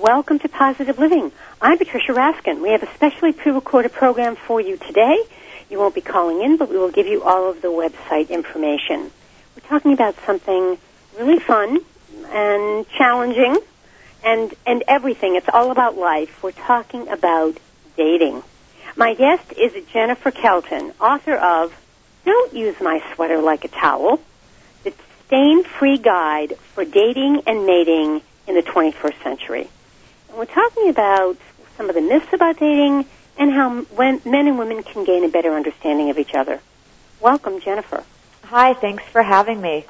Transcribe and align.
Welcome 0.00 0.38
to 0.40 0.48
Positive 0.48 0.96
Living. 0.96 1.32
I'm 1.60 1.76
Patricia 1.76 2.12
Raskin. 2.12 2.62
We 2.62 2.70
have 2.70 2.84
a 2.84 2.94
specially 2.94 3.32
pre-recorded 3.32 3.92
program 3.92 4.36
for 4.36 4.60
you 4.60 4.76
today. 4.76 5.24
You 5.68 5.80
won't 5.80 5.96
be 5.96 6.00
calling 6.00 6.40
in, 6.40 6.56
but 6.56 6.70
we 6.70 6.78
will 6.78 6.92
give 6.92 7.08
you 7.08 7.24
all 7.24 7.50
of 7.50 7.62
the 7.62 7.68
website 7.68 8.30
information. 8.30 9.10
We're 9.56 9.68
talking 9.68 9.92
about 9.92 10.14
something 10.24 10.78
really 11.18 11.40
fun 11.40 11.80
and 12.28 12.88
challenging 12.90 13.58
and, 14.24 14.54
and 14.64 14.84
everything. 14.86 15.34
It's 15.34 15.48
all 15.52 15.72
about 15.72 15.98
life. 15.98 16.44
We're 16.44 16.52
talking 16.52 17.08
about 17.08 17.58
dating. 17.96 18.44
My 18.94 19.14
guest 19.14 19.52
is 19.54 19.72
Jennifer 19.92 20.30
Kelton, 20.30 20.92
author 21.00 21.34
of 21.34 21.74
Don't 22.24 22.54
Use 22.54 22.80
My 22.80 23.02
Sweater 23.16 23.38
Like 23.38 23.64
a 23.64 23.68
Towel, 23.68 24.20
the 24.84 24.94
stain-free 25.26 25.98
guide 25.98 26.56
for 26.72 26.84
dating 26.84 27.42
and 27.48 27.66
mating 27.66 28.22
in 28.46 28.54
the 28.54 28.62
21st 28.62 29.22
century. 29.24 29.68
We're 30.38 30.44
talking 30.44 30.88
about 30.88 31.36
some 31.76 31.88
of 31.88 31.96
the 31.96 32.00
myths 32.00 32.32
about 32.32 32.60
dating 32.60 33.06
and 33.38 33.50
how 33.50 33.82
when, 33.82 34.20
men 34.24 34.46
and 34.46 34.56
women 34.56 34.84
can 34.84 35.02
gain 35.02 35.24
a 35.24 35.28
better 35.28 35.52
understanding 35.52 36.10
of 36.10 36.18
each 36.18 36.32
other. 36.32 36.60
Welcome, 37.20 37.60
Jennifer. 37.60 38.04
Hi, 38.44 38.72
thanks 38.74 39.02
for 39.02 39.20
having 39.20 39.60
me. 39.60 39.84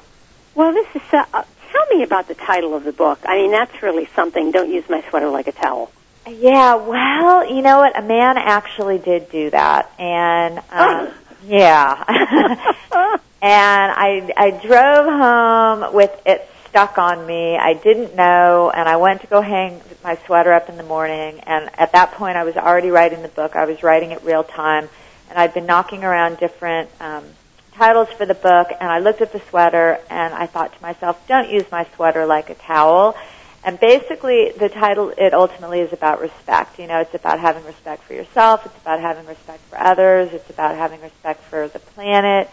Well, 0.55 0.73
this 0.73 0.87
is. 0.95 1.03
Uh, 1.13 1.23
uh, 1.31 1.43
tell 1.71 1.85
me 1.95 2.01
about 2.01 2.27
the 2.27 2.33
title 2.33 2.73
of 2.73 2.83
the 2.83 2.91
book. 2.91 3.19
I 3.25 3.35
mean, 3.35 3.51
that's 3.51 3.83
really 3.83 4.07
something. 4.15 4.49
Don't 4.49 4.71
use 4.71 4.89
my 4.89 5.03
sweater 5.11 5.29
like 5.29 5.45
a 5.45 5.51
towel. 5.51 5.91
Yeah, 6.27 6.77
well, 6.77 7.47
you 7.47 7.61
know 7.61 7.77
what? 7.77 7.95
A 7.95 8.01
man 8.01 8.35
actually 8.39 8.97
did 8.97 9.29
do 9.29 9.51
that, 9.51 9.93
and 9.99 10.63
um, 10.71 11.13
yeah, 11.45 12.05
and 13.39 13.91
I 13.91 14.33
I 14.35 14.49
drove 14.49 15.05
home 15.05 15.93
with 15.93 16.19
it 16.25 16.49
stuck 16.69 16.97
on 16.97 17.25
me. 17.27 17.55
I 17.55 17.73
didn't 17.73 18.15
know, 18.15 18.71
and 18.73 18.89
I 18.89 18.97
went 18.97 19.21
to 19.21 19.27
go 19.27 19.41
hang 19.41 19.79
my 20.03 20.17
sweater 20.25 20.53
up 20.53 20.69
in 20.69 20.77
the 20.77 20.83
morning. 20.83 21.39
And 21.41 21.69
at 21.77 21.91
that 21.93 22.13
point, 22.13 22.37
I 22.37 22.43
was 22.43 22.55
already 22.55 22.89
writing 22.89 23.21
the 23.21 23.27
book. 23.29 23.55
I 23.55 23.65
was 23.65 23.83
writing 23.83 24.11
it 24.11 24.23
real 24.23 24.43
time, 24.43 24.89
and 25.29 25.37
I'd 25.37 25.53
been 25.53 25.65
knocking 25.65 26.03
around 26.03 26.37
different 26.37 26.89
um, 26.99 27.23
titles 27.73 28.09
for 28.17 28.25
the 28.25 28.33
book. 28.33 28.67
And 28.79 28.89
I 28.89 28.99
looked 28.99 29.21
at 29.21 29.31
the 29.31 29.41
sweater, 29.49 29.99
and 30.09 30.33
I 30.33 30.45
thought 30.45 30.75
to 30.75 30.81
myself, 30.81 31.25
"Don't 31.27 31.49
use 31.49 31.65
my 31.71 31.85
sweater 31.95 32.25
like 32.25 32.49
a 32.49 32.55
towel." 32.55 33.15
And 33.63 33.77
basically, 33.79 34.51
the 34.57 34.69
title 34.69 35.13
it 35.17 35.33
ultimately 35.33 35.81
is 35.81 35.91
about 35.91 36.21
respect. 36.21 36.79
You 36.79 36.87
know, 36.87 36.99
it's 37.01 37.13
about 37.13 37.39
having 37.39 37.65
respect 37.65 38.03
for 38.03 38.13
yourself. 38.13 38.65
It's 38.65 38.77
about 38.77 39.01
having 39.01 39.25
respect 39.25 39.61
for 39.69 39.77
others. 39.77 40.31
It's 40.31 40.49
about 40.49 40.75
having 40.77 41.01
respect 41.01 41.43
for 41.43 41.67
the 41.67 41.79
planet. 41.79 42.49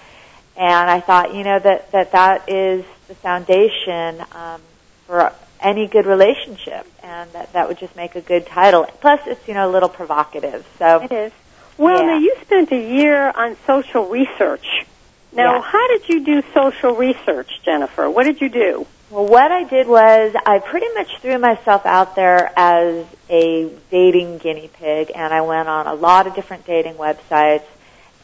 And 0.57 0.91
I 0.91 1.01
thought, 1.01 1.35
you 1.35 1.45
know, 1.45 1.59
that 1.59 1.93
that 1.93 2.13
that 2.13 2.49
is 2.49 2.85
the 3.09 3.15
foundation 3.15 4.25
um, 4.33 4.61
for 5.07 5.33
any 5.67 5.87
good 5.89 6.07
relationship, 6.07 6.87
and 7.03 7.31
that 7.33 7.53
that 7.53 7.69
would 7.69 7.79
just 7.79 7.97
make 7.97 8.15
a 8.15 8.21
good 8.21 8.47
title. 8.47 8.85
Plus, 9.01 9.21
it's 9.27 9.47
you 9.49 9.55
know 9.55 9.69
a 9.69 9.73
little 9.73 9.89
provocative. 9.89 10.67
So 10.79 11.03
it 11.03 11.13
is. 11.13 11.33
Well, 11.77 12.01
yeah. 12.01 12.07
now 12.07 12.19
you 12.19 12.35
spent 12.43 12.73
a 12.73 12.81
year 12.81 13.31
on 13.35 13.57
social 13.67 14.07
research. 14.07 14.87
Now, 15.33 15.57
Yeah. 15.57 15.61
how 15.63 15.89
did 15.89 16.09
you 16.09 16.25
do 16.25 16.43
social 16.55 16.95
research, 16.95 17.51
Jennifer? 17.65 18.09
What 18.09 18.25
did 18.25 18.41
you 18.41 18.49
do? 18.49 18.87
Well, 19.11 19.27
what 19.27 19.53
I 19.53 19.65
did 19.65 19.87
was 19.87 20.35
I 20.47 20.59
pretty 20.59 20.89
much 20.95 21.19
threw 21.21 21.39
myself 21.39 21.85
out 21.85 22.17
there 22.17 22.51
as 22.57 23.05
a 23.29 23.71
dating 23.91 24.39
guinea 24.39 24.71
pig, 24.73 25.13
and 25.15 25.35
I 25.35 25.43
went 25.43 25.69
on 25.69 25.87
a 25.87 25.95
lot 25.95 26.27
of 26.27 26.35
different 26.35 26.65
dating 26.65 26.95
websites. 26.95 27.65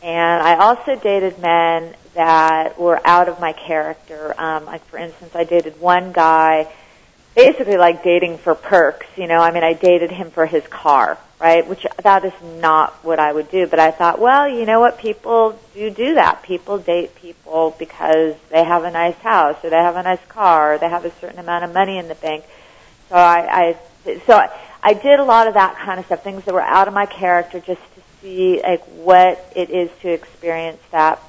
And 0.03 0.43
I 0.43 0.56
also 0.56 0.97
dated 0.97 1.39
men 1.39 1.95
that 2.15 2.81
were 2.81 3.00
out 3.05 3.28
of 3.28 3.39
my 3.39 3.53
character. 3.53 4.34
Um, 4.37 4.65
like, 4.65 4.84
for 4.87 4.99
instance, 4.99 5.37
I 5.37 5.45
dated 5.45 5.81
one 5.81 6.11
guy, 6.12 6.66
basically 7.34 7.76
like 7.76 8.03
dating 8.03 8.38
for 8.38 8.54
perks. 8.54 9.06
You 9.16 9.26
know, 9.26 9.38
I 9.38 9.53
mean, 9.53 9.65
I 9.65 9.72
dated 9.72 10.10
him 10.10 10.31
for 10.31 10.47
his 10.47 10.66
car, 10.66 11.19
right? 11.41 11.66
Which 11.66 11.87
that 12.03 12.25
is 12.25 12.32
not 12.60 12.93
what 13.04 13.19
I 13.19 13.32
would 13.32 13.50
do. 13.50 13.66
But 13.66 13.78
I 13.78 13.91
thought, 13.91 14.19
well, 14.19 14.48
you 14.48 14.66
know 14.66 14.81
what? 14.81 14.98
People 14.98 15.59
do 15.75 15.91
do 15.91 16.15
that. 16.15 16.42
People 16.42 16.78
date 16.78 17.15
people 17.16 17.75
because 17.78 18.34
they 18.50 18.65
have 18.65 18.84
a 18.84 18.91
nice 18.91 19.16
house 19.16 19.56
or 19.65 19.71
they 19.71 19.76
have 19.76 19.97
a 19.97 20.03
nice 20.03 20.25
car 20.28 20.75
or 20.75 20.78
they 20.78 20.88
have 20.88 21.04
a 21.04 21.12
certain 21.21 21.38
amount 21.38 21.65
of 21.65 21.72
money 21.72 21.98
in 21.98 22.09
the 22.09 22.15
bank. 22.15 22.44
So 23.09 23.16
I, 23.16 23.76
I 24.04 24.19
so 24.26 24.34
I, 24.34 24.50
I 24.82 24.94
did 24.94 25.21
a 25.21 25.25
lot 25.25 25.47
of 25.47 25.54
that 25.54 25.76
kind 25.76 26.00
of 26.00 26.06
stuff, 26.06 26.25
things 26.25 26.44
that 26.44 26.54
were 26.54 26.60
out 26.60 26.88
of 26.88 26.94
my 26.94 27.06
character, 27.06 27.60
just 27.60 27.81
to 27.94 28.00
see 28.21 28.60
like 28.62 28.82
what 28.84 29.44
it 29.54 29.71
is 29.71 29.91
to 30.03 30.09
experience 30.12 30.81
that. 30.91 31.21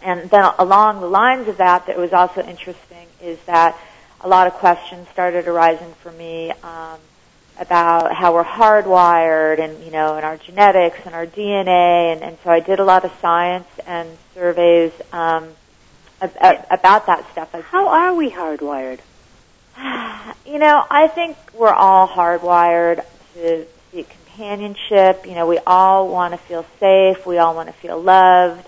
And 0.00 0.30
then 0.30 0.44
along 0.58 1.00
the 1.00 1.08
lines 1.08 1.48
of 1.48 1.56
that, 1.56 1.86
that 1.86 1.98
was 1.98 2.12
also 2.12 2.40
interesting 2.40 3.06
is 3.20 3.38
that 3.46 3.76
a 4.20 4.28
lot 4.28 4.46
of 4.46 4.54
questions 4.54 5.08
started 5.08 5.46
arising 5.46 5.92
for 6.02 6.10
me 6.12 6.50
um, 6.62 6.98
about 7.58 8.14
how 8.14 8.34
we're 8.34 8.44
hardwired 8.44 9.60
and 9.60 9.84
you 9.84 9.90
know 9.90 10.16
and 10.16 10.24
our 10.24 10.36
genetics 10.36 10.98
and 11.04 11.14
our 11.14 11.26
DNA 11.26 12.12
and, 12.12 12.22
and 12.22 12.38
so 12.44 12.50
I 12.50 12.60
did 12.60 12.78
a 12.80 12.84
lot 12.84 13.04
of 13.04 13.12
science 13.20 13.68
and 13.86 14.08
surveys 14.34 14.92
um, 15.12 15.48
ab- 16.20 16.36
ab- 16.40 16.66
about 16.70 17.06
that 17.06 17.30
stuff. 17.32 17.52
How 17.52 17.88
are 17.88 18.14
we 18.14 18.30
hardwired? 18.30 19.00
you 20.46 20.58
know, 20.58 20.84
I 20.90 21.08
think 21.08 21.36
we're 21.54 21.72
all 21.72 22.08
hardwired 22.08 23.04
to 23.34 23.66
seek 23.92 24.08
companionship. 24.08 25.26
You 25.26 25.34
know, 25.34 25.46
we 25.46 25.58
all 25.66 26.08
want 26.08 26.32
to 26.34 26.38
feel 26.38 26.64
safe. 26.80 27.26
We 27.26 27.38
all 27.38 27.54
want 27.54 27.68
to 27.68 27.72
feel 27.74 28.00
loved, 28.00 28.66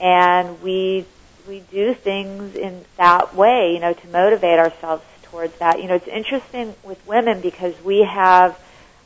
and 0.00 0.60
we 0.62 1.04
we 1.46 1.60
do 1.70 1.94
things 1.94 2.54
in 2.54 2.84
that 2.96 3.34
way. 3.34 3.72
You 3.74 3.80
know, 3.80 3.92
to 3.92 4.08
motivate 4.08 4.58
ourselves 4.58 5.04
towards 5.24 5.56
that. 5.58 5.80
You 5.80 5.88
know, 5.88 5.94
it's 5.94 6.08
interesting 6.08 6.74
with 6.82 7.04
women 7.06 7.40
because 7.40 7.74
we 7.84 8.02
have 8.02 8.58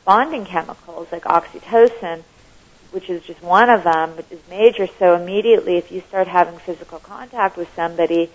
bonding 0.05 0.45
chemicals 0.45 1.07
like 1.11 1.23
oxytocin, 1.23 2.23
which 2.91 3.09
is 3.09 3.23
just 3.23 3.41
one 3.41 3.69
of 3.69 3.83
them, 3.83 4.15
which 4.15 4.31
is 4.31 4.39
major. 4.49 4.87
So 4.99 5.15
immediately, 5.15 5.77
if 5.77 5.91
you 5.91 6.01
start 6.01 6.27
having 6.27 6.57
physical 6.59 6.99
contact 6.99 7.57
with 7.57 7.73
somebody, 7.75 8.29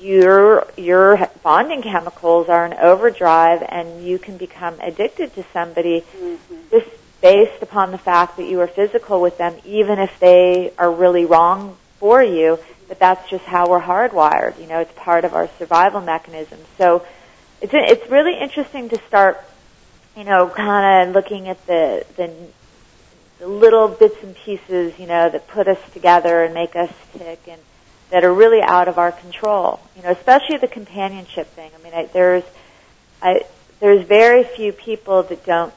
your 0.00 0.66
your 0.76 1.28
bonding 1.42 1.82
chemicals 1.82 2.48
are 2.48 2.66
in 2.66 2.74
overdrive 2.74 3.64
and 3.68 4.04
you 4.04 4.18
can 4.18 4.36
become 4.36 4.78
addicted 4.80 5.34
to 5.34 5.44
somebody 5.52 6.00
mm-hmm. 6.00 6.56
just 6.70 6.88
based 7.20 7.62
upon 7.62 7.90
the 7.90 7.98
fact 7.98 8.36
that 8.36 8.44
you 8.44 8.60
are 8.60 8.66
physical 8.66 9.20
with 9.20 9.38
them 9.38 9.54
even 9.64 9.98
if 9.98 10.18
they 10.18 10.72
are 10.78 10.90
really 10.90 11.24
wrong 11.24 11.76
for 11.98 12.22
you 12.22 12.58
but 12.88 12.98
that's 12.98 13.28
just 13.30 13.44
how 13.44 13.68
we're 13.68 13.80
hardwired 13.80 14.58
you 14.60 14.66
know 14.66 14.80
it's 14.80 14.92
part 14.96 15.24
of 15.24 15.34
our 15.34 15.48
survival 15.58 16.00
mechanism 16.00 16.58
so 16.78 17.04
it's 17.60 17.72
it's 17.74 18.10
really 18.10 18.38
interesting 18.38 18.88
to 18.88 18.98
start 19.06 19.42
you 20.16 20.24
know 20.24 20.48
kind 20.48 21.08
of 21.08 21.14
looking 21.14 21.48
at 21.48 21.66
the 21.66 22.04
the 22.16 22.32
the 23.38 23.46
little 23.46 23.88
bits 23.88 24.16
and 24.22 24.34
pieces 24.36 24.98
you 24.98 25.06
know 25.06 25.28
that 25.28 25.46
put 25.48 25.68
us 25.68 25.78
together 25.92 26.42
and 26.44 26.54
make 26.54 26.76
us 26.76 26.92
tick 27.16 27.40
and 27.48 27.60
that 28.10 28.24
are 28.24 28.32
really 28.32 28.62
out 28.62 28.86
of 28.86 28.96
our 28.96 29.10
control. 29.10 29.80
You 29.96 30.02
know, 30.02 30.10
especially 30.10 30.58
the 30.58 30.68
companionship 30.68 31.48
thing. 31.48 31.70
I 31.76 31.82
mean, 31.82 31.94
I, 31.94 32.04
there's 32.06 32.44
I, 33.20 33.44
there's 33.80 34.06
very 34.06 34.44
few 34.44 34.72
people 34.72 35.24
that 35.24 35.44
don't 35.44 35.74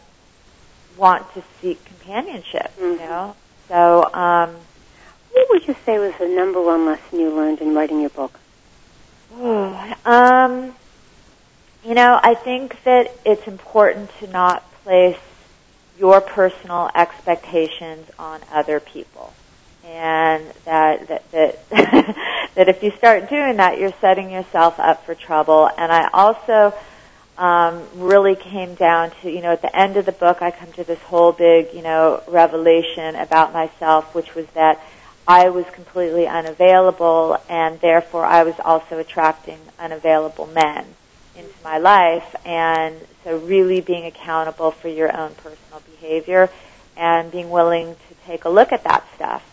want 0.97 1.33
to 1.33 1.43
seek 1.59 1.83
companionship. 1.85 2.71
You 2.79 2.97
know, 2.97 3.35
so 3.69 4.13
um, 4.13 4.55
What 5.37 5.49
would 5.51 5.67
you 5.67 5.75
say 5.85 5.99
was 5.99 6.15
the 6.17 6.27
number 6.27 6.59
one 6.59 6.87
lesson 6.87 7.19
you 7.19 7.29
learned 7.29 7.61
in 7.61 7.75
writing 7.75 8.01
your 8.01 8.09
book? 8.09 8.39
um, 10.03 10.73
you 11.85 11.93
know, 11.93 12.19
I 12.21 12.33
think 12.33 12.81
that 12.85 13.11
it's 13.23 13.47
important 13.47 14.09
to 14.17 14.27
not 14.27 14.63
place 14.81 15.19
your 15.99 16.21
personal 16.21 16.89
expectations 16.95 18.09
on 18.17 18.41
other 18.51 18.79
people. 18.79 19.31
And 19.85 20.43
that 20.65 21.07
that 21.07 21.31
that, 21.31 21.69
that 22.55 22.67
if 22.67 22.81
you 22.81 22.89
start 22.97 23.29
doing 23.29 23.57
that, 23.57 23.77
you're 23.77 23.93
setting 24.01 24.31
yourself 24.31 24.79
up 24.79 25.05
for 25.05 25.13
trouble. 25.13 25.69
And 25.77 25.91
I 25.91 26.09
also 26.13 26.75
um, 27.37 27.87
really 27.93 28.35
came 28.35 28.73
down 28.73 29.11
to, 29.21 29.29
you 29.29 29.41
know, 29.41 29.51
at 29.51 29.61
the 29.61 29.79
end 29.79 29.97
of 29.97 30.07
the 30.07 30.11
book, 30.11 30.41
I 30.41 30.49
come 30.49 30.71
to 30.73 30.83
this 30.83 30.99
whole 31.01 31.31
big, 31.31 31.75
you 31.75 31.83
know, 31.83 32.23
revelation 32.27 33.15
about 33.15 33.53
myself, 33.53 34.15
which 34.15 34.33
was 34.33 34.47
that 34.55 34.81
I 35.27 35.49
was 35.49 35.65
completely 35.73 36.25
unavailable, 36.27 37.37
and 37.49 37.79
therefore 37.81 38.25
I 38.25 38.43
was 38.43 38.55
also 38.63 38.97
attracting 38.99 39.59
unavailable 39.79 40.47
men. 40.47 40.85
into 41.35 41.53
my 41.63 41.77
life. 41.77 42.35
And 42.45 42.95
so 43.23 43.37
really 43.37 43.81
being 43.81 44.05
accountable 44.05 44.71
for 44.71 44.87
your 44.87 45.15
own 45.15 45.35
personal 45.35 45.81
behavior 45.91 46.49
and 46.95 47.31
being 47.31 47.49
willing 47.51 47.95
to 47.95 48.15
take 48.25 48.45
a 48.45 48.49
look 48.49 48.71
at 48.71 48.83
that 48.85 49.05
stuff. 49.15 49.43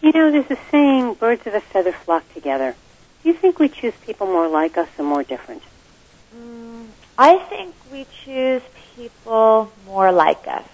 You 0.00 0.12
know, 0.12 0.30
there's 0.30 0.50
a 0.50 0.58
saying, 0.70 1.14
birds 1.14 1.46
of 1.46 1.54
a 1.54 1.60
feather 1.60 1.92
flock 1.92 2.24
together. 2.34 2.74
Do 3.22 3.28
you 3.28 3.34
think 3.34 3.58
we 3.58 3.68
choose 3.68 3.94
people 4.06 4.26
more 4.26 4.48
like 4.48 4.78
us 4.78 4.88
or 4.98 5.04
more 5.04 5.22
different? 5.22 5.62
Mm, 6.34 6.86
I 7.18 7.36
think 7.38 7.74
we 7.92 8.06
choose 8.24 8.62
people 8.94 9.70
more 9.86 10.12
like 10.12 10.46
us. 10.46 10.68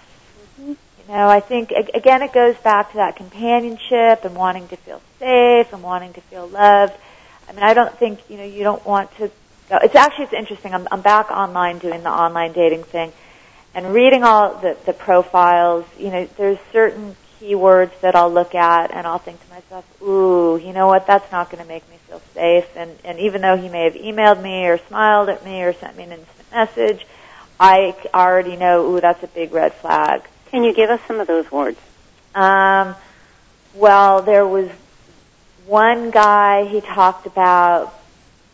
You 1.07 1.13
know, 1.13 1.27
I 1.27 1.39
think 1.39 1.71
again 1.71 2.21
it 2.21 2.33
goes 2.33 2.55
back 2.57 2.91
to 2.91 2.97
that 2.97 3.15
companionship 3.15 4.23
and 4.23 4.35
wanting 4.35 4.67
to 4.69 4.77
feel 4.77 5.01
safe 5.19 5.73
and 5.73 5.83
wanting 5.83 6.13
to 6.13 6.21
feel 6.21 6.47
loved. 6.47 6.93
I 7.49 7.53
mean, 7.53 7.63
I 7.63 7.73
don't 7.73 7.97
think 7.97 8.19
you 8.29 8.37
know 8.37 8.45
you 8.45 8.63
don't 8.63 8.85
want 8.85 9.15
to. 9.17 9.29
Go. 9.69 9.79
It's 9.81 9.95
actually 9.95 10.25
it's 10.25 10.33
interesting. 10.33 10.73
I'm, 10.73 10.87
I'm 10.91 11.01
back 11.01 11.31
online 11.31 11.79
doing 11.79 12.03
the 12.03 12.09
online 12.09 12.53
dating 12.53 12.83
thing, 12.83 13.11
and 13.75 13.93
reading 13.93 14.23
all 14.23 14.55
the 14.55 14.77
the 14.85 14.93
profiles. 14.93 15.85
You 15.97 16.09
know, 16.09 16.29
there's 16.37 16.59
certain 16.71 17.15
keywords 17.43 17.91
that 18.01 18.15
I'll 18.15 18.31
look 18.31 18.55
at 18.55 18.91
and 18.91 19.05
I'll 19.05 19.19
think 19.19 19.43
to 19.43 19.49
myself, 19.49 20.01
ooh, 20.01 20.57
you 20.57 20.73
know 20.73 20.87
what, 20.87 21.05
that's 21.05 21.29
not 21.31 21.51
going 21.51 21.61
to 21.61 21.67
make 21.67 21.87
me 21.89 21.97
feel 22.07 22.21
safe. 22.33 22.65
And, 22.75 22.91
and 23.03 23.19
even 23.19 23.41
though 23.41 23.57
he 23.57 23.69
may 23.69 23.83
have 23.83 23.95
emailed 23.95 24.41
me 24.41 24.65
or 24.67 24.77
smiled 24.77 25.29
at 25.29 25.43
me 25.43 25.61
or 25.63 25.73
sent 25.73 25.97
me 25.97 26.03
an 26.03 26.11
instant 26.13 26.51
message, 26.51 27.05
I 27.59 27.95
already 28.13 28.55
know, 28.55 28.85
ooh, 28.95 29.01
that's 29.01 29.21
a 29.23 29.27
big 29.27 29.51
red 29.51 29.73
flag. 29.73 30.23
Can 30.53 30.63
you 30.63 30.71
give 30.71 30.91
us 30.91 30.99
some 31.07 31.19
of 31.19 31.25
those 31.25 31.51
words? 31.51 31.79
Um, 32.35 32.93
well, 33.73 34.21
there 34.21 34.45
was 34.45 34.69
one 35.65 36.11
guy, 36.11 36.65
he 36.65 36.79
talked 36.79 37.25
about 37.25 37.91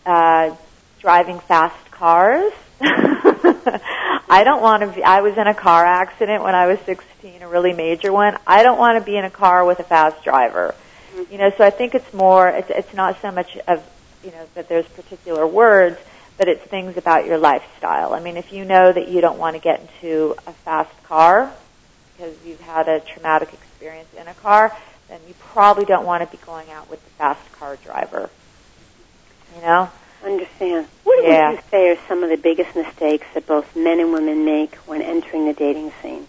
uh, 0.05 0.55
driving 1.01 1.41
fast 1.41 1.91
cars. 1.91 2.53
I 2.81 4.43
don't 4.45 4.61
want 4.61 4.83
to 4.83 4.87
be, 4.95 5.03
I 5.03 5.19
was 5.19 5.37
in 5.37 5.45
a 5.45 5.53
car 5.53 5.85
accident 5.85 6.41
when 6.41 6.55
I 6.55 6.67
was 6.67 6.79
16, 6.85 7.41
a 7.41 7.49
really 7.49 7.73
major 7.73 8.13
one. 8.13 8.37
I 8.47 8.63
don't 8.63 8.77
want 8.77 8.97
to 8.97 9.03
be 9.03 9.17
in 9.17 9.25
a 9.25 9.29
car 9.29 9.65
with 9.65 9.81
a 9.81 9.83
fast 9.83 10.23
driver. 10.23 10.73
Mm-hmm. 11.13 11.33
You 11.33 11.37
know, 11.37 11.51
so 11.57 11.65
I 11.65 11.69
think 11.69 11.95
it's 11.95 12.13
more, 12.13 12.47
it's, 12.47 12.69
it's 12.69 12.93
not 12.93 13.21
so 13.21 13.29
much 13.29 13.57
of, 13.67 13.85
you 14.23 14.31
know, 14.31 14.47
that 14.55 14.69
there's 14.69 14.87
particular 14.87 15.45
words, 15.45 15.99
but 16.37 16.47
it's 16.47 16.63
things 16.63 16.95
about 16.95 17.25
your 17.25 17.39
lifestyle. 17.39 18.13
I 18.13 18.21
mean, 18.21 18.37
if 18.37 18.53
you 18.53 18.63
know 18.63 18.89
that 18.89 19.09
you 19.09 19.19
don't 19.19 19.37
want 19.37 19.57
to 19.57 19.61
get 19.61 19.81
into 19.81 20.37
a 20.47 20.53
fast 20.53 21.03
car 21.03 21.53
because 22.19 22.35
you've 22.45 22.59
had 22.61 22.87
a 22.89 22.99
traumatic 22.99 23.53
experience 23.53 24.09
in 24.19 24.27
a 24.27 24.33
car, 24.35 24.75
then 25.07 25.19
you 25.27 25.33
probably 25.39 25.85
don't 25.85 26.05
want 26.05 26.29
to 26.29 26.37
be 26.37 26.43
going 26.45 26.69
out 26.69 26.89
with 26.89 27.03
the 27.03 27.09
fast 27.11 27.51
car 27.53 27.77
driver. 27.77 28.29
You 29.55 29.61
know? 29.61 29.89
Understand. 30.23 30.87
What 31.05 31.23
yeah. 31.23 31.51
would 31.51 31.57
you 31.57 31.63
say 31.71 31.89
are 31.89 31.97
some 32.07 32.23
of 32.23 32.29
the 32.29 32.37
biggest 32.37 32.75
mistakes 32.75 33.25
that 33.33 33.47
both 33.47 33.73
men 33.75 34.01
and 34.01 34.11
women 34.11 34.43
make 34.43 34.75
when 34.75 35.01
entering 35.01 35.45
the 35.45 35.53
dating 35.53 35.93
scene? 36.01 36.27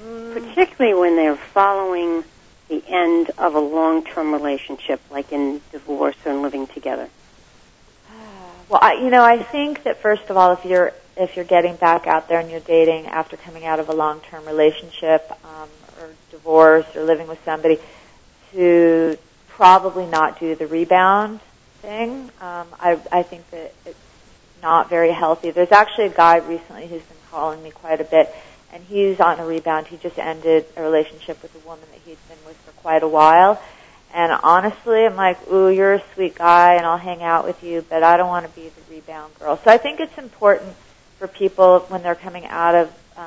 Mm. 0.00 0.34
Particularly 0.34 0.98
when 0.98 1.16
they're 1.16 1.36
following 1.36 2.22
the 2.68 2.82
end 2.86 3.30
of 3.36 3.56
a 3.56 3.60
long-term 3.60 4.32
relationship, 4.32 5.00
like 5.10 5.32
in 5.32 5.60
divorce 5.72 6.16
or 6.24 6.30
in 6.30 6.42
living 6.42 6.66
together. 6.68 7.08
Well, 8.66 8.80
I, 8.80 8.94
you 8.94 9.10
know, 9.10 9.22
I 9.22 9.42
think 9.42 9.82
that 9.82 10.00
first 10.00 10.30
of 10.30 10.38
all, 10.38 10.52
if 10.52 10.64
you're 10.64 10.94
if 11.16 11.36
you're 11.36 11.44
getting 11.44 11.76
back 11.76 12.06
out 12.06 12.28
there 12.28 12.40
and 12.40 12.50
you're 12.50 12.60
dating 12.60 13.06
after 13.06 13.36
coming 13.36 13.64
out 13.64 13.80
of 13.80 13.88
a 13.88 13.94
long-term 13.94 14.44
relationship 14.46 15.30
um, 15.44 15.68
or 16.00 16.08
divorce 16.30 16.86
or 16.96 17.04
living 17.04 17.28
with 17.28 17.42
somebody, 17.44 17.78
to 18.52 19.16
probably 19.48 20.06
not 20.06 20.40
do 20.40 20.54
the 20.54 20.66
rebound 20.66 21.40
thing. 21.80 22.30
Um, 22.40 22.66
I, 22.80 22.98
I 23.12 23.22
think 23.22 23.48
that 23.50 23.72
it's 23.86 23.98
not 24.62 24.88
very 24.88 25.12
healthy. 25.12 25.50
There's 25.50 25.72
actually 25.72 26.06
a 26.06 26.14
guy 26.14 26.38
recently 26.38 26.86
who's 26.86 27.02
been 27.02 27.16
calling 27.30 27.62
me 27.62 27.70
quite 27.70 28.00
a 28.00 28.04
bit, 28.04 28.34
and 28.72 28.82
he's 28.84 29.20
on 29.20 29.38
a 29.38 29.46
rebound. 29.46 29.86
He 29.86 29.96
just 29.96 30.18
ended 30.18 30.66
a 30.76 30.82
relationship 30.82 31.40
with 31.42 31.54
a 31.54 31.66
woman 31.66 31.84
that 31.92 32.00
he'd 32.04 32.18
been 32.28 32.38
with 32.46 32.56
for 32.58 32.72
quite 32.80 33.02
a 33.02 33.08
while. 33.08 33.62
And 34.12 34.32
honestly, 34.44 35.04
I'm 35.04 35.16
like, 35.16 35.38
ooh, 35.50 35.68
you're 35.68 35.94
a 35.94 36.02
sweet 36.14 36.36
guy, 36.36 36.74
and 36.74 36.86
I'll 36.86 36.98
hang 36.98 37.22
out 37.22 37.44
with 37.44 37.62
you, 37.64 37.84
but 37.88 38.02
I 38.04 38.16
don't 38.16 38.28
want 38.28 38.46
to 38.46 38.52
be 38.52 38.68
the 38.68 38.94
rebound 38.94 39.34
girl. 39.40 39.60
So 39.64 39.70
I 39.70 39.76
think 39.76 40.00
it's 40.00 40.16
important 40.16 40.74
for 41.24 41.28
people 41.28 41.80
when 41.88 42.02
they're 42.02 42.14
coming 42.14 42.44
out 42.44 42.74
of 42.74 42.92
um, 43.16 43.24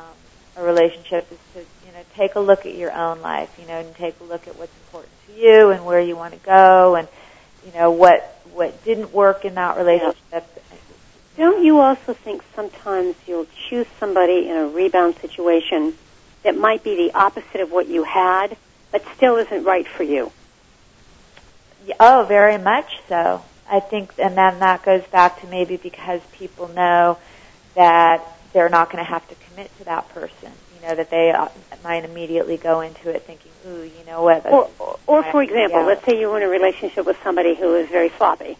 a 0.56 0.62
relationship 0.62 1.32
is 1.32 1.38
to, 1.56 1.60
you 1.88 1.92
know, 1.94 2.04
take 2.16 2.36
a 2.36 2.40
look 2.40 2.68
at 2.68 2.76
your 2.76 2.92
own 2.92 3.22
life, 3.22 3.50
you 3.60 3.66
know, 3.66 3.80
and 3.80 3.96
take 3.96 4.20
a 4.20 4.24
look 4.24 4.48
at 4.48 4.56
what's 4.56 4.72
important 4.86 5.12
to 5.26 5.34
you 5.34 5.72
and 5.72 5.84
where 5.84 6.00
you 6.00 6.16
want 6.16 6.36
to 6.36 6.40
go, 6.46 6.96
and 6.96 7.08
you 7.66 7.72
know 7.74 7.90
what 7.90 8.40
what 8.54 8.84
didn't 8.84 9.12
work 9.14 9.46
in 9.46 9.56
that 9.56 9.78
relationship. 9.78 10.46
Don't 11.38 11.64
you 11.64 11.80
also 11.80 12.14
think 12.14 12.44
sometimes 12.56 13.16
you'll 13.26 13.48
choose 13.68 13.88
somebody 14.00 14.48
in 14.48 14.56
a 14.56 14.68
rebound 14.68 15.16
situation 15.16 15.96
that 16.44 16.56
might 16.56 16.84
be 16.84 16.96
the 16.96 17.18
opposite 17.18 17.62
of 17.62 17.72
what 17.72 17.88
you 17.88 18.04
had, 18.04 18.56
but 18.92 19.04
still 19.16 19.38
isn't 19.38 19.64
right 19.64 19.88
for 19.88 20.04
you? 20.04 20.32
Oh, 22.00 22.26
very 22.28 22.60
much 22.60 23.00
so. 23.10 23.44
I 23.68 23.80
think, 23.80 24.14
and 24.20 24.38
then 24.38 24.60
that 24.60 24.84
goes 24.84 25.04
back 25.08 25.42
to 25.42 25.48
maybe 25.48 25.78
because 25.78 26.22
people 26.34 26.68
know 26.68 27.18
that 27.77 28.24
they're 28.53 28.69
not 28.69 28.91
going 28.91 29.03
to 29.03 29.09
have 29.09 29.27
to 29.29 29.35
commit 29.35 29.75
to 29.77 29.85
that 29.85 30.09
person. 30.09 30.51
You 30.75 30.88
know, 30.88 30.95
that 30.95 31.09
they 31.09 31.31
uh, 31.31 31.47
might 31.83 32.03
immediately 32.03 32.57
go 32.57 32.81
into 32.81 33.09
it 33.09 33.21
thinking, 33.24 33.51
ooh, 33.68 33.83
you 33.83 34.06
know 34.06 34.24
what? 34.24 34.45
Or, 34.45 34.69
or, 34.79 35.00
or 35.07 35.24
for 35.31 35.41
example, 35.41 35.85
let's 35.85 36.03
say 36.03 36.19
you're 36.19 36.35
in 36.38 36.44
a 36.44 36.50
relationship 36.50 37.06
with 37.06 37.18
somebody 37.24 37.56
who 37.56 37.75
is 37.75 37.88
very 37.89 38.09
sloppy. 38.09 38.57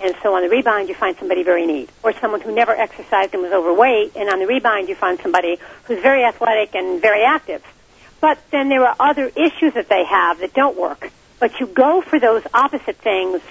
And 0.00 0.14
so 0.22 0.34
on 0.34 0.42
the 0.42 0.48
rebound, 0.48 0.88
you 0.88 0.94
find 0.94 1.16
somebody 1.18 1.42
very 1.42 1.66
neat. 1.66 1.90
Or 2.02 2.12
someone 2.14 2.40
who 2.40 2.52
never 2.52 2.72
exercised 2.72 3.32
and 3.32 3.42
was 3.42 3.52
overweight. 3.52 4.16
And 4.16 4.28
on 4.28 4.38
the 4.38 4.46
rebound, 4.46 4.88
you 4.88 4.94
find 4.94 5.18
somebody 5.20 5.58
who's 5.84 6.00
very 6.00 6.24
athletic 6.24 6.74
and 6.74 7.00
very 7.00 7.22
active. 7.22 7.62
But 8.20 8.38
then 8.50 8.70
there 8.70 8.84
are 8.86 8.96
other 8.98 9.26
issues 9.28 9.74
that 9.74 9.88
they 9.88 10.04
have 10.04 10.40
that 10.40 10.54
don't 10.54 10.76
work. 10.76 11.10
But 11.38 11.60
you 11.60 11.66
go 11.66 12.00
for 12.00 12.18
those 12.18 12.42
opposite 12.52 12.96
things 12.96 13.42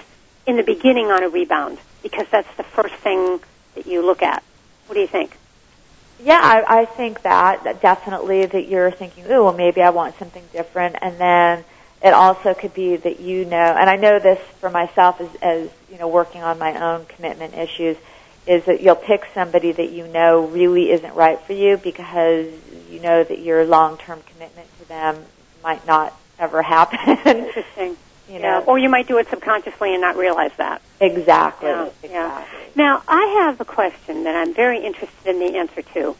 in 0.46 0.56
the 0.56 0.62
beginning 0.62 1.06
on 1.06 1.22
a 1.22 1.28
rebound 1.28 1.78
because 2.02 2.26
that's 2.30 2.52
the 2.56 2.64
first 2.64 2.94
thing 2.96 3.40
that 3.74 3.86
you 3.86 4.04
look 4.04 4.22
at. 4.22 4.42
What 4.86 4.94
do 4.94 5.00
you 5.00 5.06
think? 5.06 5.36
Yeah, 6.22 6.40
I, 6.40 6.82
I 6.82 6.84
think 6.84 7.22
that, 7.22 7.64
that 7.64 7.82
definitely 7.82 8.46
that 8.46 8.68
you're 8.68 8.90
thinking, 8.92 9.24
oh, 9.28 9.44
well, 9.44 9.52
maybe 9.52 9.82
I 9.82 9.90
want 9.90 10.14
something 10.18 10.44
different, 10.52 10.96
and 11.00 11.20
then 11.20 11.64
it 12.02 12.14
also 12.14 12.54
could 12.54 12.74
be 12.74 12.96
that 12.96 13.20
you 13.20 13.44
know, 13.44 13.56
and 13.56 13.90
I 13.90 13.96
know 13.96 14.18
this 14.20 14.38
for 14.60 14.70
myself 14.70 15.20
as, 15.20 15.28
as 15.42 15.70
you 15.90 15.98
know, 15.98 16.08
working 16.08 16.42
on 16.42 16.58
my 16.58 16.94
own 16.94 17.06
commitment 17.06 17.54
issues, 17.54 17.96
is 18.46 18.62
that 18.66 18.82
you'll 18.82 18.94
pick 18.94 19.22
somebody 19.34 19.72
that 19.72 19.90
you 19.90 20.06
know 20.06 20.46
really 20.46 20.90
isn't 20.92 21.14
right 21.14 21.40
for 21.46 21.54
you 21.54 21.78
because 21.78 22.52
you 22.90 23.00
know 23.00 23.24
that 23.24 23.38
your 23.40 23.64
long-term 23.64 24.22
commitment 24.32 24.68
to 24.78 24.88
them 24.88 25.24
might 25.62 25.86
not 25.86 26.14
ever 26.38 26.62
happen. 26.62 26.98
Interesting. 27.26 27.96
You 28.28 28.38
know, 28.38 28.58
yeah. 28.58 28.64
or 28.66 28.78
you 28.78 28.88
might 28.88 29.06
do 29.06 29.18
it 29.18 29.28
subconsciously 29.28 29.92
and 29.92 30.00
not 30.00 30.16
realize 30.16 30.52
that. 30.56 30.80
Exactly. 31.00 31.68
Yeah. 31.68 31.86
Exactly. 31.86 32.10
Yeah. 32.10 32.44
Now, 32.74 33.02
I 33.06 33.44
have 33.44 33.60
a 33.60 33.64
question 33.64 34.24
that 34.24 34.34
I'm 34.34 34.54
very 34.54 34.84
interested 34.84 35.26
in 35.26 35.38
the 35.38 35.58
answer 35.58 35.82
to. 35.82 36.16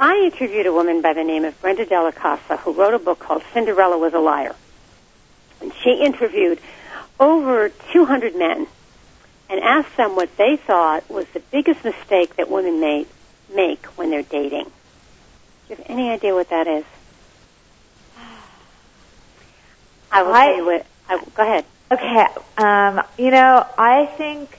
I 0.00 0.30
interviewed 0.32 0.66
a 0.66 0.72
woman 0.72 1.02
by 1.02 1.12
the 1.12 1.22
name 1.22 1.44
of 1.44 1.60
Brenda 1.60 1.86
Della 1.86 2.12
Casa 2.12 2.56
who 2.56 2.72
wrote 2.72 2.94
a 2.94 2.98
book 2.98 3.18
called 3.18 3.42
Cinderella 3.52 3.98
Was 3.98 4.14
a 4.14 4.18
Liar. 4.18 4.56
And 5.60 5.72
she 5.82 6.02
interviewed 6.02 6.58
over 7.20 7.68
200 7.92 8.34
men 8.34 8.66
and 9.48 9.60
asked 9.60 9.96
them 9.96 10.16
what 10.16 10.36
they 10.36 10.56
thought 10.56 11.08
was 11.08 11.26
the 11.34 11.40
biggest 11.40 11.84
mistake 11.84 12.36
that 12.36 12.50
women 12.50 12.80
make, 12.80 13.08
make 13.54 13.84
when 13.98 14.10
they're 14.10 14.22
dating. 14.22 14.64
Do 14.64 14.70
you 15.68 15.76
have 15.76 15.86
any 15.88 16.10
idea 16.10 16.34
what 16.34 16.48
that 16.48 16.66
is? 16.66 16.84
I 20.10 20.22
will 20.22 20.32
I, 20.32 20.46
tell 20.46 20.56
you 20.56 20.66
what. 20.66 20.86
I, 21.08 21.22
go 21.34 21.42
ahead. 21.42 21.64
Okay. 21.90 22.26
Um, 22.56 23.02
you 23.18 23.30
know, 23.30 23.66
I 23.78 24.06
think. 24.06 24.58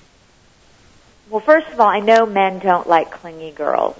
Well, 1.29 1.41
first 1.41 1.67
of 1.71 1.79
all, 1.79 1.87
I 1.87 1.99
know 1.99 2.25
men 2.25 2.59
don't 2.59 2.87
like 2.87 3.11
clingy 3.11 3.51
girls. 3.51 3.97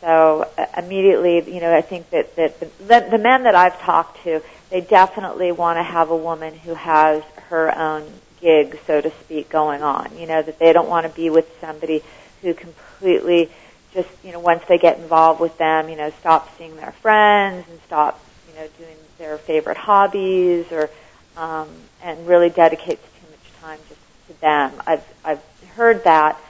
So 0.00 0.48
uh, 0.56 0.66
immediately, 0.76 1.52
you 1.52 1.60
know, 1.60 1.74
I 1.74 1.80
think 1.80 2.10
that, 2.10 2.36
that 2.36 2.60
the, 2.60 2.66
the, 2.78 3.08
the 3.12 3.18
men 3.18 3.44
that 3.44 3.54
I've 3.54 3.80
talked 3.80 4.22
to, 4.24 4.42
they 4.70 4.80
definitely 4.82 5.52
want 5.52 5.78
to 5.78 5.82
have 5.82 6.10
a 6.10 6.16
woman 6.16 6.54
who 6.54 6.74
has 6.74 7.24
her 7.48 7.76
own 7.76 8.08
gig, 8.40 8.78
so 8.86 9.00
to 9.00 9.10
speak, 9.22 9.48
going 9.48 9.82
on. 9.82 10.16
You 10.16 10.26
know, 10.26 10.42
that 10.42 10.58
they 10.58 10.72
don't 10.72 10.88
want 10.88 11.06
to 11.06 11.12
be 11.12 11.30
with 11.30 11.50
somebody 11.60 12.04
who 12.42 12.54
completely 12.54 13.50
just, 13.94 14.08
you 14.22 14.30
know, 14.30 14.38
once 14.38 14.62
they 14.68 14.78
get 14.78 14.98
involved 14.98 15.40
with 15.40 15.56
them, 15.58 15.88
you 15.88 15.96
know, 15.96 16.10
stop 16.20 16.56
seeing 16.58 16.76
their 16.76 16.92
friends 16.92 17.66
and 17.68 17.80
stop, 17.86 18.22
you 18.48 18.54
know, 18.60 18.68
doing 18.78 18.96
their 19.18 19.38
favorite 19.38 19.78
hobbies 19.78 20.70
or, 20.70 20.90
um, 21.36 21.68
and 22.02 22.26
really 22.26 22.50
dedicates 22.50 23.02
too 23.02 23.30
much 23.30 23.60
time 23.60 23.78
just 23.88 24.00
to 24.28 24.40
them. 24.40 24.72
I've, 24.86 25.04
I've 25.24 25.42
heard 25.74 26.04
that 26.04 26.40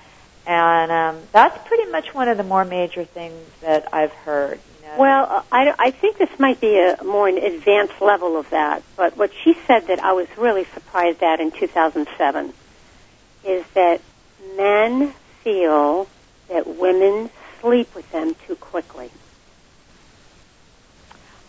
and 0.47 0.93
um, 0.93 1.23
that's 1.33 1.67
pretty 1.67 1.91
much 1.91 2.15
one 2.15 2.29
of 2.29 2.37
the 2.37 2.45
more 2.45 2.65
major 2.65 3.05
things 3.05 3.45
that 3.63 3.93
I've 3.93 4.13
heard. 4.13 4.61
You 4.81 4.89
know. 4.89 4.95
Well, 4.99 5.45
I, 5.51 5.75
I 5.77 5.91
think 5.91 6.19
this 6.19 6.39
might 6.39 6.61
be 6.61 6.79
a 6.79 7.03
more 7.03 7.29
an 7.29 7.39
advanced 7.39 8.01
level 8.01 8.37
of 8.37 8.49
that. 8.51 8.85
But 8.97 9.17
what 9.17 9.33
she 9.43 9.55
said 9.67 9.89
that 9.89 9.99
I 9.99 10.13
was 10.13 10.29
really 10.39 10.65
surprised 10.65 11.23
at 11.23 11.41
in 11.41 11.51
2007 11.51 12.53
is 13.45 13.67
that 13.75 14.01
men 14.57 15.13
feel 15.43 16.07
that 16.49 16.67
women 16.67 17.31
sleep 17.61 17.93
with 17.95 18.11
them 18.13 18.37
too 18.47 18.55
quickly? 18.55 19.11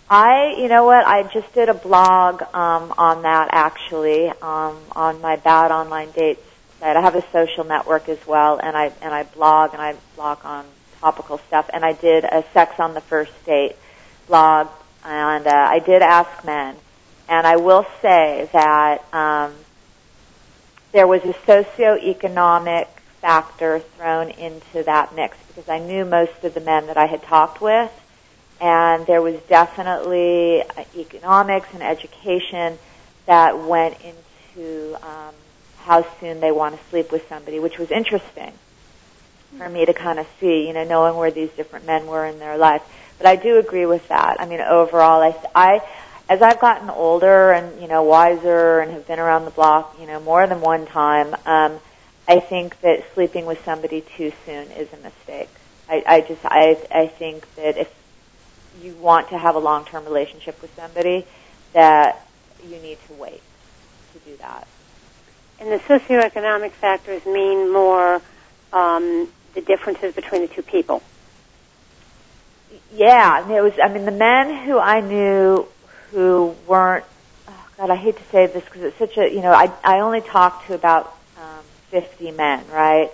I, 0.10 0.56
you 0.58 0.70
know 0.70 0.86
what, 0.86 1.06
I 1.06 1.24
just 1.24 1.54
did 1.54 1.68
a 1.68 1.74
blog 1.74 2.42
um, 2.42 2.94
on 2.98 3.24
that 3.24 3.50
actually 3.52 4.30
um, 4.30 4.78
on 4.94 5.20
my 5.20 5.36
Bad 5.36 5.72
Online 5.72 6.12
Dates 6.12 6.42
site. 6.80 6.96
I 6.96 7.02
have 7.02 7.16
a 7.16 7.26
social 7.34 7.66
network 7.66 8.08
as 8.08 8.26
well, 8.26 8.58
and 8.58 8.78
I 8.78 8.94
and 9.02 9.14
I 9.14 9.24
blog 9.24 9.74
and 9.74 9.82
I 9.82 9.96
blog 10.16 10.46
on 10.46 10.66
topical 11.02 11.40
stuff. 11.40 11.70
And 11.74 11.84
I 11.84 11.92
did 11.92 12.24
a 12.24 12.46
Sex 12.54 12.80
on 12.80 12.94
the 12.94 13.02
First 13.02 13.34
Date 13.46 13.76
blog, 14.28 14.70
and 15.04 15.46
uh, 15.46 15.52
I 15.54 15.80
did 15.80 16.02
ask 16.02 16.46
men, 16.46 16.78
and 17.28 17.46
I 17.46 17.58
will 17.58 17.86
say 18.02 18.50
that 18.54 19.14
um, 19.14 19.54
there 20.94 21.06
was 21.08 21.22
a 21.24 21.34
socioeconomic 21.34 22.88
factor 23.20 23.80
thrown 23.80 24.30
into 24.30 24.84
that 24.84 25.14
mix 25.16 25.36
because 25.50 25.68
I 25.68 25.80
knew 25.80 26.06
most 26.06 26.46
of 26.46 26.54
the 26.54 26.62
men 26.62 26.88
that 26.88 26.96
I 26.96 27.08
had 27.08 27.24
talked 27.24 27.60
with 27.60 27.92
and 28.60 29.06
there 29.06 29.22
was 29.22 29.36
definitely 29.48 30.62
uh, 30.62 30.84
economics 30.96 31.68
and 31.74 31.84
education 31.84 32.78
that 33.26 33.60
went 33.60 33.98
into 34.02 34.96
um, 34.96 35.34
how 35.78 36.06
soon 36.20 36.40
they 36.40 36.52
want 36.52 36.76
to 36.76 36.90
sleep 36.90 37.12
with 37.12 37.28
somebody, 37.30 37.60
which 37.60 37.78
was 37.78 37.92
interesting 37.92 38.52
for 39.58 39.70
me 39.70 39.86
to 39.86 39.94
kind 39.94 40.20
of 40.20 40.28
see, 40.40 40.68
you 40.68 40.74
know, 40.74 40.84
knowing 40.84 41.16
where 41.16 41.32
these 41.32 41.50
different 41.52 41.86
men 41.86 42.08
were 42.08 42.26
in 42.26 42.40
their 42.40 42.58
life. 42.58 42.84
But 43.18 43.28
I 43.28 43.36
do 43.36 43.58
agree 43.58 43.86
with 43.86 44.08
that. 44.10 44.38
I 44.40 44.46
mean, 44.46 44.62
overall, 44.62 45.22
I, 45.22 45.36
I, 45.56 45.82
as 46.30 46.42
I've 46.42 46.60
gotten 46.60 46.90
older 46.90 47.52
and 47.52 47.82
you 47.82 47.88
know 47.88 48.04
wiser 48.04 48.80
and 48.80 48.92
have 48.92 49.08
been 49.08 49.20
around 49.20 49.46
the 49.46 49.52
block, 49.52 49.96
you 50.00 50.06
know, 50.06 50.20
more 50.20 50.46
than 50.46 50.62
one 50.62 50.86
time, 50.86 51.34
um, 51.46 51.80
I 52.28 52.40
think 52.40 52.80
that 52.82 53.06
sleeping 53.14 53.46
with 53.46 53.64
somebody 53.64 54.04
too 54.18 54.32
soon 54.46 54.72
is 54.72 54.92
a 54.94 54.98
mistake. 54.98 55.50
I, 55.90 56.04
I 56.06 56.22
just, 56.22 56.42
I, 56.44 56.78
I 56.92 57.08
think 57.08 57.48
that 57.56 57.78
if 57.78 57.90
you 58.82 58.94
want 58.96 59.30
to 59.30 59.38
have 59.38 59.56
a 59.56 59.60
long-term 59.60 60.06
relationship 60.06 60.62
with 60.62 60.74
somebody, 60.76 61.26
that 61.74 62.28
you 62.64 62.78
need 62.80 62.98
to 63.08 63.14
wait 63.14 63.42
to 64.14 64.20
do 64.20 64.36
that. 64.38 64.68
And 65.60 65.72
the 65.72 65.80
socioeconomic 65.80 66.72
factors 66.72 67.26
mean 67.26 67.72
more 67.72 68.22
um, 68.72 69.28
the 69.54 69.62
differences 69.62 70.14
between 70.14 70.42
the 70.42 70.48
two 70.48 70.62
people. 70.62 71.02
Yeah, 72.94 73.50
it 73.50 73.62
was. 73.62 73.74
I 73.84 73.90
mean, 73.90 74.06
the 74.06 74.12
men 74.12 74.66
who 74.66 74.78
I 74.78 75.02
knew 75.02 75.68
who 76.12 76.56
weren't. 76.68 77.06
Oh 77.48 77.68
God, 77.78 77.90
I 77.90 77.96
hate 77.96 78.18
to 78.18 78.24
say 78.32 78.48
this 78.48 78.64
because 78.64 78.84
it's 78.84 78.98
such 78.98 79.18
a. 79.18 79.34
You 79.34 79.42
know, 79.42 79.52
I 79.52 79.72
I 79.84 80.00
only 80.00 80.22
talked 80.22 80.68
to 80.68 80.76
about 80.76 81.18
um, 81.38 81.64
50 81.90 82.32
men, 82.32 82.66
right? 82.70 83.12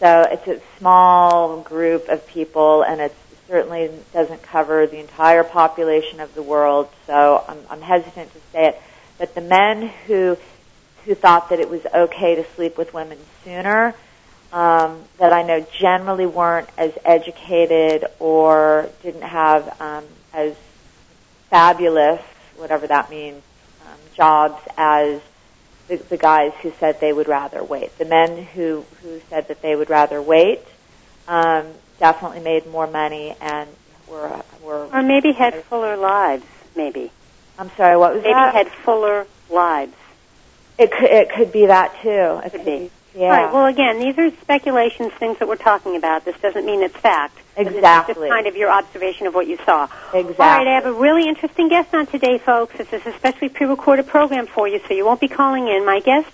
So 0.00 0.22
it's 0.30 0.46
a 0.46 0.60
small 0.78 1.62
group 1.62 2.08
of 2.08 2.26
people, 2.26 2.82
and 2.82 3.00
it's 3.00 3.14
certainly 3.48 3.90
doesn't 4.12 4.42
cover 4.42 4.86
the 4.86 4.98
entire 4.98 5.42
population 5.42 6.20
of 6.20 6.34
the 6.34 6.42
world, 6.42 6.88
so 7.06 7.44
I'm, 7.48 7.58
I'm 7.70 7.80
hesitant 7.80 8.32
to 8.32 8.38
say 8.52 8.68
it. 8.68 8.82
But 9.18 9.34
the 9.34 9.40
men 9.40 9.88
who 10.06 10.36
who 11.04 11.14
thought 11.14 11.48
that 11.48 11.58
it 11.58 11.70
was 11.70 11.84
okay 11.86 12.34
to 12.34 12.44
sleep 12.54 12.76
with 12.76 12.92
women 12.92 13.18
sooner, 13.42 13.94
um, 14.52 15.02
that 15.18 15.32
I 15.32 15.42
know 15.42 15.66
generally 15.80 16.26
weren't 16.26 16.68
as 16.76 16.92
educated 17.04 18.04
or 18.18 18.90
didn't 19.02 19.22
have 19.22 19.80
um, 19.80 20.04
as 20.34 20.54
fabulous, 21.48 22.20
whatever 22.56 22.86
that 22.86 23.08
means, 23.08 23.42
um, 23.86 23.98
jobs 24.14 24.60
as 24.76 25.22
the, 25.88 25.96
the 25.96 26.18
guys 26.18 26.52
who 26.60 26.72
said 26.78 27.00
they 27.00 27.12
would 27.12 27.28
rather 27.28 27.64
wait. 27.64 27.96
The 27.96 28.04
men 28.04 28.44
who 28.44 28.84
who 29.02 29.20
said 29.30 29.48
that 29.48 29.62
they 29.62 29.74
would 29.74 29.88
rather 29.88 30.20
wait 30.20 30.60
um, 31.26 31.66
definitely 31.98 32.40
made 32.40 32.66
more 32.66 32.86
money 32.86 33.34
and 33.40 33.68
were 34.08 34.42
were 34.62 34.86
or 34.92 35.02
maybe 35.02 35.32
had 35.32 35.62
fuller 35.64 35.96
lives. 35.96 36.44
Maybe 36.76 37.10
I'm 37.58 37.70
sorry. 37.76 37.96
What 37.96 38.14
was 38.14 38.22
maybe 38.22 38.34
that? 38.34 38.54
had 38.54 38.68
fuller 38.68 39.26
lives. 39.50 39.94
It 40.78 40.92
could 40.92 41.10
it 41.10 41.30
could 41.30 41.52
be 41.52 41.66
that 41.66 42.00
too. 42.02 42.40
It 42.44 42.52
Could 42.52 42.64
be. 42.64 42.90
Yeah. 43.14 43.24
All 43.24 43.30
right. 43.30 43.52
Well, 43.52 43.66
again, 43.66 43.98
these 43.98 44.16
are 44.18 44.30
speculations, 44.42 45.12
things 45.14 45.38
that 45.38 45.48
we're 45.48 45.56
talking 45.56 45.96
about. 45.96 46.24
This 46.24 46.36
doesn't 46.40 46.64
mean 46.64 46.82
it's 46.82 46.96
fact. 46.96 47.36
Exactly. 47.56 48.14
just 48.14 48.32
kind 48.32 48.46
of 48.46 48.54
your 48.54 48.70
observation 48.70 49.26
of 49.26 49.34
what 49.34 49.48
you 49.48 49.56
saw. 49.64 49.88
exactly. 50.14 50.36
All 50.38 50.58
right, 50.58 50.66
I 50.68 50.74
have 50.74 50.86
a 50.86 50.92
really 50.92 51.28
interesting 51.28 51.68
guest 51.68 51.92
on 51.94 52.06
today, 52.06 52.38
folks. 52.38 52.76
This 52.78 52.92
is 52.92 53.04
a 53.06 53.12
specially 53.14 53.48
pre-recorded 53.48 54.06
program 54.06 54.46
for 54.46 54.68
you, 54.68 54.80
so 54.86 54.94
you 54.94 55.04
won't 55.04 55.20
be 55.20 55.26
calling 55.26 55.66
in. 55.66 55.84
My 55.84 55.98
guest 55.98 56.30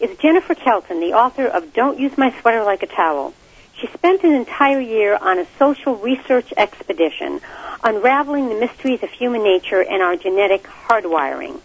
is 0.00 0.16
Jennifer 0.18 0.54
Kelton, 0.54 1.00
the 1.00 1.12
author 1.12 1.46
of 1.46 1.74
Don't 1.74 1.98
Use 1.98 2.16
My 2.16 2.34
Sweater 2.40 2.64
Like 2.64 2.82
a 2.82 2.86
Towel. 2.86 3.34
She 3.82 3.88
spent 3.88 4.22
an 4.22 4.32
entire 4.32 4.78
year 4.78 5.18
on 5.20 5.40
a 5.40 5.46
social 5.58 5.96
research 5.96 6.54
expedition 6.56 7.40
unraveling 7.82 8.48
the 8.48 8.54
mysteries 8.54 9.02
of 9.02 9.10
human 9.10 9.42
nature 9.42 9.82
and 9.82 10.00
our 10.00 10.14
genetic 10.14 10.62
hardwiring. 10.62 11.60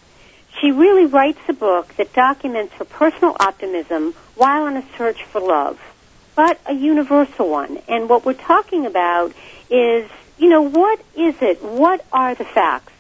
She 0.60 0.72
really 0.72 1.06
writes 1.06 1.38
a 1.48 1.54
book 1.54 1.94
that 1.98 2.14
documents 2.14 2.74
her 2.74 2.86
personal 2.86 3.38
optimism 3.40 4.16
while 4.34 4.64
on 4.64 4.78
a 4.78 4.84
search 4.98 5.26
for 5.26 5.40
love, 5.40 5.80
but 6.36 6.60
a 6.66 6.74
universal 6.74 7.48
one. 7.52 7.78
And 7.88 8.10
what 8.10 8.26
we're 8.26 8.34
talking 8.34 8.88
about 8.88 9.32
is, 9.70 10.10
you 10.40 10.50
know, 10.50 10.64
what 10.64 11.00
is 11.16 11.36
it? 11.44 11.62
What 11.62 12.04
are 12.12 12.34
the 12.34 12.46
facts 12.46 12.94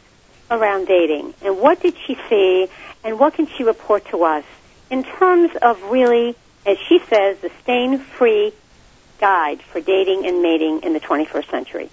around 0.52 0.86
dating? 0.86 1.34
And 1.42 1.60
what 1.60 1.82
did 1.82 1.96
she 2.06 2.20
see? 2.30 2.68
And 3.04 3.20
what 3.20 3.34
can 3.34 3.48
she 3.48 3.64
report 3.64 4.06
to 4.10 4.26
us 4.26 4.46
in 4.92 5.04
terms 5.04 5.56
of 5.60 5.82
really, 5.86 6.36
as 6.68 6.78
she 6.88 7.00
says, 7.10 7.40
the 7.40 7.50
stain-free 7.64 8.54
guide 9.20 9.62
for 9.62 9.82
dating 9.82 10.26
and 10.26 10.42
mating 10.42 10.82
in 10.84 10.94
the 10.94 11.00
21st 11.00 11.50
century? 11.50 11.90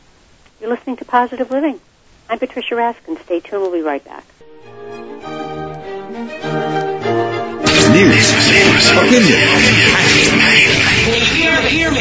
You're 0.60 0.70
listening 0.70 0.96
to 0.96 1.04
Positive 1.04 1.50
Living. 1.50 1.80
I'm 2.28 2.38
Patricia 2.38 2.74
Raskin. 2.74 3.22
Stay 3.24 3.40
tuned. 3.40 3.62
We'll 3.62 3.72
be 3.72 3.82
right 3.82 4.04
back. 4.04 4.24
News, 7.94 8.90
opinion, 8.90 9.38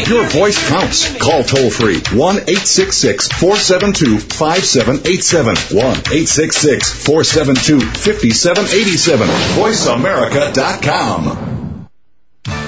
Your 0.08 0.24
voice 0.30 0.58
counts. 0.70 1.18
Call 1.18 1.44
toll 1.44 1.70
free 1.70 1.98
1 1.98 2.36
866 2.36 3.28
472 3.28 4.20
5787. 4.20 5.56
1 5.78 5.84
866 5.84 7.06
472 7.06 7.80
5787. 7.80 9.28
VoiceAmerica.com. 9.28 11.53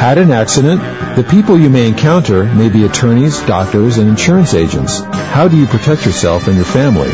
Had 0.00 0.16
an 0.16 0.30
accident? 0.30 0.80
The 1.14 1.22
people 1.22 1.58
you 1.60 1.68
may 1.68 1.86
encounter 1.86 2.44
may 2.44 2.70
be 2.70 2.86
attorneys, 2.86 3.38
doctors, 3.42 3.98
and 3.98 4.08
insurance 4.08 4.54
agents. 4.54 5.00
How 5.00 5.46
do 5.46 5.58
you 5.58 5.66
protect 5.66 6.06
yourself 6.06 6.46
and 6.46 6.56
your 6.56 6.64
family? 6.64 7.12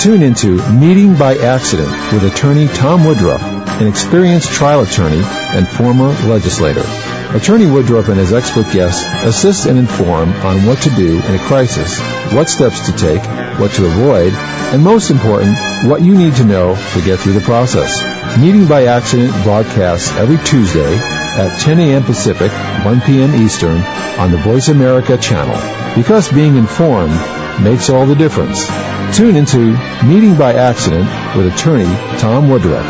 Tune 0.00 0.20
into 0.20 0.56
Meeting 0.72 1.16
by 1.16 1.36
Accident 1.36 1.90
with 2.12 2.24
attorney 2.24 2.66
Tom 2.66 3.04
Woodruff, 3.04 3.40
an 3.80 3.86
experienced 3.86 4.50
trial 4.50 4.80
attorney 4.80 5.22
and 5.22 5.68
former 5.68 6.08
legislator. 6.26 6.82
Attorney 7.34 7.66
Woodruff 7.66 8.06
and 8.08 8.16
his 8.16 8.32
expert 8.32 8.70
guests 8.72 9.04
assist 9.26 9.66
and 9.66 9.76
inform 9.76 10.30
on 10.30 10.66
what 10.66 10.80
to 10.82 10.90
do 10.90 11.18
in 11.18 11.34
a 11.34 11.38
crisis, 11.46 11.98
what 12.32 12.48
steps 12.48 12.86
to 12.86 12.92
take, 12.96 13.22
what 13.58 13.72
to 13.72 13.86
avoid, 13.86 14.32
and 14.32 14.84
most 14.84 15.10
important, 15.10 15.56
what 15.84 16.00
you 16.00 16.16
need 16.16 16.36
to 16.36 16.44
know 16.44 16.76
to 16.76 17.04
get 17.04 17.18
through 17.18 17.32
the 17.32 17.40
process. 17.40 18.04
Meeting 18.38 18.68
by 18.68 18.84
Accident 18.84 19.32
broadcasts 19.42 20.12
every 20.12 20.38
Tuesday 20.44 20.96
at 20.96 21.58
10 21.58 21.80
a.m. 21.80 22.04
Pacific, 22.04 22.52
1 22.84 23.00
p.m. 23.00 23.34
Eastern 23.34 23.78
on 24.18 24.30
the 24.30 24.38
Voice 24.38 24.68
America 24.68 25.18
channel. 25.18 25.56
Because 25.96 26.30
being 26.30 26.56
informed 26.56 27.18
makes 27.60 27.90
all 27.90 28.06
the 28.06 28.14
difference. 28.14 28.64
Tune 29.16 29.34
into 29.34 29.76
Meeting 30.06 30.36
by 30.36 30.54
Accident 30.54 31.08
with 31.36 31.52
attorney 31.52 31.92
Tom 32.20 32.48
Woodruff. 32.48 32.86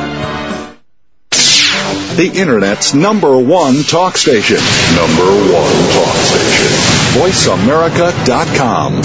The 2.16 2.30
Internet's 2.33 2.94
number 2.94 3.37
one 3.37 3.83
talk 3.83 4.16
station. 4.16 4.59
Number 4.94 5.25
one 5.52 5.73
talk 5.90 6.14
station. 6.14 6.71
VoiceAmerica.com. 7.18 9.02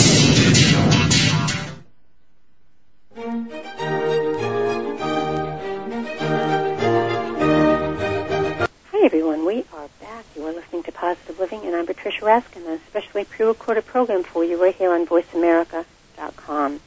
Hi, 8.92 9.06
everyone. 9.06 9.44
We 9.44 9.66
are 9.74 9.90
back. 10.00 10.26
You 10.36 10.46
are 10.46 10.54
listening 10.54 10.84
to 10.84 10.92
Positive 10.92 11.40
Living, 11.40 11.66
and 11.66 11.76
I'm 11.76 11.88
Patricia 11.88 12.22
Raskin, 12.22 12.68
a 12.68 12.78
specially 12.92 13.26
pre-recorded 13.26 13.88
program 13.88 14.22
for 14.22 14.44
you 14.44 14.62
right 14.62 14.76
here 14.76 14.94
on 14.94 15.08
VoiceAmerica.com. 15.08 16.80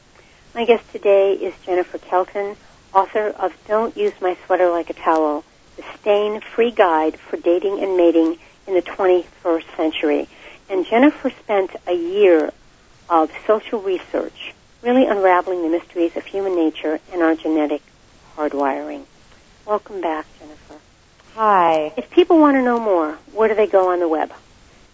My 0.55 0.63
guest 0.63 0.89
today 0.93 1.33
is 1.33 1.53
Jennifer 1.65 1.97
Kelton, 1.97 2.55
author 2.93 3.27
of 3.27 3.53
Don't 3.67 3.97
Use 3.97 4.13
My 4.21 4.37
Sweater 4.45 4.69
Like 4.69 4.89
a 4.89 4.93
Towel, 4.93 5.43
stain-free 6.03 6.71
guide 6.71 7.17
for 7.17 7.37
dating 7.37 7.81
and 7.81 7.95
mating 7.95 8.37
in 8.67 8.73
the 8.73 8.81
21st 8.81 9.63
century. 9.77 10.27
And 10.69 10.85
Jennifer 10.85 11.29
spent 11.29 11.71
a 11.87 11.93
year 11.93 12.51
of 13.09 13.31
social 13.47 13.79
research, 13.79 14.53
really 14.81 15.05
unraveling 15.05 15.61
the 15.61 15.69
mysteries 15.69 16.17
of 16.17 16.25
human 16.25 16.57
nature 16.57 16.99
and 17.13 17.21
our 17.21 17.35
genetic 17.35 17.81
hardwiring. 18.35 19.05
Welcome 19.65 20.01
back, 20.01 20.25
Jennifer. 20.39 20.75
Hi. 21.35 21.93
If 21.95 22.11
people 22.11 22.37
want 22.37 22.57
to 22.57 22.61
know 22.61 22.81
more, 22.81 23.17
where 23.31 23.47
do 23.47 23.55
they 23.55 23.67
go 23.67 23.91
on 23.91 24.01
the 24.01 24.09
web? 24.09 24.33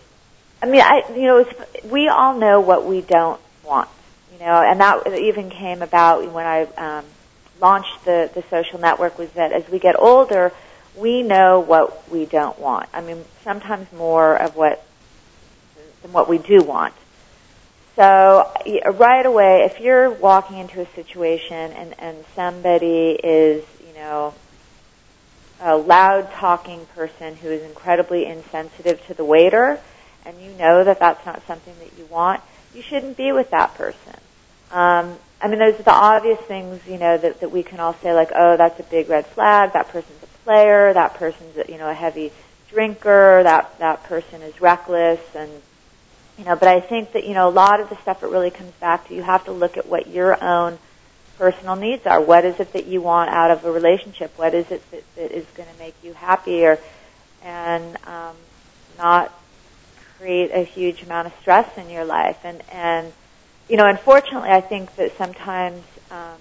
I 0.62 0.66
mean, 0.66 0.80
I 0.80 1.02
you 1.14 1.26
know, 1.26 1.36
it's, 1.38 1.84
we 1.84 2.08
all 2.08 2.36
know 2.38 2.60
what 2.60 2.86
we 2.86 3.02
don't 3.02 3.40
want, 3.62 3.88
you 4.32 4.38
know, 4.38 4.62
and 4.62 4.80
that 4.80 5.06
even 5.06 5.50
came 5.50 5.82
about 5.82 6.32
when 6.32 6.46
I 6.46 6.62
um, 6.62 7.04
launched 7.60 8.04
the 8.06 8.30
the 8.34 8.42
social 8.48 8.80
network. 8.80 9.18
Was 9.18 9.30
that 9.32 9.52
as 9.52 9.68
we 9.68 9.78
get 9.78 9.94
older, 9.98 10.52
we 10.96 11.22
know 11.22 11.60
what 11.60 12.10
we 12.10 12.24
don't 12.24 12.58
want. 12.58 12.88
I 12.94 13.02
mean, 13.02 13.24
sometimes 13.44 13.92
more 13.92 14.36
of 14.36 14.56
what 14.56 14.84
than 16.02 16.12
what 16.12 16.28
we 16.28 16.38
do 16.38 16.62
want. 16.62 16.94
So 17.96 18.50
right 18.92 19.26
away, 19.26 19.62
if 19.70 19.80
you're 19.80 20.10
walking 20.10 20.58
into 20.58 20.80
a 20.80 20.86
situation 20.94 21.72
and 21.72 21.94
and 21.98 22.24
somebody 22.34 23.18
is, 23.22 23.64
you 23.86 23.94
know, 23.94 24.34
a 25.60 25.76
loud 25.76 26.30
talking 26.32 26.86
person 26.94 27.36
who 27.36 27.48
is 27.48 27.62
incredibly 27.62 28.26
insensitive 28.26 29.04
to 29.06 29.14
the 29.14 29.24
waiter, 29.24 29.78
and 30.24 30.40
you 30.40 30.50
know 30.52 30.84
that 30.84 30.98
that's 31.00 31.24
not 31.26 31.46
something 31.46 31.74
that 31.78 31.98
you 31.98 32.06
want, 32.06 32.40
you 32.74 32.82
shouldn't 32.82 33.16
be 33.16 33.32
with 33.32 33.50
that 33.50 33.74
person. 33.74 34.16
Um, 34.70 35.18
I 35.42 35.48
mean, 35.48 35.58
those 35.58 35.78
are 35.80 35.82
the 35.82 35.92
obvious 35.92 36.38
things, 36.40 36.86
you 36.86 36.98
know, 36.98 37.16
that, 37.18 37.40
that 37.40 37.50
we 37.50 37.62
can 37.62 37.80
all 37.80 37.94
say, 37.94 38.12
like, 38.12 38.30
oh, 38.34 38.56
that's 38.56 38.78
a 38.78 38.84
big 38.84 39.08
red 39.08 39.26
flag. 39.26 39.72
That 39.72 39.88
person's 39.88 40.22
a 40.22 40.26
player. 40.44 40.92
That 40.92 41.14
person's, 41.14 41.56
you 41.68 41.78
know, 41.78 41.88
a 41.88 41.94
heavy 41.94 42.30
drinker. 42.68 43.42
That 43.42 43.78
that 43.78 44.04
person 44.04 44.42
is 44.42 44.60
reckless, 44.60 45.20
and 45.34 45.50
you 46.40 46.46
know. 46.46 46.56
But 46.56 46.68
I 46.68 46.80
think 46.80 47.12
that 47.12 47.24
you 47.24 47.34
know, 47.34 47.48
a 47.48 47.50
lot 47.50 47.80
of 47.80 47.88
the 47.90 47.96
stuff 48.02 48.22
it 48.22 48.30
really 48.30 48.50
comes 48.50 48.72
back 48.80 49.06
to 49.08 49.14
you 49.14 49.22
have 49.22 49.44
to 49.44 49.52
look 49.52 49.76
at 49.76 49.86
what 49.86 50.08
your 50.08 50.42
own 50.42 50.78
personal 51.38 51.76
needs 51.76 52.06
are. 52.06 52.20
What 52.20 52.44
is 52.44 52.58
it 52.58 52.72
that 52.72 52.86
you 52.86 53.00
want 53.00 53.30
out 53.30 53.50
of 53.50 53.64
a 53.64 53.70
relationship? 53.70 54.36
What 54.36 54.54
is 54.54 54.70
it 54.70 54.90
that, 54.90 55.14
that 55.16 55.30
is 55.30 55.46
going 55.54 55.68
to 55.68 55.78
make 55.78 55.94
you 56.02 56.14
happier 56.14 56.78
and 57.44 57.96
um, 58.06 58.34
not 58.98 59.32
create 60.18 60.50
a 60.52 60.64
huge 60.64 61.02
amount 61.02 61.28
of 61.28 61.34
stress 61.40 61.70
in 61.78 61.90
your 61.90 62.04
life? 62.04 62.38
And 62.42 62.62
and 62.72 63.12
you 63.68 63.76
know, 63.76 63.86
unfortunately, 63.86 64.50
I 64.50 64.62
think 64.62 64.96
that 64.96 65.16
sometimes 65.16 65.84
um, 66.10 66.38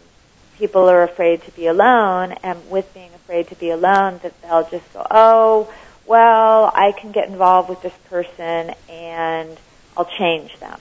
people 0.58 0.90
are 0.90 1.04
afraid 1.04 1.44
to 1.44 1.52
be 1.52 1.68
alone, 1.68 2.32
and 2.44 2.72
with 2.72 2.92
being 2.94 3.14
afraid 3.14 3.50
to 3.50 3.56
be 3.56 3.70
alone, 3.70 4.20
that 4.24 4.42
they'll 4.42 4.68
just 4.68 4.92
go, 4.94 5.06
oh, 5.12 5.74
well, 6.08 6.72
I 6.74 6.92
can 6.92 7.12
get 7.12 7.28
involved 7.28 7.70
with 7.70 7.84
this 7.84 7.94
person 8.10 8.74
and 8.90 9.60
I'll 9.98 10.10
change 10.20 10.52
them. 10.60 10.80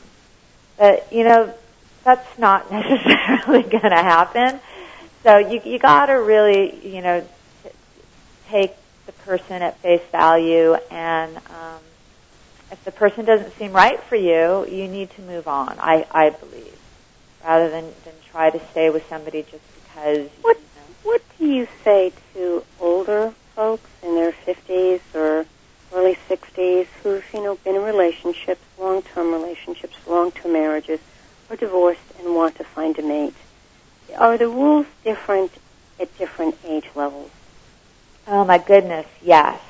But 0.78 1.08
you 1.10 1.24
know, 1.24 1.54
that's 2.04 2.26
not 2.38 2.70
necessarily 2.70 3.62
going 3.70 3.90
to 3.90 4.02
happen. 4.02 4.60
So 5.26 5.38
you 5.38 5.60
you 5.64 5.78
got 5.78 6.06
to 6.06 6.14
really 6.14 6.80
you 6.86 7.02
know 7.02 7.28
t- 7.62 7.70
take 8.52 8.70
the 9.06 9.12
person 9.12 9.62
at 9.62 9.80
face 9.82 10.02
value, 10.12 10.74
and 10.90 11.36
um, 11.50 11.82
if 12.70 12.78
the 12.84 12.92
person 12.92 13.24
doesn't 13.24 13.52
seem 13.58 13.72
right 13.72 13.98
for 14.08 14.16
you, 14.16 14.66
you 14.70 14.88
need 14.88 15.10
to 15.16 15.22
move 15.22 15.46
on. 15.48 15.78
I 15.80 16.04
I 16.10 16.30
believe 16.30 16.78
rather 17.44 17.70
than 17.70 17.94
than 18.04 18.14
try 18.30 18.50
to 18.50 18.58
stay 18.70 18.90
with 18.90 19.02
somebody 19.10 19.42
just 19.42 19.64
because. 19.74 20.28
What 20.42 20.56
you 20.58 20.66
know. 20.76 20.86
What 21.02 21.22
do 21.38 21.46
you 21.46 21.66
say 21.84 22.12
to 22.34 22.62
older 22.78 23.34
folks 23.54 23.90
in 24.02 24.14
their 24.14 24.34
fifties 24.44 25.00
or 25.14 25.46
early 25.92 26.16
sixties 26.28 26.86
who've 27.02 27.24
you 27.32 27.42
know 27.42 27.56
been 27.56 27.76
in 27.76 27.82
relationships, 27.82 28.62
long 28.78 29.02
term 29.02 29.32
relationships, 29.32 29.94
long 30.06 30.32
term 30.32 30.52
marriages? 30.52 31.00
or 31.50 31.56
divorced 31.56 32.00
and 32.18 32.34
want 32.34 32.56
to 32.56 32.64
find 32.64 32.98
a 32.98 33.02
mate. 33.02 33.34
Are 34.16 34.38
the 34.38 34.48
rules 34.48 34.86
different 35.04 35.52
at 36.00 36.16
different 36.18 36.56
age 36.64 36.86
levels? 36.94 37.30
Oh 38.26 38.44
my 38.44 38.58
goodness, 38.58 39.06
yes, 39.22 39.60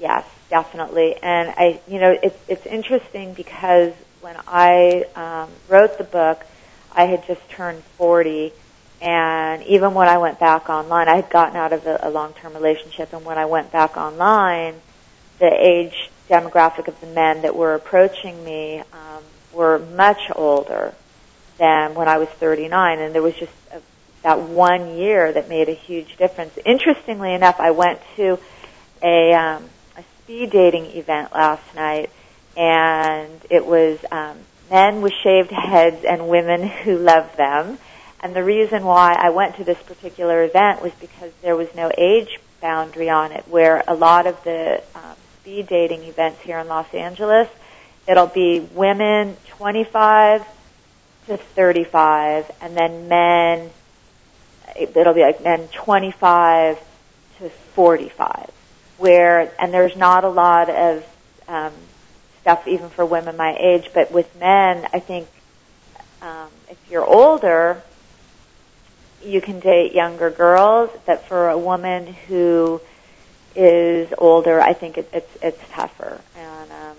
yes, 0.00 0.24
definitely. 0.50 1.16
And 1.22 1.52
I, 1.56 1.80
you 1.88 2.00
know, 2.00 2.16
it's 2.22 2.38
it's 2.48 2.66
interesting 2.66 3.34
because 3.34 3.92
when 4.20 4.36
I 4.46 5.04
um, 5.14 5.50
wrote 5.68 5.98
the 5.98 6.04
book, 6.04 6.44
I 6.92 7.04
had 7.06 7.26
just 7.26 7.46
turned 7.50 7.82
forty, 7.96 8.52
and 9.00 9.62
even 9.64 9.94
when 9.94 10.08
I 10.08 10.18
went 10.18 10.38
back 10.38 10.68
online, 10.68 11.08
I 11.08 11.16
had 11.16 11.30
gotten 11.30 11.56
out 11.56 11.72
of 11.72 11.86
a, 11.86 12.00
a 12.02 12.10
long-term 12.10 12.54
relationship, 12.54 13.12
and 13.12 13.24
when 13.24 13.38
I 13.38 13.44
went 13.44 13.70
back 13.70 13.96
online, 13.96 14.74
the 15.38 15.50
age 15.50 16.10
demographic 16.28 16.88
of 16.88 17.00
the 17.00 17.06
men 17.06 17.42
that 17.42 17.56
were 17.56 17.74
approaching 17.74 18.44
me 18.44 18.80
um, 18.92 19.22
were 19.52 19.78
much 19.78 20.30
older 20.34 20.94
than 21.58 21.94
when 21.94 22.08
I 22.08 22.18
was 22.18 22.28
39, 22.28 23.00
and 23.00 23.14
there 23.14 23.22
was 23.22 23.34
just 23.34 23.52
a, 23.72 23.80
that 24.22 24.40
one 24.40 24.96
year 24.96 25.32
that 25.32 25.48
made 25.48 25.68
a 25.68 25.74
huge 25.74 26.16
difference. 26.16 26.56
Interestingly 26.64 27.34
enough, 27.34 27.60
I 27.60 27.70
went 27.70 28.00
to 28.16 28.38
a, 29.02 29.32
um, 29.32 29.64
a 29.96 30.04
speed 30.22 30.50
dating 30.50 30.86
event 30.96 31.32
last 31.32 31.74
night, 31.74 32.10
and 32.56 33.40
it 33.50 33.64
was 33.64 33.98
um, 34.10 34.38
men 34.70 35.02
with 35.02 35.12
shaved 35.22 35.50
heads 35.50 36.04
and 36.04 36.28
women 36.28 36.66
who 36.84 36.98
loved 36.98 37.36
them. 37.36 37.78
And 38.20 38.34
the 38.34 38.42
reason 38.42 38.84
why 38.84 39.16
I 39.16 39.30
went 39.30 39.56
to 39.56 39.64
this 39.64 39.80
particular 39.82 40.42
event 40.42 40.82
was 40.82 40.92
because 41.00 41.32
there 41.40 41.54
was 41.54 41.72
no 41.74 41.90
age 41.96 42.40
boundary 42.60 43.08
on 43.08 43.30
it, 43.30 43.44
where 43.48 43.84
a 43.86 43.94
lot 43.94 44.26
of 44.26 44.42
the 44.42 44.82
um, 44.94 45.16
speed 45.48 45.66
dating 45.66 46.04
events 46.04 46.42
here 46.42 46.58
in 46.58 46.68
Los 46.68 46.92
Angeles 46.92 47.48
it'll 48.06 48.26
be 48.26 48.60
women 48.60 49.34
25 49.56 50.46
to 51.26 51.36
35, 51.36 52.50
and 52.60 52.76
then 52.76 53.08
men. 53.08 53.70
It'll 54.76 55.14
be 55.14 55.22
like 55.22 55.42
men 55.42 55.68
25 55.68 56.78
to 57.38 57.50
45, 57.50 58.50
where 58.98 59.52
and 59.58 59.72
there's 59.72 59.96
not 59.96 60.24
a 60.24 60.28
lot 60.28 60.68
of 60.68 61.04
um, 61.48 61.72
stuff 62.42 62.66
even 62.66 62.90
for 62.90 63.04
women 63.06 63.36
my 63.36 63.56
age, 63.58 63.90
but 63.94 64.12
with 64.12 64.34
men, 64.38 64.86
I 64.92 65.00
think 65.00 65.28
um, 66.20 66.48
if 66.68 66.78
you're 66.90 67.06
older, 67.06 67.82
you 69.24 69.40
can 69.40 69.60
date 69.60 69.92
younger 69.94 70.30
girls. 70.30 70.90
But 71.06 71.24
for 71.24 71.48
a 71.48 71.58
woman 71.58 72.06
who 72.06 72.80
is 73.58 74.14
older, 74.16 74.60
I 74.60 74.72
think 74.72 74.98
it, 74.98 75.10
it's 75.12 75.36
it's 75.42 75.60
tougher, 75.72 76.20
and 76.36 76.70
um, 76.70 76.96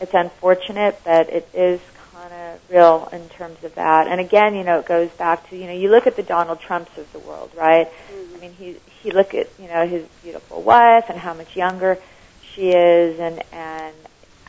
it's 0.00 0.12
unfortunate, 0.12 1.00
but 1.04 1.30
it 1.30 1.48
is 1.54 1.80
kind 2.12 2.32
of 2.32 2.60
real 2.70 3.08
in 3.12 3.26
terms 3.30 3.64
of 3.64 3.74
that. 3.76 4.06
And 4.06 4.20
again, 4.20 4.54
you 4.54 4.62
know, 4.62 4.80
it 4.80 4.86
goes 4.86 5.08
back 5.12 5.48
to 5.48 5.56
you 5.56 5.66
know, 5.66 5.72
you 5.72 5.88
look 5.88 6.06
at 6.06 6.16
the 6.16 6.22
Donald 6.22 6.60
Trumps 6.60 6.96
of 6.98 7.10
the 7.14 7.18
world, 7.20 7.50
right? 7.56 7.88
Mm-hmm. 7.88 8.36
I 8.36 8.40
mean, 8.40 8.52
he 8.52 8.76
he 9.02 9.10
look 9.10 9.34
at 9.34 9.48
you 9.58 9.68
know 9.68 9.86
his 9.86 10.04
beautiful 10.22 10.60
wife 10.62 11.06
and 11.08 11.18
how 11.18 11.32
much 11.32 11.56
younger 11.56 11.98
she 12.52 12.68
is, 12.68 13.18
and 13.18 13.42
and 13.50 13.96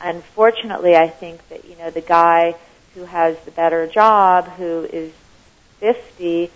unfortunately, 0.02 0.98
I 0.98 1.08
think 1.08 1.48
that 1.48 1.64
you 1.64 1.78
know 1.78 1.92
the 1.92 2.02
guy 2.02 2.56
who 2.94 3.06
has 3.06 3.40
the 3.46 3.52
better 3.52 3.88
job, 3.88 4.50
who 4.50 4.86
is 4.92 5.14
50, 5.80 6.52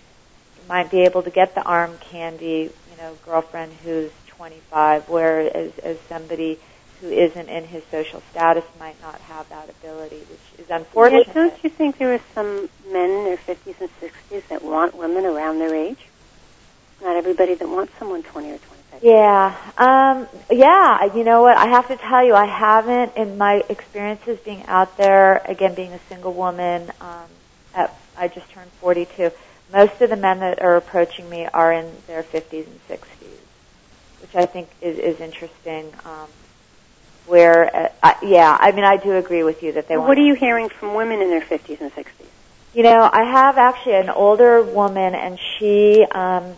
might 0.67 0.91
be 0.91 1.03
able 1.03 1.23
to 1.23 1.29
get 1.29 1.55
the 1.55 1.63
arm 1.63 1.97
candy, 1.99 2.71
you 2.91 2.97
know, 2.97 3.15
girlfriend 3.25 3.71
who's 3.85 4.11
25, 4.37 5.09
whereas 5.09 5.71
as 5.83 5.97
somebody 6.09 6.59
who 7.01 7.09
isn't 7.09 7.49
in 7.49 7.65
his 7.65 7.83
social 7.91 8.21
status 8.31 8.63
might 8.79 8.99
not 9.01 9.19
have 9.21 9.47
that 9.49 9.69
ability, 9.69 10.17
which 10.17 10.59
is 10.59 10.69
unfortunate. 10.69 11.27
Yeah, 11.27 11.33
don't 11.33 11.63
you 11.63 11.69
think 11.69 11.97
there 11.97 12.13
are 12.13 12.21
some 12.33 12.69
men 12.91 13.09
in 13.09 13.23
their 13.25 13.37
50s 13.37 13.75
and 13.79 13.89
60s 14.01 14.47
that 14.49 14.63
want 14.63 14.95
women 14.95 15.25
around 15.25 15.59
their 15.59 15.75
age? 15.75 15.99
Not 17.01 17.17
everybody 17.17 17.55
that 17.55 17.67
wants 17.67 17.91
someone 17.99 18.23
20 18.23 18.51
or 18.51 18.57
25. 18.57 19.03
Yeah, 19.03 19.55
um, 19.77 20.27
yeah. 20.49 21.13
You 21.13 21.23
know 21.25 21.41
what? 21.41 21.57
I 21.57 21.67
have 21.67 21.87
to 21.89 21.97
tell 21.97 22.25
you, 22.25 22.33
I 22.33 22.45
haven't, 22.45 23.17
in 23.17 23.37
my 23.37 23.61
experiences 23.69 24.39
being 24.45 24.63
out 24.67 24.95
there, 24.97 25.41
again, 25.45 25.75
being 25.75 25.91
a 25.91 25.99
single 26.07 26.33
woman. 26.33 26.89
Um, 27.01 27.27
at, 27.73 27.93
I 28.17 28.29
just 28.29 28.49
turned 28.51 28.71
42. 28.79 29.31
Most 29.73 29.99
of 30.01 30.09
the 30.09 30.15
men 30.15 30.39
that 30.39 30.61
are 30.61 30.77
approaching 30.77 31.29
me 31.29 31.45
are 31.45 31.73
in 31.73 31.91
their 32.07 32.23
50s 32.23 32.65
and 32.65 32.79
60s, 32.87 33.14
which 34.35 34.43
I 34.43 34.51
think 34.51 34.69
is, 34.81 34.97
is 34.97 35.19
interesting. 35.19 35.93
Um, 36.05 36.27
where, 37.25 37.89
uh, 38.03 38.13
yeah, 38.21 38.55
I 38.59 38.71
mean, 38.71 38.85
I 38.85 38.97
do 38.97 39.15
agree 39.15 39.43
with 39.43 39.63
you 39.63 39.71
that 39.73 39.87
they. 39.87 39.97
What 39.97 40.17
are 40.17 40.21
you 40.21 40.35
hearing 40.35 40.69
from 40.69 40.93
women 40.93 41.21
in 41.21 41.29
their 41.29 41.41
50s 41.41 41.81
and 41.81 41.91
60s? 41.93 42.05
You 42.73 42.83
know, 42.83 43.09
I 43.11 43.23
have 43.23 43.57
actually 43.57 43.95
an 43.95 44.09
older 44.09 44.61
woman, 44.61 45.15
and 45.15 45.39
she, 45.39 46.05
um, 46.11 46.53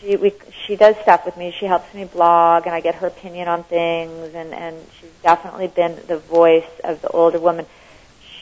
she, 0.00 0.16
we, 0.16 0.32
she 0.66 0.76
does 0.76 0.96
stuff 1.02 1.24
with 1.24 1.36
me. 1.36 1.54
She 1.58 1.66
helps 1.66 1.92
me 1.94 2.04
blog, 2.04 2.66
and 2.66 2.74
I 2.74 2.80
get 2.80 2.96
her 2.96 3.06
opinion 3.06 3.48
on 3.48 3.64
things, 3.64 4.34
and 4.34 4.54
and 4.54 4.76
she's 4.98 5.10
definitely 5.22 5.68
been 5.68 6.00
the 6.08 6.18
voice 6.18 6.68
of 6.82 7.00
the 7.02 7.08
older 7.08 7.38
woman. 7.38 7.66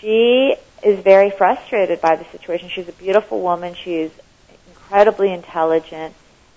She 0.00 0.54
is 0.82 1.00
very 1.00 1.30
frustrated 1.30 2.00
by 2.00 2.16
the 2.16 2.24
situation. 2.26 2.70
She's 2.70 2.88
a 2.88 2.92
beautiful 2.92 3.40
woman. 3.40 3.74
She's 3.74 4.12
incredibly 4.68 5.32
intelligent, 5.32 6.14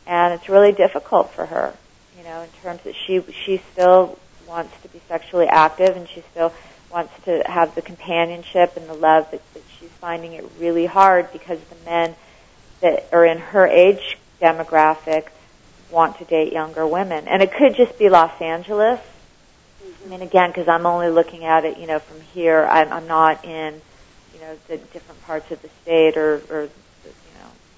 and 0.09 0.33
it's 0.33 0.49
really 0.49 0.71
difficult 0.71 1.31
for 1.31 1.45
her. 1.45 1.73
You 2.17 2.23
know, 2.23 2.41
in 2.41 2.49
terms 2.63 2.81
that 2.81 2.95
she 3.05 3.23
she 3.45 3.61
still 3.71 4.17
wants 4.47 4.73
to 4.81 4.89
be 4.89 4.99
sexually 5.07 5.47
active 5.47 5.95
and 5.95 6.09
she 6.09 6.23
still 6.31 6.51
wants 6.91 7.13
to 7.25 7.43
have 7.45 7.75
the 7.75 7.83
companionship 7.83 8.75
and 8.75 8.89
the 8.89 8.95
love, 8.95 9.27
but, 9.29 9.41
but 9.53 9.61
she's 9.79 9.89
finding 10.01 10.33
it 10.33 10.43
really 10.59 10.87
hard 10.87 11.31
because 11.31 11.59
the 11.59 11.85
men 11.85 12.15
that 12.81 13.07
are 13.13 13.23
in 13.23 13.37
her 13.37 13.67
age 13.67 14.17
demographic 14.41 15.27
want 15.91 16.17
to 16.17 16.25
date 16.25 16.51
younger 16.51 16.87
women. 16.87 17.27
And 17.27 17.43
it 17.43 17.53
could 17.53 17.75
just 17.75 17.99
be 17.99 18.09
Los 18.09 18.41
Angeles. 18.41 18.99
Mm-hmm. 18.99 20.05
I 20.05 20.09
mean, 20.09 20.21
again, 20.23 20.49
because 20.49 20.67
I'm 20.67 20.87
only 20.87 21.09
looking 21.09 21.45
at 21.45 21.63
it, 21.65 21.77
you 21.77 21.85
know, 21.85 21.99
from 21.99 22.21
here. 22.33 22.65
I'm, 22.65 22.91
I'm 22.91 23.07
not 23.07 23.45
in, 23.45 23.79
you 24.33 24.41
know, 24.41 24.57
the 24.67 24.77
different 24.77 25.21
parts 25.23 25.51
of 25.51 25.61
the 25.61 25.69
state 25.83 26.17
or, 26.17 26.41
or, 26.49 26.69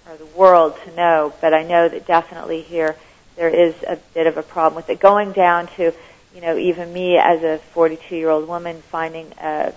or 0.10 0.18
the 0.18 0.26
world 0.26 0.76
to 0.86 0.96
know. 0.96 1.34
But 1.42 1.54
I 1.54 1.64
know 1.64 1.88
that 1.90 2.06
definitely 2.06 2.62
here 2.62 2.96
there 3.36 3.50
is 3.50 3.76
a 3.88 3.98
bit 4.14 4.28
of 4.28 4.38
a 4.38 4.44
problem 4.44 4.76
with 4.76 4.90
it. 4.90 5.00
Going 5.00 5.32
down 5.32 5.68
to 5.78 5.94
you 6.34 6.42
know, 6.42 6.58
even 6.58 6.92
me 6.92 7.18
as 7.18 7.44
a 7.44 7.58
42 7.74 8.16
year 8.16 8.30
old 8.30 8.48
woman 8.48 8.82
finding 8.84 9.32
a 9.34 9.74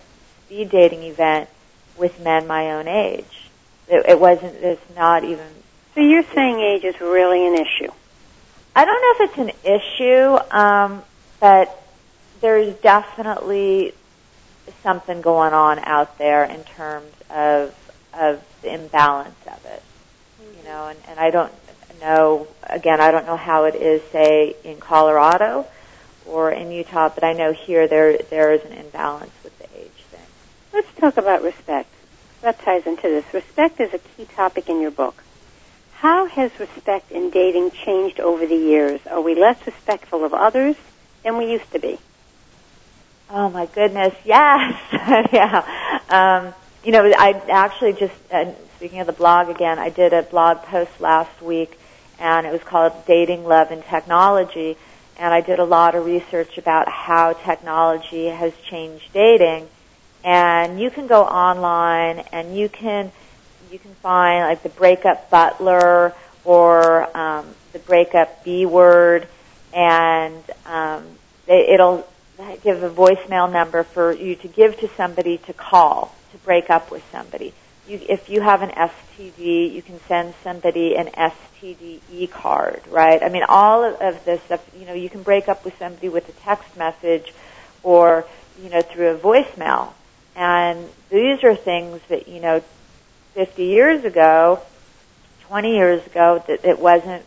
speed 0.46 0.70
dating 0.70 1.02
event 1.02 1.48
with 1.96 2.20
men 2.20 2.46
my 2.46 2.72
own 2.72 2.88
age. 2.88 3.50
It, 3.88 4.06
it 4.08 4.20
wasn't, 4.20 4.54
it's 4.56 4.94
not 4.96 5.24
even. 5.24 5.46
So 5.94 6.00
you're 6.00 6.24
saying 6.34 6.60
age 6.60 6.84
is 6.84 7.00
really 7.00 7.46
an 7.46 7.54
issue? 7.54 7.92
I 8.76 8.84
don't 8.84 9.00
know 9.00 9.24
if 9.24 9.30
it's 9.30 9.38
an 9.38 9.72
issue, 9.72 10.56
um, 10.56 11.02
but 11.38 11.80
there's 12.40 12.74
definitely 12.76 13.94
something 14.82 15.20
going 15.20 15.52
on 15.52 15.78
out 15.78 16.18
there 16.18 16.44
in 16.44 16.62
terms 16.64 17.12
of 17.30 17.74
of 18.12 18.44
the 18.62 18.72
imbalance 18.72 19.34
of 19.46 19.64
it. 19.66 19.82
You 20.64 20.70
know, 20.70 20.87
and, 20.87 20.98
and 21.09 21.20
I 21.20 21.31
don't 21.31 21.53
know 22.00 22.46
again 22.62 22.98
I 22.98 23.11
don't 23.11 23.27
know 23.27 23.37
how 23.37 23.64
it 23.64 23.74
is 23.74 24.00
say 24.11 24.57
in 24.64 24.79
Colorado 24.79 25.66
or 26.27 26.50
in 26.50 26.70
Utah, 26.70 27.11
but 27.11 27.22
I 27.22 27.35
know 27.35 27.53
here 27.53 27.87
there 27.87 28.16
there 28.16 28.53
is 28.53 28.64
an 28.64 28.72
imbalance 28.72 29.33
with 29.42 29.59
the 29.59 29.66
age 29.79 29.90
thing. 30.11 30.27
Let's 30.72 30.88
talk 30.96 31.18
about 31.18 31.42
respect. 31.42 31.90
That 32.40 32.59
ties 32.61 32.87
into 32.87 33.03
this. 33.03 33.27
Respect 33.35 33.79
is 33.79 33.92
a 33.92 33.98
key 33.98 34.24
topic 34.24 34.70
in 34.70 34.81
your 34.81 34.90
book. 34.90 35.22
How 35.92 36.27
has 36.29 36.50
respect 36.59 37.12
in 37.12 37.29
dating 37.29 37.72
changed 37.72 38.18
over 38.18 38.46
the 38.46 38.57
years? 38.57 39.00
Are 39.07 39.20
we 39.20 39.35
less 39.35 39.66
respectful 39.66 40.24
of 40.24 40.33
others 40.33 40.77
than 41.24 41.37
we 41.37 41.53
used 41.53 41.70
to 41.72 41.79
be? 41.79 41.98
Oh 43.29 43.50
my 43.50 43.66
goodness, 43.66 44.14
yes, 44.24 44.81
yeah. 45.31 46.00
Um, 46.09 46.55
you 46.85 46.92
know, 46.92 47.12
I 47.18 47.33
actually 47.50 47.92
just 47.94 48.14
uh, 48.31 48.53
speaking 48.85 49.01
of 49.01 49.07
the 49.07 49.14
blog 49.14 49.49
again, 49.49 49.79
I 49.79 49.88
did 49.88 50.12
a 50.12 50.23
blog 50.23 50.59
post 50.64 51.01
last 51.01 51.40
week, 51.40 51.81
and 52.18 52.47
it 52.47 52.53
was 52.53 52.62
called 52.62 52.92
"Dating, 53.07 53.47
Love, 53.47 53.70
and 53.70 53.83
Technology." 53.83 54.77
and 55.16 55.33
I 55.33 55.40
did 55.40 55.59
a 55.59 55.64
lot 55.64 55.94
of 55.94 56.05
research 56.05 56.59
about 56.59 56.87
how 56.87 57.33
technology 57.33 58.27
has 58.27 58.53
changed 58.68 59.11
dating. 59.14 59.68
And 60.23 60.79
you 60.79 60.90
can 60.90 61.07
go 61.07 61.23
online 61.25 62.25
and 62.31 62.55
you 62.55 62.68
can 62.68 63.11
you 63.70 63.79
can 63.79 63.94
find 64.03 64.44
like 64.44 64.62
the 64.62 64.68
breakup 64.68 65.31
butler 65.31 66.12
or 66.44 67.16
um, 67.16 67.47
the 67.73 67.79
breakup 67.79 68.44
B 68.44 68.66
word, 68.66 69.27
and 69.73 70.44
um, 70.66 71.07
it'll 71.47 72.07
give 72.62 72.83
a 72.83 72.90
voicemail 72.90 73.51
number 73.51 73.83
for 73.83 74.12
you 74.12 74.35
to 74.35 74.49
give 74.49 74.79
to 74.81 74.90
somebody 74.94 75.38
to 75.38 75.55
call 75.55 76.14
to 76.33 76.38
break 76.38 76.68
up 76.68 76.90
with 76.90 77.03
somebody. 77.11 77.55
You, 77.87 78.01
if 78.09 78.31
you 78.31 78.40
have 78.40 78.62
an 78.62 78.70
STD, 78.70 79.73
you 79.73 79.83
can 79.83 80.01
send 80.09 80.35
somebody 80.42 80.97
an 80.97 81.09
STD 81.09 82.31
card, 82.31 82.83
right? 82.88 83.23
I 83.23 83.29
mean, 83.29 83.42
all 83.49 83.85
of, 83.85 84.01
of 84.01 84.25
this 84.25 84.42
stuff, 84.44 84.64
you 84.79 84.87
know, 84.87 84.94
you 84.94 85.11
can 85.11 85.23
break 85.23 85.49
up 85.49 85.64
with 85.64 85.79
somebody 85.79 86.09
with 86.09 86.29
a 86.29 86.33
text 86.33 86.77
message 86.77 87.33
or, 87.83 88.25
you 88.62 88.70
know, 88.70 88.81
through 88.81 89.11
a 89.11 89.18
voicemail. 89.18 89.92
And 90.35 90.88
these 91.11 91.44
are 91.44 91.55
things 91.55 92.01
that, 92.09 92.27
you 92.27 92.40
know, 92.40 92.62
50 93.35 93.64
years 93.64 94.05
ago, 94.05 94.61
20 95.42 95.75
years 95.75 96.07
ago, 96.07 96.42
that 96.47 96.64
it 96.64 96.79
wasn't, 96.79 97.25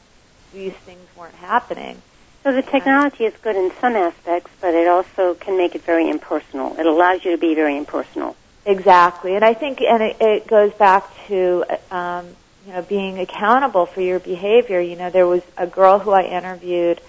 these 0.54 0.74
things 0.74 1.08
weren't 1.15 1.36
happening. 1.36 2.02
So 2.43 2.54
the 2.54 2.62
technology 2.62 3.26
is 3.26 3.34
good 3.41 3.56
in 3.56 3.72
some 3.82 3.96
aspects, 3.96 4.50
but 4.62 4.74
it 4.74 4.88
also 4.88 5.34
can 5.34 5.58
make 5.58 5.76
it 5.76 5.84
very 5.84 6.10
impersonal. 6.10 6.80
It 6.80 6.86
allows 6.86 7.26
you 7.26 7.32
to 7.32 7.38
be 7.38 7.56
very 7.56 7.78
impersonal. 7.78 8.36
Exactly, 8.67 9.36
and 9.36 9.45
I 9.45 9.53
think, 9.53 9.80
and 9.82 10.03
it, 10.03 10.17
it 10.19 10.47
goes 10.47 10.73
back 10.73 11.06
to 11.27 11.63
um, 11.89 12.36
you 12.65 12.73
know 12.73 12.82
being 12.82 13.17
accountable 13.17 13.86
for 13.86 14.01
your 14.01 14.19
behavior. 14.19 14.82
You 14.82 14.97
know, 14.97 15.10
there 15.10 15.25
was 15.27 15.41
a 15.58 15.65
girl 15.67 15.99
who 15.99 16.12
I 16.12 16.23
interviewed 16.23 16.99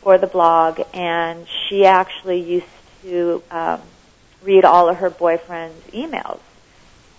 for 0.00 0.18
the 0.18 0.26
blog, 0.26 0.80
and 0.94 1.46
she 1.68 1.84
actually 1.84 2.40
used 2.40 2.66
to 3.02 3.42
um, 3.50 3.82
read 4.42 4.64
all 4.64 4.88
of 4.88 4.96
her 4.98 5.10
boyfriend's 5.10 5.78
emails, 5.88 6.40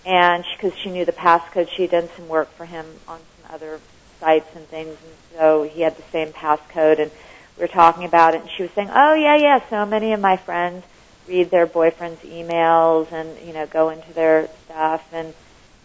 and 0.04 0.44
because 0.56 0.76
she, 0.78 0.84
she 0.84 0.90
knew 0.90 1.04
the 1.04 1.12
passcode, 1.12 1.68
she 1.76 1.82
had 1.82 1.92
done 1.92 2.08
some 2.16 2.28
work 2.28 2.50
for 2.56 2.66
him 2.66 2.86
on 3.08 3.18
some 3.18 3.54
other 3.54 3.80
sites 4.20 4.48
and 4.56 4.66
things, 4.68 4.90
and 4.90 5.38
so 5.38 5.62
he 5.62 5.82
had 5.82 5.96
the 5.96 6.04
same 6.12 6.32
passcode, 6.32 7.00
and 7.00 7.10
we 7.56 7.62
were 7.62 7.68
talking 7.68 8.04
about 8.04 8.34
it, 8.34 8.42
and 8.42 8.50
she 8.56 8.62
was 8.64 8.72
saying, 8.72 8.90
"Oh 8.92 9.14
yeah, 9.14 9.36
yeah, 9.36 9.60
so 9.70 9.86
many 9.86 10.12
of 10.12 10.20
my 10.20 10.36
friends." 10.38 10.84
Read 11.28 11.50
their 11.50 11.66
boyfriend's 11.66 12.22
emails 12.22 13.10
and 13.12 13.46
you 13.46 13.52
know 13.52 13.66
go 13.66 13.90
into 13.90 14.12
their 14.12 14.48
stuff 14.64 15.06
and 15.12 15.34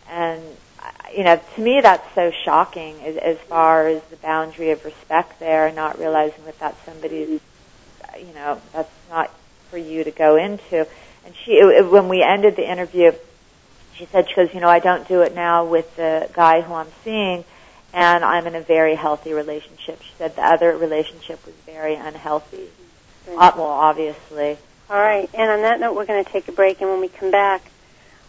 and 0.10 0.42
you 1.16 1.24
know 1.24 1.40
to 1.56 1.62
me 1.62 1.80
that's 1.82 2.06
so 2.16 2.32
shocking 2.44 3.00
as, 3.04 3.18
as 3.18 3.38
far 3.40 3.88
as 3.88 4.02
the 4.06 4.16
boundary 4.18 4.72
of 4.72 4.84
respect 4.86 5.40
there 5.40 5.68
and 5.68 5.76
not 5.76 6.00
realizing 6.00 6.44
that 6.46 6.58
that's 6.60 6.84
somebody's 6.86 7.40
you 8.20 8.34
know 8.34 8.62
that's 8.74 8.92
not 9.10 9.32
for 9.72 9.78
you 9.78 10.04
to 10.04 10.12
go 10.12 10.36
into. 10.36 10.86
And 11.26 11.34
she, 11.44 11.54
it, 11.54 11.90
when 11.90 12.10
we 12.10 12.22
ended 12.22 12.56
the 12.56 12.70
interview, 12.70 13.14
she 13.96 14.06
said, 14.08 14.30
she 14.30 14.36
goes, 14.36 14.54
you 14.54 14.60
know, 14.60 14.70
I 14.70 14.80
don't 14.80 15.08
do 15.08 15.22
it 15.22 15.34
now 15.34 15.66
with 15.66 15.96
the 15.96 16.30
guy 16.34 16.62
who 16.62 16.74
I'm 16.74 16.92
seeing, 17.04 17.44
and 17.94 18.24
I'm 18.24 18.46
in 18.46 18.56
a 18.56 18.62
very 18.62 18.96
healthy 18.96 19.34
relationship. 19.34 20.02
She 20.02 20.12
said 20.18 20.36
the 20.36 20.44
other 20.44 20.76
relationship 20.78 21.44
was 21.46 21.56
very 21.66 21.96
unhealthy. 21.96 22.68
Uh, 23.28 23.52
well, 23.56 23.68
obviously. 23.68 24.58
All 24.92 25.00
right. 25.00 25.30
And 25.34 25.50
on 25.50 25.62
that 25.62 25.80
note, 25.80 25.96
we're 25.96 26.06
going 26.06 26.22
to 26.22 26.30
take 26.30 26.50
a 26.50 26.52
break, 26.52 26.82
and 26.82 26.90
when 26.90 27.00
we 27.00 27.08
come 27.08 27.32
back, 27.32 27.64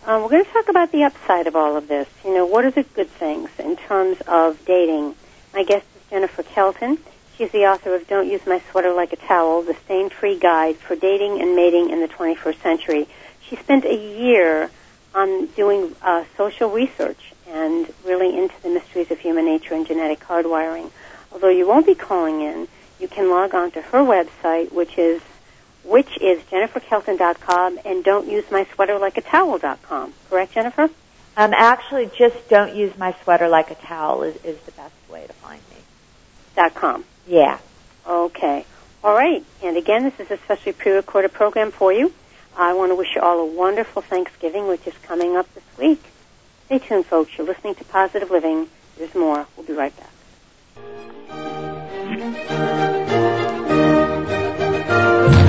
um, 0.07 0.22
we're 0.22 0.29
going 0.29 0.44
to 0.44 0.51
talk 0.53 0.68
about 0.68 0.92
the 0.92 1.03
upside 1.03 1.48
of 1.48 1.57
all 1.57 1.77
of 1.77 1.88
this. 1.88 2.09
You 2.25 2.33
know, 2.33 2.46
what 2.46 2.64
are 2.64 2.70
the 2.70 2.85
good 2.85 3.11
things 3.11 3.51
in 3.59 3.75
terms 3.75 4.20
of 4.29 4.64
dating? 4.64 5.16
My 5.53 5.64
guest 5.64 5.85
is 5.96 6.03
Jennifer 6.09 6.44
Kelton. 6.44 6.98
She's 7.37 7.51
the 7.51 7.66
author 7.66 7.96
of 7.96 8.07
Don't 8.07 8.31
Use 8.31 8.46
My 8.46 8.62
Sweater 8.70 8.92
Like 8.92 9.12
a 9.12 9.16
Towel, 9.16 9.62
the 9.62 9.75
stain-free 9.75 10.38
guide 10.38 10.77
for 10.77 10.94
dating 10.94 11.42
and 11.42 11.57
mating 11.57 11.90
in 11.90 12.01
the 12.01 12.07
21st 12.07 12.62
century. 12.62 13.09
She 13.40 13.57
spent 13.57 13.85
a 13.85 13.96
year 13.96 14.70
on 15.16 15.46
doing 15.57 15.96
uh, 16.01 16.25
social 16.37 16.70
research 16.70 17.33
and 17.48 17.92
really 18.05 18.38
into 18.38 18.55
the 18.62 18.68
mysteries 18.68 19.11
of 19.11 19.18
human 19.18 19.46
nature 19.46 19.75
and 19.75 19.85
genetic 19.85 20.20
hardwiring. 20.20 20.92
Although 21.33 21.48
you 21.48 21.66
won't 21.66 21.87
be 21.87 21.96
calling 21.96 22.40
in, 22.40 22.68
you 23.01 23.09
can 23.09 23.31
log 23.31 23.53
on 23.53 23.72
to 23.72 23.83
her 23.83 23.98
website, 23.98 24.70
which 24.70 24.96
is 24.96 25.20
which 25.84 26.18
is 26.20 26.42
jenniferkelton.com, 26.44 27.78
and 27.84 28.04
don't 28.04 28.28
use 28.28 28.44
my 28.50 28.66
sweater 28.74 28.98
like 28.98 29.16
a 29.16 29.22
towel.com. 29.22 30.14
Correct, 30.28 30.52
Jennifer? 30.52 30.88
Um, 31.36 31.52
actually, 31.54 32.10
just 32.16 32.48
don't 32.48 32.74
use 32.74 32.96
my 32.98 33.14
sweater 33.22 33.48
like 33.48 33.70
a 33.70 33.74
towel 33.74 34.22
is, 34.22 34.36
is 34.44 34.58
the 34.60 34.72
best 34.72 34.94
way 35.10 35.26
to 35.26 35.32
find 35.32 35.60
me. 35.70 35.76
Dot 36.54 36.74
com. 36.74 37.04
Yeah. 37.26 37.58
Okay. 38.06 38.66
All 39.02 39.14
right. 39.14 39.44
And 39.62 39.76
again, 39.76 40.04
this 40.04 40.20
is 40.20 40.30
a 40.30 40.36
specially 40.44 40.72
pre-recorded 40.72 41.32
program 41.32 41.70
for 41.70 41.92
you. 41.92 42.12
I 42.56 42.74
want 42.74 42.90
to 42.90 42.96
wish 42.96 43.14
you 43.14 43.22
all 43.22 43.40
a 43.40 43.46
wonderful 43.46 44.02
Thanksgiving, 44.02 44.68
which 44.68 44.86
is 44.86 44.94
coming 45.04 45.36
up 45.36 45.52
this 45.54 45.64
week. 45.78 46.02
Stay 46.66 46.78
tuned, 46.78 47.06
folks. 47.06 47.36
You're 47.36 47.46
listening 47.46 47.74
to 47.76 47.84
Positive 47.84 48.30
Living. 48.30 48.68
There's 48.98 49.14
more. 49.14 49.46
We'll 49.56 49.66
be 49.66 49.72
right 49.72 49.94
back. 49.96 50.08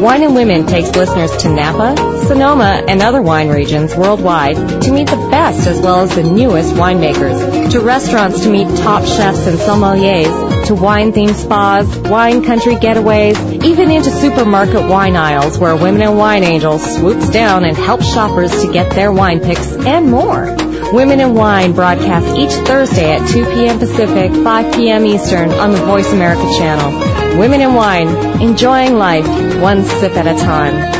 Wine 0.00 0.22
and 0.22 0.34
Women 0.34 0.66
takes 0.66 0.94
listeners 0.94 1.34
to 1.38 1.48
Napa, 1.48 1.96
Sonoma, 2.26 2.84
and 2.86 3.00
other 3.00 3.22
wine 3.22 3.48
regions 3.48 3.96
worldwide 3.96 4.56
to 4.82 4.92
meet 4.92 5.08
the 5.08 5.28
best 5.30 5.66
as 5.66 5.80
well 5.80 6.00
as 6.00 6.14
the 6.14 6.22
newest 6.22 6.74
winemakers, 6.74 7.72
to 7.72 7.80
restaurants 7.80 8.42
to 8.42 8.50
meet 8.50 8.68
top 8.78 9.04
chefs 9.06 9.46
and 9.46 9.58
sommeliers, 9.58 10.66
to 10.66 10.74
wine-themed 10.74 11.34
spas, 11.34 11.96
wine 11.98 12.44
country 12.44 12.74
getaways, 12.74 13.64
even 13.64 13.90
into 13.90 14.10
supermarket 14.10 14.86
wine 14.86 15.16
aisles 15.16 15.58
where 15.58 15.74
Women 15.74 16.02
and 16.02 16.18
Wine 16.18 16.44
Angels 16.44 16.82
swoops 16.98 17.30
down 17.30 17.64
and 17.64 17.74
helps 17.74 18.12
shoppers 18.12 18.50
to 18.62 18.72
get 18.72 18.90
their 18.90 19.10
wine 19.10 19.40
picks 19.40 19.72
and 19.72 20.10
more. 20.10 20.54
Women 20.92 21.20
in 21.20 21.34
Wine 21.34 21.72
broadcasts 21.72 22.38
each 22.38 22.52
Thursday 22.66 23.16
at 23.16 23.28
2 23.30 23.44
p.m. 23.46 23.78
Pacific, 23.78 24.30
5 24.30 24.74
p.m. 24.74 25.06
Eastern 25.06 25.50
on 25.52 25.72
the 25.72 25.78
Voice 25.78 26.12
America 26.12 26.46
channel. 26.58 27.05
Women 27.36 27.60
in 27.60 27.74
Wine, 27.74 28.08
enjoying 28.40 28.94
life 28.94 29.26
one 29.60 29.84
sip 29.84 30.12
at 30.12 30.26
a 30.26 30.42
time. 30.42 30.96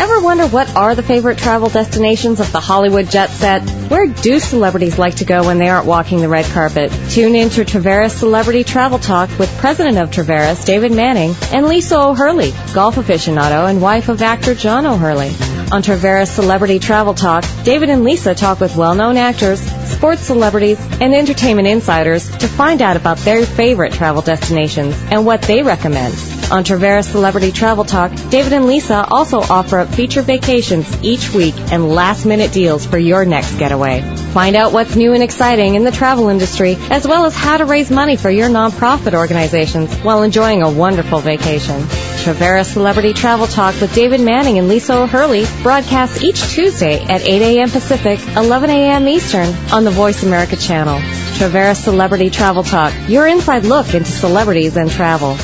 Ever 0.00 0.20
wonder 0.20 0.48
what 0.48 0.74
are 0.74 0.96
the 0.96 1.02
favorite 1.02 1.38
travel 1.38 1.68
destinations 1.68 2.40
of 2.40 2.50
the 2.50 2.58
Hollywood 2.58 3.08
jet 3.08 3.30
set? 3.30 3.62
Where 3.88 4.08
do 4.08 4.40
celebrities 4.40 4.98
like 4.98 5.16
to 5.16 5.24
go 5.24 5.44
when 5.44 5.58
they 5.58 5.68
aren't 5.68 5.86
walking 5.86 6.18
the 6.18 6.28
red 6.28 6.44
carpet? 6.46 6.90
Tune 7.08 7.36
in 7.36 7.50
to 7.50 7.64
Traveris 7.64 8.18
Celebrity 8.18 8.64
Travel 8.64 8.98
Talk 8.98 9.30
with 9.38 9.56
President 9.58 9.96
of 9.96 10.10
Traveris, 10.10 10.64
David 10.64 10.90
Manning, 10.90 11.36
and 11.52 11.66
Lisa 11.66 11.96
O'Hurley, 11.96 12.52
golf 12.74 12.96
aficionado 12.96 13.70
and 13.70 13.80
wife 13.80 14.08
of 14.08 14.20
actor 14.22 14.56
John 14.56 14.86
O'Hurley. 14.86 15.28
On 15.70 15.82
Traveris 15.82 16.34
Celebrity 16.34 16.80
Travel 16.80 17.14
Talk, 17.14 17.44
David 17.62 17.90
and 17.90 18.02
Lisa 18.02 18.34
talk 18.34 18.58
with 18.58 18.74
well-known 18.74 19.16
actors, 19.16 19.60
sports 19.90 20.22
celebrities, 20.22 20.78
and 21.00 21.14
entertainment 21.14 21.68
insiders 21.68 22.30
to 22.38 22.48
find 22.48 22.80
out 22.82 22.96
about 22.96 23.18
their 23.18 23.44
favorite 23.44 23.92
travel 23.92 24.22
destinations 24.22 24.96
and 25.10 25.26
what 25.26 25.42
they 25.42 25.62
recommend. 25.62 26.14
On 26.50 26.64
Traveris 26.64 27.10
Celebrity 27.10 27.52
Travel 27.52 27.84
Talk, 27.84 28.12
David 28.30 28.52
and 28.52 28.66
Lisa 28.66 29.06
also 29.10 29.40
offer 29.40 29.78
up 29.78 29.88
featured 29.88 30.24
vacations 30.24 31.02
each 31.02 31.32
week 31.32 31.54
and 31.72 31.88
last-minute 31.88 32.52
deals 32.52 32.86
for 32.86 32.98
your 32.98 33.24
next 33.24 33.56
getaway. 33.58 34.19
Find 34.32 34.54
out 34.54 34.72
what's 34.72 34.94
new 34.94 35.12
and 35.12 35.24
exciting 35.24 35.74
in 35.74 35.82
the 35.82 35.90
travel 35.90 36.28
industry, 36.28 36.76
as 36.90 37.04
well 37.06 37.26
as 37.26 37.34
how 37.34 37.56
to 37.56 37.64
raise 37.64 37.90
money 37.90 38.16
for 38.16 38.30
your 38.30 38.48
nonprofit 38.48 39.12
organizations 39.12 39.92
while 39.98 40.22
enjoying 40.22 40.62
a 40.62 40.70
wonderful 40.70 41.18
vacation. 41.18 41.80
Traveris 42.22 42.72
Celebrity 42.72 43.12
Travel 43.12 43.48
Talk 43.48 43.80
with 43.80 43.92
David 43.92 44.20
Manning 44.20 44.58
and 44.58 44.68
Lisa 44.68 45.02
O'Hurley 45.02 45.46
broadcasts 45.62 46.22
each 46.22 46.40
Tuesday 46.42 47.02
at 47.02 47.22
8 47.22 47.42
a.m. 47.42 47.70
Pacific, 47.70 48.20
11 48.36 48.70
a.m. 48.70 49.08
Eastern 49.08 49.48
on 49.72 49.82
the 49.84 49.90
Voice 49.90 50.22
America 50.22 50.54
channel. 50.56 51.00
Traveris 51.00 51.82
Celebrity 51.82 52.30
Travel 52.30 52.62
Talk, 52.62 52.94
your 53.08 53.26
inside 53.26 53.64
look 53.64 53.94
into 53.94 54.12
celebrities 54.12 54.76
and 54.76 54.88
travel. 54.90 55.34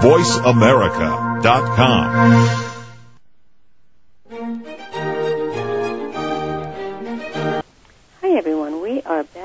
VoiceAmerica.com. 0.00 2.79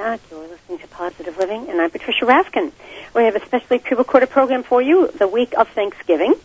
back. 0.06 0.22
You're 0.30 0.48
listening 0.48 0.78
to 0.78 0.88
Positive 0.90 1.36
Living, 1.36 1.68
and 1.68 1.82
I'm 1.82 1.90
Patricia 1.90 2.26
Raskin. 2.26 2.72
We 3.16 3.24
have 3.24 3.36
a 3.36 3.44
specially 3.44 3.80
pre-recorded 3.80 4.30
program 4.30 4.62
for 4.62 4.80
you 4.80 5.08
the 5.08 5.28
week 5.28 5.56
of 5.58 5.68
Thanksgiving. 5.70 6.36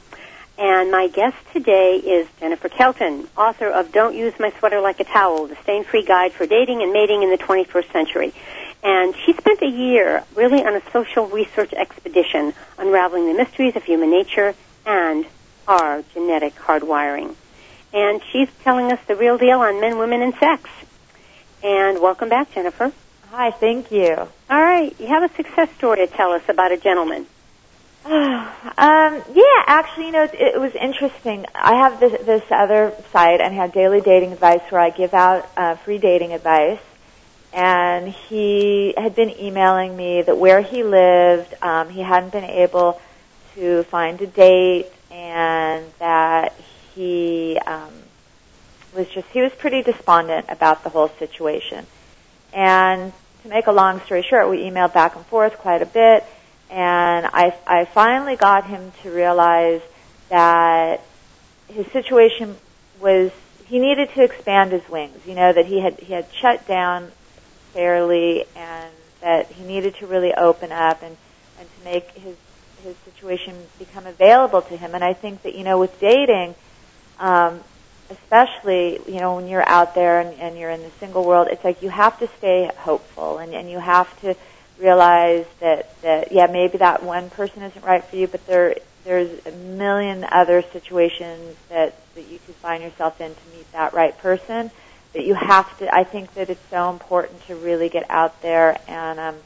And 0.57 0.91
my 0.91 1.09
guest 1.09 1.37
today 1.53 1.97
is 1.97 2.27
Jennifer 2.41 2.71
Kelton, 2.71 3.29
author 3.37 3.69
of 3.69 3.93
Don't 3.93 4.17
Use 4.17 4.33
My 4.41 4.51
Sweater 4.59 4.81
Like 4.81 4.99
a 5.01 5.05
Towel, 5.05 5.47
the 5.47 5.57
stain-free 5.57 6.07
guide 6.07 6.33
for 6.33 6.47
dating 6.47 6.81
and 6.81 6.91
mating 6.91 7.23
in 7.23 7.29
the 7.29 7.37
21st 7.37 7.93
century. 7.93 8.33
And 8.83 9.15
she 9.27 9.35
spent 9.35 9.61
a 9.61 9.69
year 9.69 10.25
really 10.35 10.65
on 10.65 10.75
a 10.75 10.91
social 10.91 11.27
research 11.27 11.75
expedition 11.75 12.55
unraveling 12.79 13.27
the 13.27 13.35
mysteries 13.35 13.77
of 13.77 13.85
human 13.85 14.11
nature 14.11 14.55
and 14.87 15.27
our 15.69 16.03
genetic 16.15 16.55
hardwiring. 16.55 17.35
And 17.93 18.23
she's 18.33 18.49
telling 18.65 18.91
us 18.91 19.01
the 19.07 19.17
real 19.17 19.37
deal 19.37 19.59
on 19.59 19.83
men, 19.83 19.99
women, 19.99 20.23
and 20.23 20.33
sex. 20.37 20.71
And 21.63 22.01
welcome 22.01 22.31
back, 22.31 22.55
Jennifer. 22.55 22.91
Hi, 23.33 23.53
thank 23.53 23.93
you. 23.93 24.17
All 24.17 24.61
right, 24.61 24.93
you 24.99 25.07
have 25.07 25.23
a 25.23 25.33
success 25.37 25.71
story 25.77 26.05
to 26.05 26.09
tell 26.09 26.33
us 26.33 26.43
about 26.49 26.73
a 26.73 26.77
gentleman. 26.77 27.27
um, 28.05 29.23
yeah, 29.33 29.63
actually, 29.67 30.07
you 30.07 30.11
know, 30.11 30.25
it, 30.25 30.35
it 30.35 30.61
was 30.61 30.75
interesting. 30.75 31.47
I 31.55 31.77
have 31.77 32.01
this, 32.01 32.27
this 32.27 32.43
other 32.51 32.93
site 33.13 33.41
and 33.41 33.55
have 33.55 33.73
daily 33.73 34.01
dating 34.01 34.33
advice 34.33 34.63
where 34.71 34.81
I 34.81 34.91
give 34.91 35.15
out 35.15 35.49
uh, 35.57 35.77
free 35.77 35.99
dating 35.99 36.33
advice. 36.33 36.81
And 37.53 38.09
he 38.09 38.95
had 38.97 39.15
been 39.15 39.31
emailing 39.31 39.97
me 39.97 40.23
that 40.23 40.37
where 40.37 40.61
he 40.61 40.83
lived, 40.83 41.55
um, 41.63 41.89
he 41.89 42.01
hadn't 42.01 42.33
been 42.33 42.43
able 42.43 43.01
to 43.55 43.85
find 43.85 44.21
a 44.23 44.27
date, 44.27 44.91
and 45.13 45.85
that 46.01 46.53
he 46.95 47.61
um, 47.65 47.93
was 48.93 49.07
just 49.09 49.29
he 49.29 49.41
was 49.41 49.53
pretty 49.53 49.83
despondent 49.83 50.47
about 50.49 50.83
the 50.83 50.91
whole 50.91 51.11
situation. 51.11 51.87
And 52.53 53.13
to 53.43 53.49
make 53.49 53.67
a 53.67 53.73
long 53.73 54.01
story 54.03 54.23
short, 54.23 54.49
we 54.51 54.59
emailed 54.59 54.93
back 54.93 55.17
and 55.17 55.25
forth 55.27 55.59
quite 55.59 55.83
a 55.83 55.87
bit, 55.87 56.25
and 56.69 57.27
I, 57.27 57.57
I 57.67 57.85
finally 57.87 58.37
got 58.37 58.67
him 58.67 58.93
to 59.03 59.11
realize 59.11 59.81
that 60.29 61.01
his 61.69 61.87
situation 61.89 62.57
was 63.01 63.33
he 63.67 63.79
needed 63.79 64.11
to 64.15 64.23
expand 64.23 64.73
his 64.73 64.87
wings. 64.89 65.17
You 65.27 65.35
know 65.35 65.53
that 65.53 65.67
he 65.67 65.81
had 65.81 65.99
he 66.01 66.13
had 66.13 66.27
shut 66.33 66.67
down 66.67 67.11
fairly, 67.73 68.45
and 68.57 68.93
that 69.21 69.51
he 69.53 69.65
needed 69.65 69.95
to 69.97 70.07
really 70.07 70.35
open 70.35 70.73
up 70.73 71.03
and 71.03 71.17
and 71.59 71.69
to 71.79 71.85
make 71.85 72.11
his 72.13 72.37
his 72.83 72.97
situation 72.99 73.57
become 73.79 74.07
available 74.07 74.63
to 74.63 74.77
him. 74.77 74.95
And 74.95 75.05
I 75.05 75.13
think 75.13 75.43
that 75.43 75.55
you 75.55 75.65
know 75.65 75.79
with 75.79 75.99
dating, 76.01 76.55
um, 77.19 77.61
especially 78.11 78.99
you 79.07 79.21
know 79.21 79.37
when 79.37 79.47
you're 79.47 79.69
out 79.69 79.95
there 79.95 80.21
and, 80.21 80.39
and 80.41 80.59
you're 80.59 80.71
in 80.71 80.83
the 80.83 80.93
single 81.01 81.25
world, 81.25 81.49
it's 81.51 81.65
like 81.65 81.79
you 81.83 81.91
have 81.91 82.19
to 82.19 82.29
stay 82.39 82.71
hopeful 82.79 83.39
and, 83.39 83.55
and 83.55 83.71
you 83.71 83.79
have 83.81 84.09
to 84.21 84.35
realize 84.79 85.47
that 85.61 85.97
that 86.03 86.29
yeah 86.33 86.47
maybe 86.51 86.79
that 86.79 87.03
one 87.03 87.31
person 87.31 87.63
isn't 87.63 87.85
right 87.85 88.03
for 88.11 88.17
you, 88.17 88.27
but 88.27 88.47
there 88.47 88.75
there's 89.05 89.41
a 89.47 89.53
million 89.53 90.25
other 90.31 90.63
situations 90.73 91.57
that 91.69 92.07
that 92.15 92.27
you 92.27 92.39
could 92.39 92.57
find 92.57 92.83
yourself 92.83 93.15
in 93.21 93.35
to 93.35 93.49
meet 93.51 93.67
that 93.73 93.95
right 93.95 94.17
person. 94.19 94.71
That 95.15 95.25
you 95.25 95.35
have 95.35 95.67
to. 95.79 95.89
I 95.93 96.05
think 96.05 96.35
that 96.35 96.51
it's 96.51 96.61
so 96.71 96.89
important 96.91 97.43
to 97.49 97.57
really 97.57 97.89
get 97.89 98.05
out 98.11 98.43
there 98.43 98.79
and 98.89 99.19
um, 99.19 99.37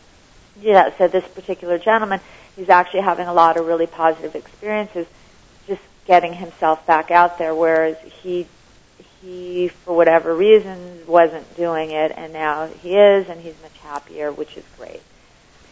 that. 0.57 0.95
So 0.99 1.09
this 1.09 1.25
particular 1.35 1.79
gentleman, 1.79 2.21
he's 2.55 2.69
actually 2.69 3.03
having 3.03 3.27
a 3.27 3.33
lot 3.33 3.59
of 3.59 3.67
really 3.67 3.87
positive 3.87 4.35
experiences, 4.35 5.07
just 5.67 5.81
getting 6.07 6.35
himself 6.35 6.87
back 6.87 7.11
out 7.11 7.39
there. 7.39 7.55
Whereas 7.55 7.97
he 8.23 8.47
he, 9.25 9.69
for 9.69 9.97
whatever 9.97 10.35
reasons, 10.35 11.07
wasn't 11.09 11.57
doing 11.57 11.91
it, 11.91 12.13
and 12.15 12.33
now 12.33 12.67
he 12.67 12.95
is, 12.95 13.29
and 13.29 13.41
he's 13.41 13.55
much 13.63 13.77
happier, 13.79 14.31
which 14.31 14.57
is 14.57 14.65
great. 14.77 15.01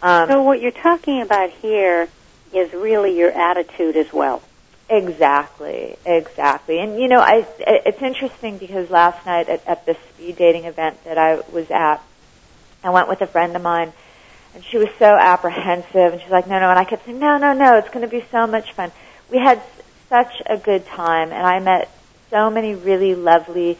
Um, 0.01 0.29
so 0.29 0.43
what 0.43 0.61
you're 0.61 0.73
talking 0.73 1.21
about 1.23 1.51
here 1.51 2.09
is 2.53 2.73
really 2.73 3.17
your 3.19 3.31
attitude 3.31 3.97
as 3.97 4.13
well. 4.13 4.43
Exactly, 4.89 5.97
exactly. 6.05 6.79
And 6.79 6.99
you 6.99 7.09
know, 7.09 7.21
I 7.21 7.47
it's 7.59 8.03
interesting 8.03 8.59
because 8.59 8.91
last 8.91 9.25
night 9.25 9.49
at, 9.49 9.67
at 9.67 9.87
the 9.87 9.97
speed 10.11 10.37
dating 10.37 10.65
event 10.65 11.03
that 11.05 11.19
I 11.19 11.41
was 11.53 11.71
at, 11.71 12.03
I 12.83 12.91
went 12.91 13.09
with 13.09 13.21
a 13.21 13.27
friend 13.27 13.55
of 13.55 13.63
mine, 13.63 13.93
and 14.55 14.65
she 14.65 14.79
was 14.79 14.89
so 14.99 15.07
apprehensive, 15.07 16.13
and 16.13 16.21
she's 16.21 16.31
like, 16.31 16.47
"No, 16.47 16.59
no," 16.59 16.69
and 16.69 16.79
I 16.79 16.85
kept 16.85 17.05
saying, 17.07 17.19
"No, 17.19 17.39
no, 17.39 17.53
no, 17.53 17.79
it's 17.79 17.89
going 17.89 18.05
to 18.05 18.11
be 18.11 18.25
so 18.31 18.47
much 18.47 18.73
fun." 18.73 18.93
We 19.31 19.39
had 19.39 19.63
such 20.09 20.43
a 20.45 20.59
good 20.59 20.85
time, 20.87 21.33
and 21.33 21.47
I 21.47 21.59
met 21.61 21.91
so 22.33 22.51
many 22.51 22.75
really 22.75 23.15
lovely 23.15 23.79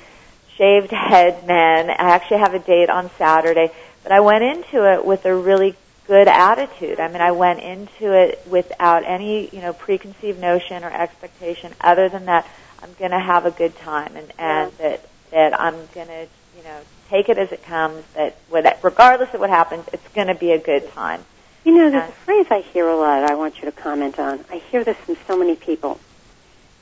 shaved 0.57 0.91
head 0.91 1.47
men. 1.47 1.89
I 1.89 2.11
actually 2.11 2.41
have 2.41 2.53
a 2.53 2.59
date 2.59 2.91
on 2.91 3.11
Saturday, 3.17 3.73
but 4.03 4.13
I 4.13 4.21
went 4.21 4.45
into 4.45 4.93
it 4.93 5.05
with 5.05 5.25
a 5.25 5.35
really 5.35 5.75
good 6.07 6.29
attitude. 6.29 7.01
I 7.01 7.09
mean, 7.09 7.23
I 7.23 7.31
went 7.31 7.61
into 7.61 8.13
it 8.13 8.43
without 8.47 9.05
any, 9.05 9.49
you 9.49 9.63
know, 9.63 9.73
preconceived 9.73 10.39
notion 10.39 10.85
or 10.85 10.91
expectation 10.91 11.73
other 11.81 12.11
than 12.11 12.27
that 12.27 12.47
I'm 12.83 12.93
going 12.99 13.13
to 13.13 13.19
have 13.19 13.47
a 13.47 13.51
good 13.51 13.75
time 13.79 14.17
and, 14.17 14.31
and 14.39 14.73
yeah. 14.73 14.89
that, 14.91 15.09
that 15.31 15.61
I'm 15.61 15.77
going 15.95 16.09
to, 16.09 16.27
you 16.57 16.65
know, 16.65 16.81
take 17.09 17.31
it 17.31 17.39
as 17.39 17.53
it 17.53 17.63
comes, 17.63 18.05
that 18.15 18.37
regardless 18.83 19.33
of 19.33 19.41
what 19.41 19.49
happens, 19.51 19.87
it's 19.95 20.07
going 20.09 20.27
to 20.27 20.35
be 20.35 20.53
a 20.53 20.59
good 20.59 20.91
time. 20.93 21.25
You 21.65 21.75
know, 21.75 21.91
there's 21.91 22.05
uh, 22.05 22.09
a 22.09 22.13
phrase 22.13 22.47
I 22.51 22.61
hear 22.61 22.87
a 22.87 22.97
lot 22.97 23.23
I 23.31 23.35
want 23.35 23.59
you 23.63 23.71
to 23.71 23.73
comment 23.73 24.19
on. 24.19 24.45
I 24.51 24.59
hear 24.59 24.85
this 24.85 24.97
from 24.99 25.17
so 25.27 25.39
many 25.39 25.57
people. 25.57 25.99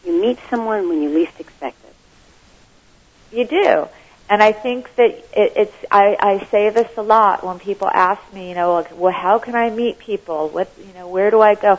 You 0.05 0.21
meet 0.21 0.39
someone 0.49 0.89
when 0.89 1.03
you 1.03 1.11
least 1.11 1.39
expect 1.39 1.77
it. 1.85 3.37
You 3.37 3.47
do. 3.47 3.89
And 4.29 4.43
I 4.43 4.53
think 4.53 4.95
that 4.95 5.11
it, 5.11 5.53
it's, 5.57 5.77
I, 5.91 6.17
I 6.19 6.47
say 6.51 6.71
this 6.71 6.97
a 6.97 7.03
lot 7.03 7.45
when 7.45 7.59
people 7.59 7.89
ask 7.93 8.21
me, 8.33 8.49
you 8.49 8.55
know, 8.55 8.75
like, 8.75 8.97
well, 8.97 9.13
how 9.13 9.39
can 9.39 9.55
I 9.57 9.71
meet 9.71 9.99
people? 9.99 10.49
What, 10.49 10.71
you 10.79 10.93
know, 10.95 11.09
where 11.09 11.31
do 11.31 11.41
I 11.41 11.57
go? 11.57 11.79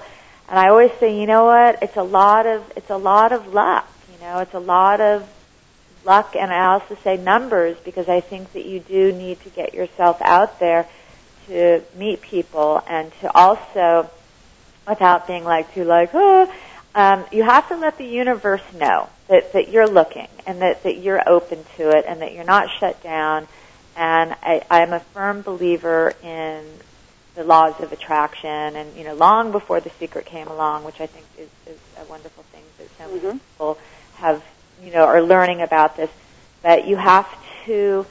And 0.50 0.60
I 0.60 0.68
always 0.68 0.92
say, 1.00 1.18
you 1.18 1.28
know 1.28 1.46
what? 1.46 1.82
It's 1.82 1.96
a 1.96 2.04
lot 2.04 2.46
of, 2.46 2.62
it's 2.76 2.90
a 2.90 2.98
lot 2.98 3.32
of 3.32 3.54
luck. 3.54 3.88
You 4.14 4.20
know, 4.20 4.40
it's 4.40 4.54
a 4.54 4.60
lot 4.60 5.00
of 5.00 5.28
luck 6.06 6.36
and 6.36 6.52
I 6.52 6.74
also 6.74 6.98
say 7.04 7.18
numbers 7.18 7.78
because 7.86 8.10
I 8.10 8.22
think 8.22 8.54
that 8.54 8.66
you 8.66 8.80
do 8.80 9.12
need 9.12 9.40
to 9.42 9.50
get 9.50 9.74
yourself 9.74 10.22
out 10.22 10.60
there 10.60 10.88
to 11.48 11.82
meet 11.96 12.22
people 12.22 12.84
and 12.88 13.12
to 13.22 13.32
also, 13.36 14.10
without 14.88 15.28
being 15.28 15.44
like 15.44 15.74
too 15.74 15.84
like, 15.84 16.10
oh, 16.14 16.52
um, 16.94 17.26
you 17.32 17.44
have 17.44 17.68
to 17.70 17.78
let 17.78 17.98
the 17.98 18.06
universe 18.06 18.62
know 18.74 19.10
that, 19.28 19.54
that 19.54 19.70
you're 19.70 19.88
looking 19.88 20.28
and 20.46 20.62
that, 20.62 20.84
that 20.84 20.98
you're 20.98 21.22
open 21.28 21.64
to 21.78 21.90
it 21.90 22.06
and 22.08 22.22
that 22.22 22.34
you're 22.34 22.44
not 22.44 22.70
shut 22.80 23.02
down. 23.02 23.48
And 23.96 24.36
I, 24.42 24.64
I'm 24.70 24.94
a 24.94 25.00
firm 25.00 25.42
believer 25.42 26.14
in 26.24 26.66
the 27.36 27.44
laws 27.44 27.80
of 27.80 27.94
attraction 27.94 28.50
and, 28.50 28.96
you 28.96 29.06
know, 29.06 29.14
long 29.14 29.52
before 29.52 29.80
The 29.80 29.90
Secret 29.92 30.26
came 30.26 30.48
along, 30.48 30.84
which 30.84 31.00
I 31.00 31.08
think 31.08 31.26
is, 31.38 31.50
is 31.66 31.80
a 32.00 32.06
wonderful 32.06 32.44
thing 32.52 32.64
that 32.78 32.88
so 32.98 33.08
many 33.08 33.20
mm-hmm. 33.20 33.38
people 33.38 33.78
have, 34.16 34.44
you 34.84 34.92
know, 34.92 35.06
are 35.06 35.22
learning 35.22 35.62
about 35.62 35.96
this, 35.96 36.10
that 36.64 36.88
you 36.88 36.98
have 36.98 37.28
to 37.66 38.06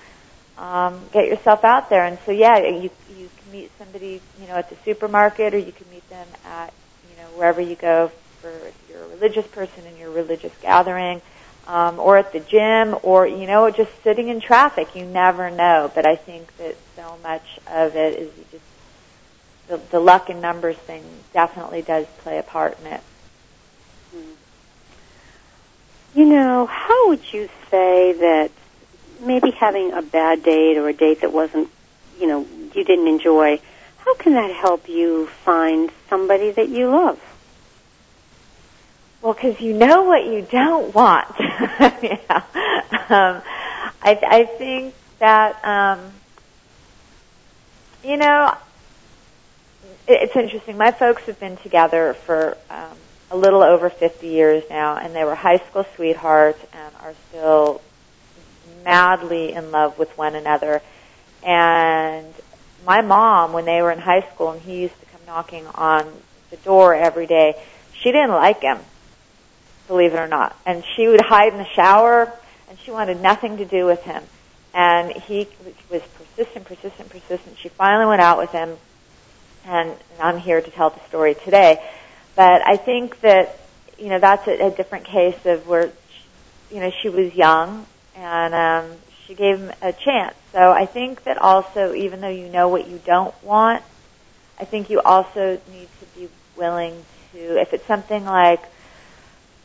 um, 0.56 1.00
get 1.12 1.26
yourself 1.26 1.64
out 1.64 1.90
there. 1.90 2.04
And 2.04 2.18
so, 2.24 2.32
yeah, 2.32 2.58
you, 2.58 2.90
you 3.16 3.28
can 3.42 3.52
meet 3.52 3.70
somebody, 3.78 4.22
you 4.40 4.48
know, 4.48 4.54
at 4.54 4.70
the 4.70 4.76
supermarket 4.86 5.52
or 5.52 5.58
you 5.58 5.72
can 5.72 5.90
meet 5.90 6.08
them 6.08 6.26
at, 6.46 6.72
you 7.10 7.16
know, 7.22 7.28
wherever 7.36 7.60
you 7.60 7.76
go 7.76 8.10
for 8.40 8.52
you're 8.88 9.02
a 9.02 9.08
religious 9.08 9.46
person 9.46 9.86
in 9.86 9.96
your 9.96 10.10
religious 10.10 10.52
gathering, 10.62 11.20
um, 11.66 11.98
or 11.98 12.16
at 12.16 12.32
the 12.32 12.40
gym, 12.40 12.96
or 13.02 13.26
you 13.26 13.46
know, 13.46 13.70
just 13.70 13.90
sitting 14.02 14.28
in 14.28 14.40
traffic. 14.40 14.94
You 14.96 15.04
never 15.04 15.50
know. 15.50 15.90
But 15.94 16.06
I 16.06 16.16
think 16.16 16.56
that 16.58 16.76
so 16.96 17.16
much 17.22 17.44
of 17.66 17.96
it 17.96 18.18
is 18.18 18.32
just 18.50 18.64
the, 19.68 19.76
the 19.90 20.00
luck 20.00 20.28
and 20.28 20.42
numbers 20.42 20.76
thing 20.76 21.04
definitely 21.32 21.82
does 21.82 22.06
play 22.18 22.38
a 22.38 22.42
part 22.42 22.78
in 22.80 22.86
it. 22.86 23.00
Hmm. 24.12 24.32
You 26.18 26.26
know, 26.26 26.66
how 26.66 27.08
would 27.08 27.32
you 27.32 27.48
say 27.70 28.12
that 28.12 28.50
maybe 29.20 29.50
having 29.52 29.92
a 29.92 30.02
bad 30.02 30.42
date 30.42 30.76
or 30.76 30.88
a 30.88 30.92
date 30.92 31.20
that 31.20 31.32
wasn't, 31.32 31.68
you 32.18 32.26
know, 32.26 32.46
you 32.74 32.84
didn't 32.84 33.06
enjoy, 33.06 33.60
how 33.98 34.14
can 34.16 34.32
that 34.34 34.50
help 34.50 34.88
you 34.88 35.26
find 35.44 35.90
somebody 36.08 36.50
that 36.50 36.68
you 36.68 36.88
love? 36.88 37.20
Well, 39.22 39.34
because 39.34 39.60
you 39.60 39.74
know 39.74 40.04
what 40.04 40.24
you 40.24 40.46
don't 40.50 40.94
want. 40.94 41.28
yeah. 41.38 42.42
Um, 43.10 43.42
I, 44.02 44.18
I 44.22 44.44
think 44.56 44.94
that 45.18 45.62
um, 45.62 46.12
you 48.02 48.16
know 48.16 48.56
it, 50.06 50.22
it's 50.22 50.36
interesting. 50.36 50.78
My 50.78 50.90
folks 50.90 51.22
have 51.24 51.38
been 51.38 51.58
together 51.58 52.14
for 52.14 52.56
um, 52.70 52.96
a 53.30 53.36
little 53.36 53.62
over 53.62 53.90
50 53.90 54.26
years 54.26 54.64
now, 54.70 54.96
and 54.96 55.14
they 55.14 55.24
were 55.24 55.34
high 55.34 55.58
school 55.68 55.84
sweethearts 55.96 56.64
and 56.72 56.94
are 57.02 57.14
still 57.28 57.82
madly 58.84 59.52
in 59.52 59.70
love 59.70 59.98
with 59.98 60.16
one 60.16 60.34
another. 60.34 60.80
And 61.42 62.32
my 62.86 63.02
mom, 63.02 63.52
when 63.52 63.66
they 63.66 63.82
were 63.82 63.92
in 63.92 63.98
high 63.98 64.26
school, 64.32 64.52
and 64.52 64.62
he 64.62 64.80
used 64.80 64.98
to 64.98 65.06
come 65.06 65.20
knocking 65.26 65.66
on 65.74 66.10
the 66.50 66.56
door 66.56 66.94
every 66.94 67.26
day, 67.26 67.62
she 67.92 68.12
didn't 68.12 68.30
like 68.30 68.62
him 68.62 68.78
believe 69.90 70.14
it 70.14 70.20
or 70.20 70.28
not. 70.28 70.56
And 70.64 70.84
she 70.94 71.08
would 71.08 71.20
hide 71.20 71.52
in 71.52 71.58
the 71.58 71.66
shower, 71.74 72.32
and 72.68 72.78
she 72.78 72.92
wanted 72.92 73.20
nothing 73.20 73.56
to 73.56 73.64
do 73.64 73.84
with 73.86 74.00
him. 74.02 74.22
And 74.72 75.10
he 75.10 75.48
was 75.90 76.00
persistent, 76.14 76.64
persistent, 76.64 77.10
persistent. 77.10 77.58
She 77.58 77.68
finally 77.70 78.06
went 78.06 78.22
out 78.22 78.38
with 78.38 78.52
him, 78.52 78.76
and 79.66 79.96
I'm 80.20 80.38
here 80.38 80.60
to 80.60 80.70
tell 80.70 80.90
the 80.90 81.00
story 81.08 81.34
today. 81.34 81.82
But 82.36 82.62
I 82.64 82.76
think 82.76 83.20
that, 83.22 83.58
you 83.98 84.08
know, 84.10 84.20
that's 84.20 84.46
a, 84.46 84.66
a 84.66 84.70
different 84.70 85.06
case 85.06 85.44
of 85.44 85.66
where, 85.66 85.90
you 86.70 86.78
know, 86.78 86.92
she 87.02 87.08
was 87.08 87.34
young, 87.34 87.84
and 88.14 88.54
um, 88.54 88.96
she 89.26 89.34
gave 89.34 89.58
him 89.58 89.72
a 89.82 89.92
chance. 89.92 90.36
So 90.52 90.70
I 90.70 90.86
think 90.86 91.24
that 91.24 91.36
also, 91.38 91.94
even 91.94 92.20
though 92.20 92.28
you 92.28 92.48
know 92.48 92.68
what 92.68 92.86
you 92.86 93.00
don't 93.04 93.34
want, 93.42 93.82
I 94.56 94.66
think 94.66 94.88
you 94.88 95.00
also 95.00 95.60
need 95.72 95.88
to 95.98 96.20
be 96.20 96.28
willing 96.56 96.94
to, 97.32 97.60
if 97.60 97.72
it's 97.72 97.86
something 97.86 98.24
like, 98.24 98.62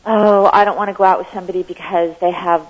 oh, 0.06 0.48
I 0.52 0.64
don't 0.64 0.76
want 0.76 0.88
to 0.88 0.94
go 0.94 1.04
out 1.04 1.18
with 1.18 1.28
somebody 1.34 1.62
because 1.62 2.16
they 2.20 2.30
have, 2.30 2.66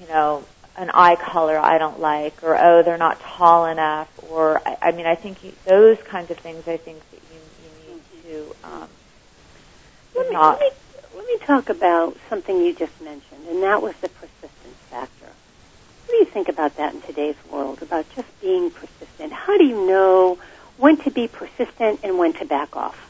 you 0.00 0.08
know, 0.08 0.44
an 0.76 0.90
eye 0.92 1.14
color 1.14 1.56
I 1.56 1.78
don't 1.78 2.00
like, 2.00 2.42
or 2.42 2.56
oh, 2.60 2.82
they're 2.82 2.98
not 2.98 3.20
tall 3.20 3.66
enough, 3.66 4.10
or 4.28 4.60
I, 4.66 4.76
I 4.82 4.92
mean, 4.92 5.06
I 5.06 5.14
think 5.14 5.44
you, 5.44 5.52
those 5.64 5.98
kinds 6.02 6.30
of 6.32 6.38
things. 6.38 6.66
I 6.66 6.76
think 6.76 6.98
that 7.10 7.20
you, 7.32 7.40
you 7.62 7.94
need 7.94 8.02
to 8.24 8.56
um, 8.66 8.88
let 10.16 10.26
me, 10.26 10.32
not. 10.32 10.58
Let 10.58 10.72
me, 10.72 10.76
let 11.16 11.26
me 11.26 11.46
talk 11.46 11.68
about 11.68 12.16
something 12.28 12.56
you 12.58 12.74
just 12.74 13.00
mentioned, 13.00 13.46
and 13.48 13.62
that 13.62 13.80
was 13.80 13.94
the 14.00 14.08
persistence 14.08 14.76
factor. 14.90 15.26
What 15.26 16.10
do 16.10 16.16
you 16.16 16.24
think 16.24 16.48
about 16.48 16.76
that 16.76 16.94
in 16.94 17.02
today's 17.02 17.36
world? 17.50 17.80
About 17.82 18.04
just 18.16 18.28
being 18.40 18.70
persistent? 18.72 19.32
How 19.32 19.56
do 19.56 19.64
you 19.64 19.86
know 19.86 20.38
when 20.76 20.96
to 20.98 21.10
be 21.10 21.28
persistent 21.28 22.00
and 22.02 22.18
when 22.18 22.32
to 22.34 22.44
back 22.44 22.76
off? 22.76 23.03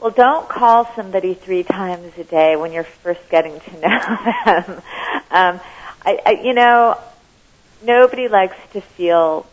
Well, 0.00 0.10
don't 0.12 0.48
call 0.48 0.88
somebody 0.94 1.34
three 1.34 1.64
times 1.64 2.12
a 2.18 2.24
day 2.24 2.54
when 2.54 2.72
you're 2.72 2.84
first 2.84 3.20
getting 3.30 3.58
to 3.58 3.72
know 3.80 3.98
them. 4.44 4.82
um, 5.30 5.60
I, 6.04 6.20
I, 6.24 6.40
you 6.44 6.54
know, 6.54 6.96
nobody 7.82 8.28
likes 8.28 8.56
to 8.74 8.80
feel. 8.80 9.44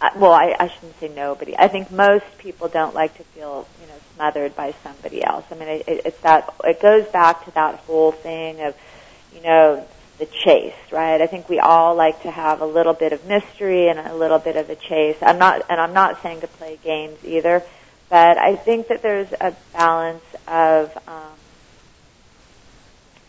Uh, 0.00 0.10
well, 0.16 0.32
I, 0.32 0.54
I 0.58 0.68
shouldn't 0.68 0.98
say 0.98 1.08
nobody. 1.08 1.54
I 1.58 1.68
think 1.68 1.90
most 1.90 2.24
people 2.38 2.68
don't 2.68 2.94
like 2.94 3.16
to 3.18 3.24
feel, 3.24 3.66
you 3.80 3.86
know, 3.86 3.94
smothered 4.14 4.56
by 4.56 4.74
somebody 4.82 5.22
else. 5.22 5.44
I 5.50 5.54
mean, 5.54 5.68
it, 5.68 5.84
it's 5.86 6.20
that. 6.20 6.54
It 6.64 6.80
goes 6.80 7.06
back 7.08 7.44
to 7.44 7.50
that 7.52 7.80
whole 7.80 8.12
thing 8.12 8.62
of, 8.62 8.74
you 9.34 9.42
know, 9.42 9.86
the 10.18 10.26
chase, 10.26 10.74
right? 10.90 11.20
I 11.20 11.26
think 11.26 11.50
we 11.50 11.58
all 11.58 11.94
like 11.94 12.22
to 12.22 12.30
have 12.30 12.62
a 12.62 12.66
little 12.66 12.94
bit 12.94 13.12
of 13.12 13.26
mystery 13.26 13.88
and 13.88 13.98
a 13.98 14.14
little 14.14 14.38
bit 14.38 14.56
of 14.56 14.70
a 14.70 14.76
chase. 14.76 15.16
I'm 15.20 15.38
not, 15.38 15.62
and 15.68 15.78
I'm 15.78 15.92
not 15.92 16.22
saying 16.22 16.40
to 16.40 16.46
play 16.46 16.78
games 16.82 17.22
either. 17.24 17.62
But 18.08 18.38
I 18.38 18.56
think 18.56 18.88
that 18.88 19.02
there's 19.02 19.32
a 19.32 19.54
balance 19.72 20.24
of 20.46 20.96
um, 21.08 21.36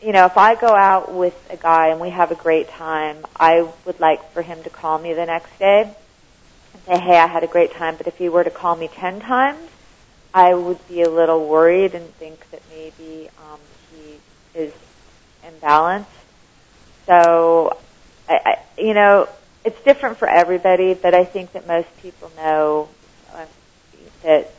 you 0.01 0.11
know, 0.11 0.25
if 0.25 0.37
I 0.37 0.55
go 0.55 0.67
out 0.67 1.13
with 1.13 1.35
a 1.49 1.57
guy 1.57 1.89
and 1.89 1.99
we 1.99 2.09
have 2.09 2.31
a 2.31 2.35
great 2.35 2.69
time, 2.69 3.25
I 3.35 3.67
would 3.85 3.99
like 3.99 4.31
for 4.31 4.41
him 4.41 4.61
to 4.63 4.69
call 4.69 4.97
me 4.99 5.13
the 5.13 5.25
next 5.25 5.57
day 5.57 5.81
and 6.73 6.83
say, 6.85 6.99
hey, 6.99 7.17
I 7.17 7.27
had 7.27 7.43
a 7.43 7.47
great 7.47 7.73
time. 7.73 7.95
But 7.97 8.07
if 8.07 8.15
he 8.17 8.29
were 8.29 8.43
to 8.43 8.49
call 8.51 8.75
me 8.75 8.89
10 8.93 9.21
times, 9.21 9.67
I 10.33 10.53
would 10.53 10.87
be 10.87 11.01
a 11.01 11.09
little 11.09 11.47
worried 11.47 11.95
and 11.95 12.05
think 12.15 12.49
that 12.51 12.61
maybe 12.69 13.29
um, 13.39 13.59
he 13.91 14.59
is 14.59 14.73
imbalanced. 15.43 16.05
So, 17.07 17.77
I, 18.29 18.39
I, 18.45 18.81
you 18.81 18.93
know, 18.93 19.27
it's 19.65 19.81
different 19.83 20.17
for 20.17 20.27
everybody, 20.27 20.93
but 20.93 21.15
I 21.15 21.25
think 21.25 21.53
that 21.53 21.65
most 21.67 21.87
people 22.01 22.31
know 22.37 22.89
uh, 23.33 23.45
that 24.23 24.51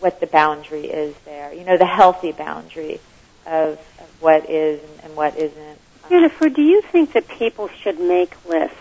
what 0.00 0.20
the 0.20 0.26
boundary 0.26 0.86
is 0.86 1.14
there. 1.24 1.52
You 1.52 1.64
know, 1.64 1.76
the 1.76 1.86
healthy 1.86 2.32
boundary 2.32 3.00
of, 3.46 3.78
of 3.98 4.08
what 4.20 4.48
is 4.48 4.80
and, 5.02 5.16
what 5.16 5.36
isn't. 5.36 5.78
Jennifer, 6.08 6.48
do 6.48 6.62
you 6.62 6.82
think 6.82 7.12
that 7.12 7.28
people 7.28 7.68
should 7.68 8.00
make 8.00 8.32
lists, 8.46 8.76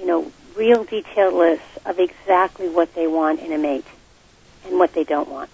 you 0.00 0.06
know, 0.06 0.32
real 0.56 0.84
detailed 0.84 1.34
lists 1.34 1.78
of 1.84 1.98
exactly 1.98 2.68
what 2.68 2.94
they 2.94 3.06
want 3.06 3.40
in 3.40 3.52
a 3.52 3.58
mate 3.58 3.86
and 4.66 4.78
what 4.78 4.92
they 4.94 5.04
don't 5.04 5.28
want? 5.28 5.50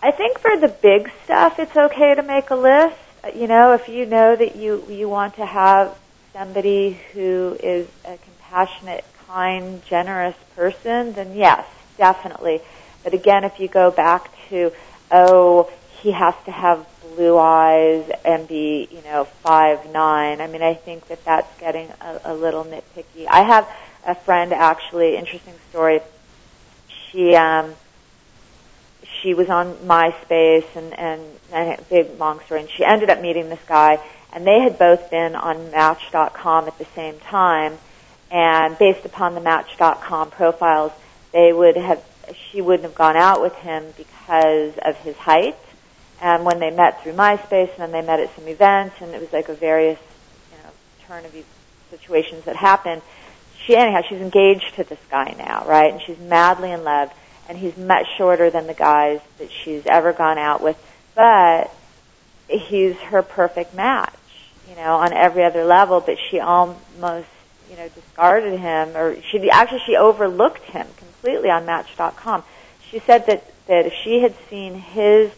I 0.00 0.10
think 0.10 0.40
for 0.40 0.56
the 0.56 0.68
big 0.68 1.10
stuff, 1.24 1.60
it's 1.60 1.76
okay 1.76 2.14
to 2.16 2.22
make 2.22 2.50
a 2.50 2.56
list. 2.56 2.96
You 3.36 3.46
know, 3.46 3.72
if 3.72 3.88
you 3.88 4.04
know 4.04 4.34
that 4.34 4.56
you 4.56 4.84
you 4.88 5.08
want 5.08 5.36
to 5.36 5.46
have 5.46 5.96
somebody 6.32 6.98
who 7.12 7.56
is 7.62 7.86
a 8.04 8.18
compassionate, 8.18 9.04
kind, 9.28 9.80
generous 9.84 10.34
person, 10.56 11.12
then 11.12 11.36
yes, 11.36 11.64
definitely. 11.96 12.60
But 13.04 13.14
again, 13.14 13.44
if 13.44 13.58
you 13.58 13.68
go 13.68 13.90
back 13.90 14.30
to, 14.48 14.72
oh, 15.10 15.70
he 16.00 16.12
has 16.12 16.34
to 16.44 16.50
have 16.50 16.86
blue 17.14 17.38
eyes 17.38 18.10
and 18.24 18.48
be, 18.48 18.88
you 18.90 19.02
know, 19.02 19.24
five 19.24 19.90
nine. 19.92 20.40
I 20.40 20.46
mean, 20.46 20.62
I 20.62 20.74
think 20.74 21.06
that 21.08 21.24
that's 21.24 21.60
getting 21.60 21.88
a, 22.00 22.20
a 22.24 22.34
little 22.34 22.64
nitpicky. 22.64 23.26
I 23.28 23.42
have 23.42 23.68
a 24.06 24.14
friend 24.14 24.52
actually, 24.52 25.16
interesting 25.16 25.54
story. 25.70 26.00
She 27.10 27.34
um 27.36 27.74
she 29.20 29.34
was 29.34 29.48
on 29.48 29.74
MySpace 29.76 30.66
and 30.74 30.98
and, 30.98 31.22
and 31.52 31.88
big 31.88 32.18
long 32.18 32.40
story 32.40 32.60
and 32.60 32.70
she 32.70 32.84
ended 32.84 33.10
up 33.10 33.20
meeting 33.20 33.48
this 33.48 33.62
guy 33.66 34.00
and 34.32 34.46
they 34.46 34.60
had 34.60 34.78
both 34.78 35.10
been 35.10 35.34
on 35.36 35.70
match.com 35.70 36.66
at 36.66 36.78
the 36.78 36.86
same 36.96 37.18
time 37.20 37.78
and 38.30 38.78
based 38.78 39.04
upon 39.04 39.34
the 39.34 39.40
match.com 39.40 40.30
profiles 40.30 40.92
they 41.32 41.52
would 41.52 41.76
have 41.76 42.02
she 42.50 42.60
wouldn't 42.60 42.84
have 42.84 42.94
gone 42.94 43.16
out 43.16 43.42
with 43.42 43.54
him 43.56 43.84
because 43.96 44.74
of 44.78 44.96
his 44.98 45.16
height. 45.16 45.56
And 46.20 46.44
when 46.44 46.60
they 46.60 46.70
met 46.70 47.02
through 47.02 47.14
MySpace 47.14 47.70
and 47.70 47.78
then 47.78 47.92
they 47.92 48.02
met 48.02 48.20
at 48.20 48.34
some 48.36 48.46
events 48.46 48.96
and 49.00 49.12
it 49.14 49.20
was 49.20 49.32
like 49.32 49.48
a 49.48 49.54
various 49.54 49.98
you 50.50 50.58
know 50.62 50.70
turn 51.06 51.24
of 51.24 51.34
situations 51.90 52.44
that 52.44 52.56
happened 52.56 53.02
she 53.66 53.76
anyhow 53.76 54.00
she's 54.08 54.20
engaged 54.20 54.74
to 54.76 54.84
this 54.84 54.98
guy 55.10 55.34
now 55.38 55.64
right? 55.66 55.92
And 55.92 56.02
she's 56.02 56.18
madly 56.18 56.70
in 56.70 56.84
love 56.84 57.12
and 57.48 57.58
he's 57.58 57.76
much 57.76 58.06
shorter 58.16 58.50
than 58.50 58.66
the 58.66 58.74
guys 58.74 59.20
that 59.38 59.50
she's 59.50 59.84
ever 59.86 60.12
gone 60.12 60.38
out 60.38 60.62
with. 60.62 60.78
But 61.14 61.74
he's 62.48 62.96
her 62.96 63.22
perfect 63.22 63.74
match 63.74 64.14
you 64.68 64.76
know 64.76 64.96
on 64.96 65.12
every 65.12 65.44
other 65.44 65.64
level 65.64 66.00
but 66.00 66.16
she 66.30 66.38
almost 66.38 67.28
you 67.70 67.76
know 67.76 67.88
discarded 67.88 68.58
him 68.58 68.96
or 68.96 69.16
she 69.30 69.50
actually 69.50 69.80
she 69.86 69.96
overlooked 69.96 70.62
him 70.64 70.86
completely 71.22 71.50
on 71.50 71.64
match.com 71.64 72.42
she 72.92 72.98
said 73.00 73.26
that 73.26 73.44
that 73.66 73.86
if 73.86 73.94
she 74.04 74.20
had 74.20 74.34
seen 74.50 74.74
his 74.74 75.32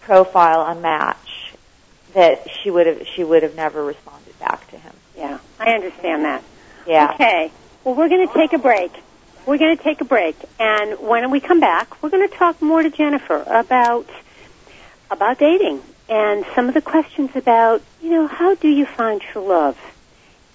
profile 0.00 0.60
on 0.60 0.80
Match 0.80 1.54
that 2.14 2.46
she 2.50 2.70
would 2.70 2.86
have 2.86 3.06
she 3.06 3.22
would 3.22 3.42
have 3.42 3.54
never 3.54 3.84
responded 3.84 4.38
back 4.38 4.68
to 4.70 4.76
him. 4.76 4.92
Yeah, 5.16 5.38
I 5.58 5.72
understand 5.72 6.24
that. 6.24 6.42
Yeah. 6.86 7.12
Okay. 7.14 7.52
Well, 7.84 7.94
we're 7.94 8.08
going 8.08 8.26
to 8.26 8.34
take 8.34 8.52
a 8.52 8.58
break. 8.58 8.92
We're 9.46 9.58
going 9.58 9.76
to 9.76 9.82
take 9.82 10.00
a 10.00 10.06
break, 10.06 10.36
and 10.58 10.98
when 11.00 11.30
we 11.30 11.40
come 11.40 11.60
back, 11.60 12.02
we're 12.02 12.08
going 12.08 12.26
to 12.26 12.34
talk 12.34 12.62
more 12.62 12.82
to 12.82 12.90
Jennifer 12.90 13.42
about 13.46 14.08
about 15.10 15.38
dating 15.38 15.82
and 16.08 16.46
some 16.54 16.68
of 16.68 16.74
the 16.74 16.80
questions 16.80 17.30
about 17.34 17.82
you 18.02 18.10
know 18.10 18.26
how 18.26 18.54
do 18.54 18.68
you 18.68 18.86
find 18.86 19.20
true 19.20 19.46
love, 19.46 19.78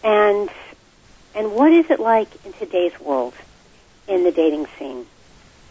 and 0.04 0.50
and 1.36 1.54
what 1.54 1.72
is 1.72 1.92
it 1.92 2.00
like 2.00 2.30
in 2.46 2.54
today's 2.54 3.00
world 3.00 3.36
in 4.10 4.24
the 4.24 4.32
dating 4.32 4.66
scene. 4.78 5.06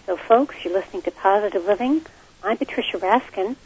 So, 0.07 0.17
folks, 0.17 0.55
you're 0.65 0.73
listening 0.73 1.03
to 1.03 1.11
Positive 1.11 1.65
Living. 1.65 2.03
I'm 2.43 2.57
Patricia 2.57 2.97
Raskin. 2.99 3.57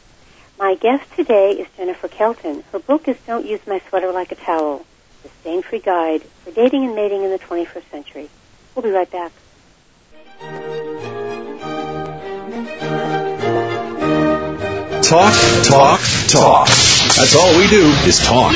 My 0.57 0.75
guest 0.75 1.05
today 1.15 1.51
is 1.51 1.67
Jennifer 1.77 2.07
Kelton. 2.07 2.63
Her 2.71 2.79
book 2.79 3.07
is 3.07 3.15
Don't 3.27 3.45
Use 3.45 3.61
My 3.67 3.81
Sweater 3.87 4.11
Like 4.11 4.31
a 4.31 4.35
Towel, 4.35 4.83
the 5.21 5.29
stain-free 5.41 5.79
guide 5.79 6.23
for 6.23 6.51
dating 6.51 6.85
and 6.85 6.95
mating 6.95 7.23
in 7.23 7.29
the 7.29 7.39
21st 7.39 7.89
century. 7.91 8.29
We'll 8.75 8.83
be 8.83 8.89
right 8.89 9.09
back. 9.09 9.31
Talk, 15.03 15.33
talk, 15.63 16.01
talk. 16.27 16.67
That's 16.67 17.35
all 17.35 17.57
we 17.57 17.67
do 17.67 17.85
is 18.07 18.25
talk. 18.25 18.55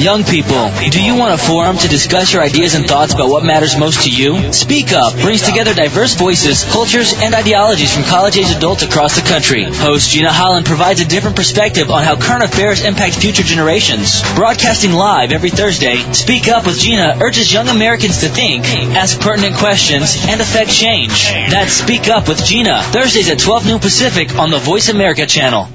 Young 0.00 0.24
people, 0.24 0.70
do 0.90 1.02
you 1.02 1.14
want 1.14 1.32
a 1.34 1.38
forum 1.38 1.78
to 1.78 1.88
discuss 1.88 2.32
your 2.32 2.42
ideas 2.42 2.74
and 2.74 2.84
thoughts 2.84 3.14
about 3.14 3.28
what 3.28 3.44
matters 3.44 3.78
most 3.78 4.02
to 4.04 4.10
you? 4.10 4.52
Speak 4.52 4.92
Up 4.92 5.14
brings 5.14 5.42
together 5.42 5.72
diverse 5.72 6.14
voices, 6.14 6.64
cultures, 6.64 7.14
and 7.14 7.32
ideologies 7.32 7.94
from 7.94 8.02
college-age 8.02 8.50
adults 8.50 8.82
across 8.82 9.14
the 9.14 9.26
country. 9.26 9.62
Host 9.64 10.10
Gina 10.10 10.32
Holland 10.32 10.66
provides 10.66 11.00
a 11.00 11.06
different 11.06 11.36
perspective 11.36 11.90
on 11.90 12.02
how 12.02 12.16
current 12.16 12.42
affairs 12.42 12.84
impact 12.84 13.14
future 13.14 13.44
generations. 13.44 14.20
Broadcasting 14.34 14.92
live 14.92 15.30
every 15.30 15.50
Thursday, 15.50 15.96
Speak 16.12 16.48
Up 16.48 16.66
with 16.66 16.80
Gina 16.80 17.18
urges 17.22 17.52
young 17.52 17.68
Americans 17.68 18.20
to 18.20 18.28
think, 18.28 18.64
ask 18.96 19.20
pertinent 19.20 19.54
questions, 19.54 20.16
and 20.28 20.40
affect 20.40 20.70
change. 20.70 21.30
That's 21.32 21.72
Speak 21.72 22.08
Up 22.08 22.26
with 22.28 22.44
Gina, 22.44 22.82
Thursdays 22.82 23.30
at 23.30 23.38
12 23.38 23.66
noon 23.66 23.78
Pacific 23.78 24.36
on 24.36 24.50
the 24.50 24.58
Voice 24.58 24.88
America 24.88 25.24
channel. 25.24 25.68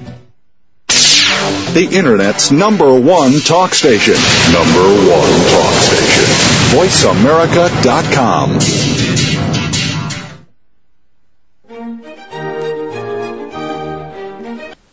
The 1.74 1.88
Internet's 1.92 2.50
number 2.52 3.00
one 3.00 3.40
talk 3.42 3.76
station. 3.76 4.16
Number 4.52 4.82
one 5.08 5.30
talk 5.54 5.74
station. 5.86 6.26
VoiceAmerica.com. 6.74 8.60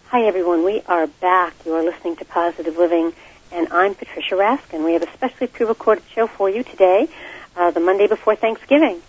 Hi, 0.09 0.23
everyone. 0.27 0.65
We 0.65 0.83
are 0.87 1.07
back. 1.07 1.55
You 1.65 1.73
are 1.77 1.83
listening 1.83 2.17
to 2.17 2.27
Positive 2.27 2.77
Living, 2.77 3.15
and 3.53 3.69
I'm 3.71 3.95
Patricia 3.95 4.35
Raskin. 4.35 4.85
We 4.85 4.93
have 4.93 5.03
a 5.03 5.11
specially 5.15 5.47
pre-recorded 5.47 6.05
show 6.15 6.27
for 6.27 6.51
you 6.51 6.63
today, 6.63 7.09
uh, 7.57 7.71
the 7.71 7.81
Monday 7.81 8.07
before 8.07 8.37
Thanksgiving. 8.37 9.01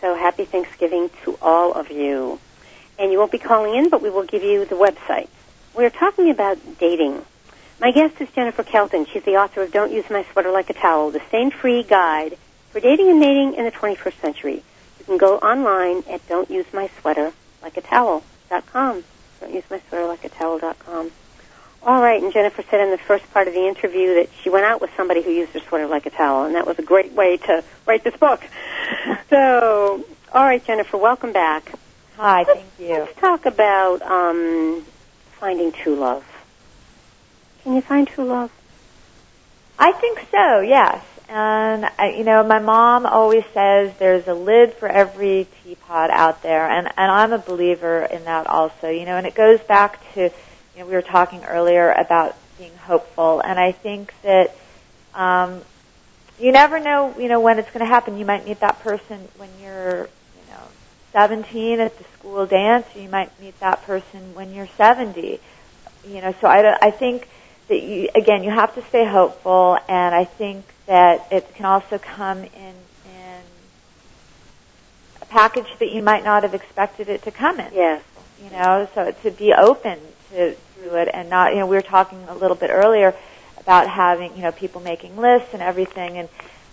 So 0.00 0.16
happy 0.16 0.44
Thanksgiving 0.44 1.08
to 1.22 1.38
all 1.40 1.72
of 1.72 1.92
you. 1.92 2.40
and 2.98 3.10
you 3.10 3.18
won't 3.18 3.32
be 3.32 3.38
calling 3.38 3.74
in, 3.74 3.88
but 3.90 4.02
we 4.02 4.10
will 4.10 4.24
give 4.24 4.42
you 4.42 4.64
the 4.64 4.76
website. 4.76 5.28
We're 5.74 5.90
talking 5.90 6.28
about 6.28 6.58
dating. 6.78 7.24
My 7.80 7.92
guest 7.92 8.20
is 8.20 8.28
Jennifer 8.30 8.62
Kelton. 8.62 9.06
She's 9.06 9.22
the 9.22 9.36
author 9.36 9.62
of 9.62 9.72
Don't 9.72 9.90
Use 9.90 10.04
My 10.10 10.22
Sweater 10.30 10.50
Like 10.50 10.68
a 10.68 10.74
Towel, 10.74 11.10
the 11.10 11.22
stain-free 11.28 11.84
guide 11.84 12.36
for 12.70 12.80
dating 12.80 13.08
and 13.08 13.18
mating 13.18 13.54
in 13.54 13.64
the 13.64 13.70
21st 13.70 14.20
century. 14.20 14.62
You 14.98 15.04
can 15.06 15.16
go 15.16 15.38
online 15.38 16.04
at 16.10 16.28
don'tusemysweaterlikeatowel.com. 16.28 19.04
Don't 19.40 19.54
use 19.54 19.64
my 19.70 19.80
sweater 19.88 20.06
like 20.06 20.22
a 20.24 20.28
towel.com. 20.28 21.10
All 21.82 22.02
right, 22.02 22.22
and 22.22 22.34
Jennifer 22.34 22.62
said 22.70 22.80
in 22.80 22.90
the 22.90 22.98
first 22.98 23.32
part 23.32 23.48
of 23.48 23.54
the 23.54 23.66
interview 23.66 24.16
that 24.16 24.28
she 24.42 24.50
went 24.50 24.66
out 24.66 24.82
with 24.82 24.90
somebody 24.94 25.22
who 25.22 25.30
used 25.30 25.52
her 25.52 25.60
sweater 25.60 25.86
like 25.86 26.04
a 26.04 26.10
towel, 26.10 26.44
and 26.44 26.54
that 26.54 26.66
was 26.66 26.78
a 26.78 26.82
great 26.82 27.12
way 27.12 27.38
to 27.38 27.64
write 27.86 28.04
this 28.04 28.14
book. 28.16 28.42
so, 29.30 30.04
all 30.32 30.44
right, 30.44 30.62
Jennifer, 30.64 30.98
welcome 30.98 31.32
back. 31.32 31.72
Hi, 32.18 32.44
thank 32.44 32.66
you. 32.78 32.98
Let's 32.98 33.18
talk 33.18 33.46
about 33.46 34.02
um, 34.02 34.84
finding 35.42 35.72
true 35.72 35.96
love. 35.96 36.24
Can 37.64 37.74
you 37.74 37.80
find 37.80 38.06
true 38.06 38.26
love? 38.26 38.52
I 39.76 39.90
think 39.90 40.24
so, 40.30 40.60
yes. 40.60 41.04
And 41.28 41.84
I, 41.98 42.14
you 42.16 42.22
know, 42.22 42.44
my 42.44 42.60
mom 42.60 43.06
always 43.06 43.42
says 43.52 43.92
there's 43.98 44.28
a 44.28 44.34
lid 44.34 44.72
for 44.74 44.86
every 44.86 45.48
teapot 45.64 46.10
out 46.10 46.44
there, 46.44 46.70
and 46.70 46.86
and 46.86 47.10
I'm 47.10 47.32
a 47.32 47.38
believer 47.38 48.04
in 48.04 48.22
that 48.26 48.46
also. 48.46 48.88
You 48.88 49.04
know, 49.04 49.16
and 49.16 49.26
it 49.26 49.34
goes 49.34 49.58
back 49.58 49.98
to, 50.14 50.20
you 50.20 50.78
know, 50.78 50.86
we 50.86 50.92
were 50.92 51.02
talking 51.02 51.42
earlier 51.44 51.90
about 51.90 52.36
being 52.56 52.76
hopeful, 52.76 53.40
and 53.40 53.58
I 53.58 53.72
think 53.72 54.14
that 54.22 54.54
um, 55.12 55.60
you 56.38 56.52
never 56.52 56.78
know, 56.78 57.16
you 57.18 57.26
know, 57.26 57.40
when 57.40 57.58
it's 57.58 57.70
going 57.70 57.84
to 57.84 57.92
happen. 57.92 58.16
You 58.16 58.26
might 58.26 58.46
meet 58.46 58.60
that 58.60 58.78
person 58.78 59.26
when 59.38 59.48
you're, 59.60 60.02
you 60.02 60.50
know, 60.50 60.62
17 61.10 61.80
at 61.80 61.98
the 61.98 62.04
school 62.22 62.46
dance. 62.46 62.86
Or 62.94 63.00
you 63.00 63.08
might 63.08 63.38
meet 63.40 63.58
that 63.60 63.82
person 63.82 64.34
when 64.34 64.54
you're 64.54 64.68
70. 64.76 65.40
You 66.06 66.20
know, 66.20 66.34
so 66.40 66.46
I 66.46 66.76
I 66.80 66.90
think 66.90 67.28
that 67.68 67.82
you 67.82 68.08
again 68.14 68.44
you 68.44 68.50
have 68.50 68.74
to 68.74 68.82
stay 68.82 69.04
hopeful, 69.04 69.78
and 69.88 70.14
I 70.14 70.24
think 70.24 70.64
that 70.86 71.26
it 71.30 71.54
can 71.54 71.64
also 71.66 71.98
come 71.98 72.38
in 72.38 72.74
in 73.06 73.40
a 75.20 75.26
package 75.26 75.68
that 75.78 75.90
you 75.90 76.02
might 76.02 76.24
not 76.24 76.42
have 76.42 76.54
expected 76.54 77.08
it 77.08 77.22
to 77.22 77.30
come 77.30 77.60
in. 77.60 77.72
Yes. 77.72 78.02
You 78.42 78.50
know, 78.50 78.88
so 78.94 79.12
to 79.22 79.30
be 79.30 79.52
open 79.52 79.98
to, 80.30 80.54
to 80.54 80.96
it 80.96 81.08
and 81.14 81.30
not, 81.30 81.52
you 81.52 81.60
know, 81.60 81.66
we 81.66 81.76
were 81.76 81.82
talking 81.82 82.24
a 82.28 82.34
little 82.34 82.56
bit 82.56 82.70
earlier 82.70 83.14
about 83.58 83.88
having, 83.88 84.34
you 84.34 84.42
know, 84.42 84.50
people 84.50 84.80
making 84.80 85.16
lists 85.16 85.50
and 85.52 85.62
everything 85.62 86.18
and, 86.18 86.28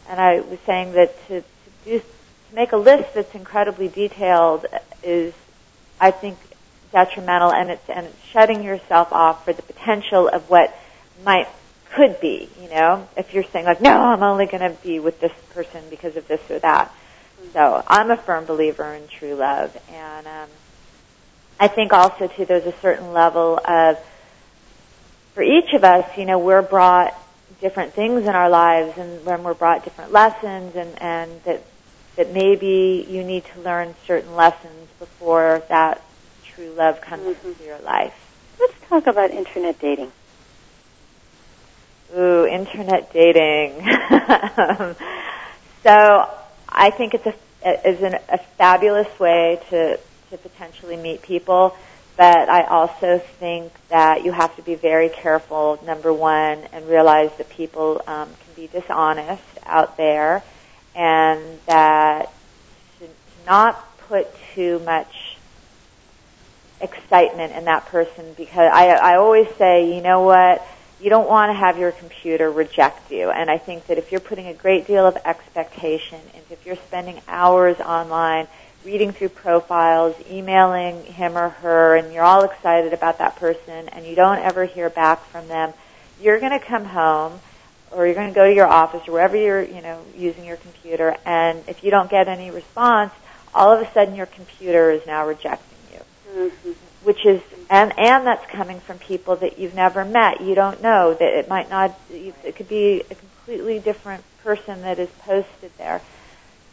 and 0.10 0.20
I 0.20 0.40
was 0.40 0.58
saying 0.66 0.94
that 0.94 1.16
to, 1.28 1.42
to 1.42 1.46
do, 1.86 2.02
to 2.50 2.56
make 2.56 2.72
a 2.72 2.78
list 2.78 3.14
that's 3.14 3.34
incredibly 3.36 3.88
detailed 3.88 4.66
is, 5.04 5.34
I 6.00 6.12
think, 6.12 6.38
detrimental 6.92 7.54
and 7.54 7.70
it's, 7.70 7.90
and 7.90 8.08
it's 8.08 8.26
shutting 8.32 8.64
yourself 8.64 9.14
off 9.14 9.46
for 9.46 9.54
the 9.54 9.62
potential 9.62 10.28
of 10.28 10.50
what 10.50 10.76
might 11.24 11.48
could 11.92 12.20
be, 12.20 12.50
you 12.62 12.70
know, 12.70 13.08
if 13.18 13.34
you're 13.34 13.44
saying 13.44 13.66
like, 13.66 13.82
no, 13.82 13.92
I'm 13.92 14.24
only 14.24 14.46
going 14.46 14.62
to 14.62 14.78
be 14.84 15.00
with 15.00 15.20
this 15.20 15.32
person 15.54 15.84
because 15.90 16.16
of 16.18 16.28
this 16.28 16.42
or 16.50 16.60
that. 16.60 16.94
So 17.54 17.84
I'm 17.88 18.12
a 18.12 18.18
firm 18.18 18.46
believer 18.46 18.94
in 18.94 19.08
true 19.08 19.34
love, 19.34 19.76
and 19.92 20.28
um, 20.28 20.50
I 21.60 21.68
think 21.68 21.94
also 21.94 22.28
too 22.28 22.46
there's 22.46 22.66
a 22.66 22.78
certain 22.80 23.12
level 23.12 23.60
of, 23.64 23.98
for 25.34 25.42
each 25.42 25.74
of 25.74 25.84
us, 25.84 26.06
you 26.18 26.26
know, 26.26 26.38
we're 26.38 26.62
brought 26.62 27.16
different 27.60 27.94
things 27.94 28.24
in 28.24 28.30
our 28.30 28.50
lives, 28.50 28.98
and 28.98 29.26
when 29.26 29.44
we're 29.44 29.54
brought 29.54 29.84
different 29.84 30.12
lessons, 30.12 30.76
and 30.76 31.02
and 31.02 31.44
that 31.44 31.64
that 32.20 32.34
maybe 32.34 33.06
you 33.08 33.24
need 33.24 33.46
to 33.46 33.62
learn 33.62 33.96
certain 34.06 34.36
lessons 34.36 34.90
before 35.00 35.64
that 35.70 36.02
true 36.44 36.70
love 36.72 37.00
comes 37.00 37.24
mm-hmm. 37.24 37.48
into 37.48 37.64
your 37.64 37.80
life. 37.80 38.14
Let's 38.60 38.74
talk 38.90 39.08
about 39.08 39.32
internet 39.32 39.80
dating. 39.80 40.12
Ooh, 42.18 42.46
internet 42.46 43.14
dating. 43.14 43.80
so 45.84 46.30
I 46.68 46.90
think 46.90 47.14
it's 47.14 47.26
a 47.26 47.34
is 47.88 48.02
an, 48.02 48.16
a 48.28 48.38
fabulous 48.58 49.08
way 49.18 49.62
to 49.70 49.98
to 50.32 50.38
potentially 50.38 50.98
meet 50.98 51.22
people, 51.22 51.74
but 52.18 52.50
I 52.50 52.64
also 52.64 53.20
think 53.40 53.72
that 53.88 54.26
you 54.26 54.34
have 54.34 54.54
to 54.58 54.62
be 54.62 54.76
very 54.76 55.08
careful. 55.08 55.80
Number 55.86 56.12
one, 56.12 56.66
and 56.74 56.86
realize 56.86 57.32
that 57.38 57.50
people 57.50 58.02
um, 58.08 58.28
can 58.28 58.54
be 58.58 58.68
dishonest 58.68 59.44
out 59.66 59.96
there, 59.96 60.44
and 61.00 61.60
that 61.66 62.30
to 63.00 63.08
not 63.48 63.98
put 64.10 64.28
too 64.54 64.80
much 64.80 65.38
excitement 66.82 67.54
in 67.54 67.66
that 67.66 67.86
person 67.86 68.34
because 68.36 68.70
I 68.74 68.90
I 68.90 69.16
always 69.16 69.48
say, 69.58 69.96
you 69.96 70.02
know 70.02 70.22
what 70.24 70.62
you 71.00 71.10
don't 71.10 71.30
want 71.30 71.52
to 71.52 71.54
have 71.54 71.78
your 71.78 71.94
computer 71.94 72.52
reject 72.52 73.10
you. 73.12 73.30
And 73.30 73.50
I 73.50 73.58
think 73.58 73.88
that 73.88 73.98
if 73.98 74.12
you're 74.12 74.20
putting 74.20 74.48
a 74.48 74.54
great 74.54 74.86
deal 74.86 75.06
of 75.06 75.18
expectation 75.24 76.20
and 76.34 76.44
if 76.50 76.66
you're 76.66 76.76
spending 76.76 77.22
hours 77.30 77.80
online 77.80 78.48
reading 78.84 79.14
through 79.14 79.30
profiles, 79.30 80.16
emailing 80.30 81.06
him 81.06 81.38
or 81.38 81.50
her, 81.50 81.96
and 81.96 82.14
you're 82.14 82.24
all 82.24 82.44
excited 82.44 82.92
about 82.92 83.20
that 83.20 83.38
person 83.38 83.88
and 83.90 84.06
you 84.06 84.16
don't 84.16 84.40
ever 84.40 84.66
hear 84.66 84.90
back 84.90 85.24
from 85.28 85.48
them, 85.48 85.74
you're 86.22 86.40
going 86.40 86.58
to 86.58 86.66
come 86.66 86.84
home 86.84 87.40
or 87.92 88.06
you're 88.06 88.16
going 88.16 88.30
to 88.30 88.36
go 88.36 88.46
to 88.46 88.54
your 88.54 88.68
office 88.68 89.08
or 89.08 89.14
wherever 89.14 89.36
you're, 89.36 89.62
you 89.62 89.82
know, 89.82 90.02
using 90.16 90.46
your 90.46 90.58
computer 90.58 91.16
and 91.26 91.64
if 91.68 91.84
you 91.84 91.92
don't 91.92 92.10
get 92.10 92.28
any 92.28 92.52
response, 92.52 93.12
all 93.54 93.72
of 93.72 93.82
a 93.82 93.92
sudden 93.94 94.16
your 94.16 94.28
computer 94.28 94.92
is 94.92 95.06
now 95.06 95.28
rejecting 95.28 95.78
you. 95.94 96.02
Mm-hmm 96.34 96.72
which 97.04 97.26
is 97.26 97.42
and 97.70 97.98
and 97.98 98.26
that's 98.26 98.46
coming 98.48 98.80
from 98.80 98.98
people 99.00 99.36
that 99.38 99.60
you've 99.60 99.76
never 99.76 100.04
met. 100.04 100.42
You 100.42 100.56
don't 100.56 100.82
know 100.82 101.14
that 101.14 101.40
it 101.40 101.48
might 101.48 101.70
not. 101.70 101.98
It 102.10 102.56
could 102.56 102.68
be 102.68 103.04
a 103.10 103.16
completely 103.16 103.80
different 103.80 104.24
person 104.44 104.82
that 104.82 105.00
is 105.00 105.10
posted 105.20 105.72
there. 105.78 106.02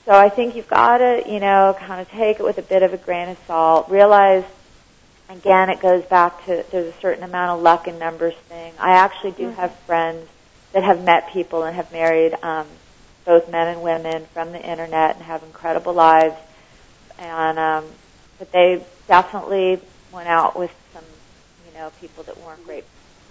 So 0.04 0.12
I 0.12 0.28
think 0.28 0.54
you've 0.54 0.68
got 0.68 0.98
to, 0.98 1.22
you 1.26 1.40
know, 1.40 1.76
kind 1.78 2.00
of 2.00 2.08
take 2.10 2.38
it 2.38 2.44
with 2.44 2.58
a 2.58 2.62
bit 2.62 2.82
of 2.82 2.92
a 2.92 2.96
grain 2.96 3.28
of 3.28 3.38
salt. 3.46 3.88
Realize, 3.88 4.44
again, 5.28 5.68
it 5.68 5.80
goes 5.80 6.04
back 6.04 6.44
to 6.46 6.64
there's 6.70 6.94
a 6.94 7.00
certain 7.00 7.24
amount 7.24 7.58
of 7.58 7.62
luck 7.62 7.86
and 7.86 7.98
numbers 7.98 8.34
thing. 8.48 8.72
I 8.78 8.92
actually 8.92 9.32
do 9.32 9.48
mm-hmm. 9.48 9.60
have 9.60 9.74
friends 9.80 10.28
that 10.76 10.84
have 10.84 11.02
met 11.02 11.32
people 11.32 11.62
and 11.62 11.74
have 11.74 11.90
married 11.90 12.34
um, 12.42 12.66
both 13.24 13.50
men 13.50 13.68
and 13.68 13.80
women 13.80 14.26
from 14.34 14.52
the 14.52 14.60
internet 14.60 15.16
and 15.16 15.24
have 15.24 15.42
incredible 15.42 15.94
lives. 15.94 16.36
And 17.18 17.58
um, 17.58 17.86
but 18.38 18.52
they 18.52 18.84
definitely 19.08 19.80
went 20.12 20.28
out 20.28 20.54
with 20.54 20.70
some, 20.92 21.02
you 21.66 21.78
know, 21.78 21.90
people 21.98 22.24
that 22.24 22.36
weren't 22.42 22.62
great. 22.66 22.84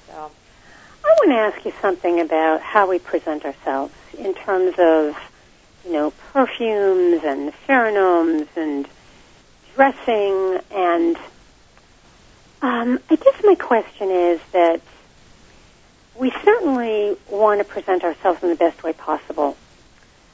So 0.08 0.32
I 1.04 1.16
want 1.20 1.30
to 1.30 1.36
ask 1.36 1.66
you 1.68 1.74
something 1.84 2.20
about 2.20 2.62
how 2.62 2.90
we 2.90 2.98
present 2.98 3.46
ourselves 3.46 3.94
in 4.18 4.34
terms 4.34 4.74
of, 4.80 5.16
you 5.86 5.92
know, 5.92 6.10
perfumes 6.34 7.24
and 7.24 7.54
pheromones 7.68 8.48
and 8.56 8.88
dressing 9.76 10.62
and 10.72 11.16
um, 12.64 13.00
I 13.12 13.16
guess 13.18 13.44
my 13.44 13.54
question 13.54 14.10
is 14.10 14.42
that 14.52 14.82
we 16.18 16.32
certainly 16.44 17.18
want 17.30 17.60
to 17.60 17.66
present 17.66 18.04
ourselves 18.04 18.42
in 18.44 18.50
the 18.50 18.56
best 18.56 18.84
way 18.84 18.94
possible. 18.94 19.58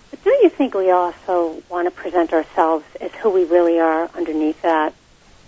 But 0.09 0.23
don't 0.23 0.43
you 0.43 0.49
think 0.49 0.73
we 0.73 0.91
also 0.91 1.63
want 1.69 1.87
to 1.87 1.91
present 1.91 2.33
ourselves 2.33 2.85
as 2.99 3.11
who 3.13 3.29
we 3.29 3.45
really 3.45 3.79
are 3.79 4.09
underneath 4.15 4.61
that? 4.61 4.93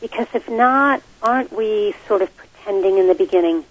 Because 0.02 0.28
if 0.34 0.50
not, 0.50 1.02
aren't 1.22 1.52
we 1.54 1.94
sort 2.08 2.22
of 2.22 2.36
pretending 2.36 2.98
in 2.98 3.08
the 3.08 3.16
beginning? 3.16 3.64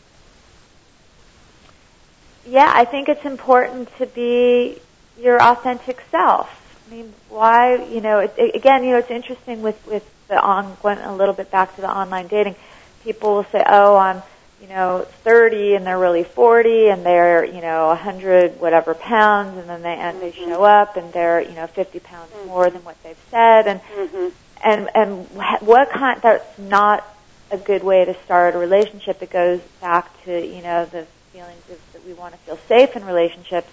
Yeah, 2.47 2.71
I 2.73 2.85
think 2.85 3.09
it's 3.09 3.25
important 3.25 3.89
to 3.99 4.07
be 4.07 4.81
your 5.19 5.43
authentic 5.43 6.03
self. 6.11 6.49
I 6.87 6.95
mean, 6.95 7.15
why, 7.29 7.85
you 7.87 8.01
know, 8.01 8.19
it, 8.19 8.35
it, 8.37 8.55
again, 8.55 8.85
you 8.85 8.91
know, 8.91 8.99
it's 8.99 9.11
interesting 9.11 9.63
with, 9.63 9.85
with 9.87 10.09
the 10.29 10.41
on, 10.41 10.77
going 10.83 10.99
a 10.99 11.15
little 11.15 11.35
bit 11.35 11.51
back 11.51 11.75
to 11.77 11.81
the 11.81 11.91
online 11.91 12.27
dating. 12.27 12.57
People 13.05 13.35
will 13.37 13.45
say, 13.45 13.63
oh, 13.67 13.97
I'm, 13.97 14.23
you 14.63 14.69
know, 14.69 15.07
30 15.25 15.75
and 15.75 15.87
they're 15.87 15.99
really 15.99 16.25
40 16.25 16.89
and 16.89 17.05
they're, 17.05 17.45
you 17.45 17.61
know, 17.61 17.89
100 17.89 18.61
whatever 18.61 18.95
pounds 18.95 19.59
and 19.59 19.69
then 19.69 19.83
they, 19.83 19.95
and 19.95 20.17
mm-hmm. 20.17 20.27
they 20.27 20.33
show 20.33 20.63
up 20.63 20.97
and 20.97 21.13
they're, 21.13 21.43
you 21.43 21.53
know, 21.53 21.67
50 21.67 21.99
pounds 22.01 22.31
mm-hmm. 22.31 22.49
more 22.49 22.71
than 22.71 22.83
what 22.85 22.97
they've 23.03 23.19
said 23.31 23.67
and, 23.67 23.81
mm-hmm 23.83 24.29
and 24.63 24.89
and 24.95 25.27
what 25.31 25.91
kind 25.91 26.21
that's 26.23 26.59
not 26.59 27.05
a 27.51 27.59
good 27.59 27.83
way 27.83 28.05
to 28.05 28.15
start 28.25 28.55
a 28.55 28.59
relationship. 28.59 29.23
It 29.23 29.31
goes 29.31 29.61
back 29.81 30.23
to 30.25 30.47
you 30.47 30.63
know 30.63 30.85
the 30.87 31.07
feelings 31.33 31.71
of, 31.71 31.93
that 31.93 32.07
we 32.07 32.13
want 32.15 32.35
to 32.35 32.39
feel 32.41 32.59
safe 32.69 32.97
in 32.97 33.05
relationships. 33.05 33.69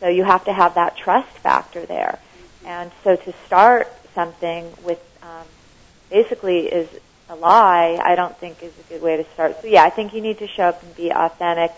So 0.00 0.08
you 0.08 0.24
have 0.24 0.44
to 0.44 0.52
have 0.52 0.74
that 0.74 0.96
trust 0.96 1.30
factor 1.38 1.86
there. 1.86 2.18
And 2.64 2.90
so 3.02 3.16
to 3.16 3.32
start 3.46 3.90
something 4.14 4.70
with 4.82 5.00
um, 5.22 5.46
basically 6.10 6.66
is 6.66 6.88
a 7.28 7.34
lie, 7.34 7.98
I 8.02 8.14
don't 8.14 8.36
think 8.38 8.62
is 8.62 8.72
a 8.78 8.92
good 8.92 9.02
way 9.02 9.16
to 9.16 9.24
start. 9.34 9.60
So 9.62 9.68
yeah, 9.68 9.82
I 9.82 9.90
think 9.90 10.14
you 10.14 10.20
need 10.20 10.38
to 10.38 10.46
show 10.46 10.64
up 10.64 10.82
and 10.82 10.94
be 10.96 11.10
authentic. 11.10 11.72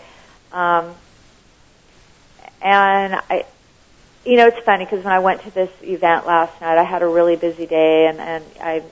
Um, 0.51 0.95
and 2.61 3.15
I, 3.15 3.45
you 4.25 4.35
know, 4.37 4.47
it's 4.47 4.63
funny 4.65 4.85
because 4.85 5.03
when 5.03 5.13
I 5.13 5.19
went 5.19 5.43
to 5.43 5.51
this 5.51 5.71
event 5.81 6.25
last 6.25 6.59
night, 6.61 6.77
I 6.77 6.83
had 6.83 7.01
a 7.01 7.07
really 7.07 7.35
busy 7.35 7.65
day, 7.65 8.07
and 8.07 8.19
and 8.19 8.45
I 8.61 8.83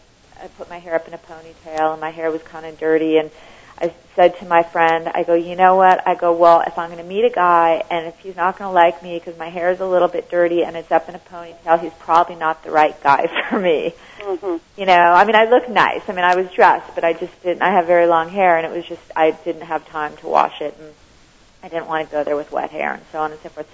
I 0.42 0.48
put 0.50 0.70
my 0.70 0.80
hair 0.80 0.96
up 0.96 1.08
in 1.08 1.14
a 1.14 1.18
ponytail 1.18 1.94
and 1.94 2.02
my 2.02 2.12
hair 2.12 2.32
was 2.32 2.42
kind 2.44 2.66
of 2.66 2.78
dirty 2.80 3.18
and 3.18 3.32
I 3.80 3.94
said 4.16 4.38
to 4.40 4.46
my 4.46 4.64
friend, 4.64 5.08
I 5.08 5.24
go, 5.24 5.36
you 5.36 5.56
know 5.56 5.76
what? 5.76 6.08
I 6.08 6.16
go, 6.16 6.34
well, 6.34 6.62
if 6.62 6.78
I'm 6.78 6.90
going 6.90 7.02
to 7.02 7.08
meet 7.08 7.24
a 7.24 7.30
guy 7.30 7.84
and 7.92 8.08
if 8.08 8.18
he's 8.20 8.36
not 8.36 8.58
going 8.58 8.70
to 8.70 8.74
like 8.74 9.04
me 9.04 9.20
because 9.20 9.38
my 9.38 9.50
hair 9.50 9.70
is 9.72 9.80
a 9.80 9.86
little 9.86 10.08
bit 10.08 10.32
dirty 10.32 10.64
and 10.64 10.76
it's 10.76 10.92
up 10.92 11.08
in 11.08 11.16
a 11.16 11.20
ponytail, 11.20 11.80
he's 11.80 11.94
probably 12.00 12.36
not 12.36 12.64
the 12.64 12.72
right 12.72 13.02
guy 13.04 13.28
for 13.50 13.60
me. 13.60 13.94
Mm-hmm. 14.20 14.58
You 14.80 14.86
know, 14.86 14.94
I 14.94 15.26
mean, 15.26 15.36
I 15.36 15.46
look 15.46 15.70
nice. 15.70 16.02
I 16.08 16.14
mean, 16.14 16.26
I 16.26 16.36
was 16.36 16.52
dressed, 16.52 16.96
but 16.96 17.04
I 17.04 17.14
just 17.14 17.42
didn't. 17.44 17.62
I 17.62 17.72
have 17.72 17.86
very 17.86 18.08
long 18.08 18.30
hair, 18.30 18.58
and 18.58 18.66
it 18.66 18.76
was 18.76 18.86
just 18.86 19.02
I 19.16 19.32
didn't 19.32 19.62
have 19.62 19.88
time 19.88 20.18
to 20.18 20.28
wash 20.28 20.62
it, 20.62 20.76
and 20.80 20.94
I 21.62 21.70
didn't 21.70 21.88
want 21.88 22.08
to 22.08 22.12
go 22.12 22.24
there 22.24 22.36
with 22.36 22.52
wet 22.52 22.72
hair, 22.72 22.94
and 22.94 23.04
so 23.12 23.20
on 23.20 23.32
and 23.32 23.40
so 23.42 23.50
forth. 23.50 23.70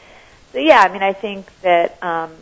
So 0.51 0.59
yeah, 0.59 0.81
I 0.81 0.91
mean, 0.91 1.01
I 1.01 1.13
think 1.13 1.47
that 1.61 2.01
um, 2.03 2.33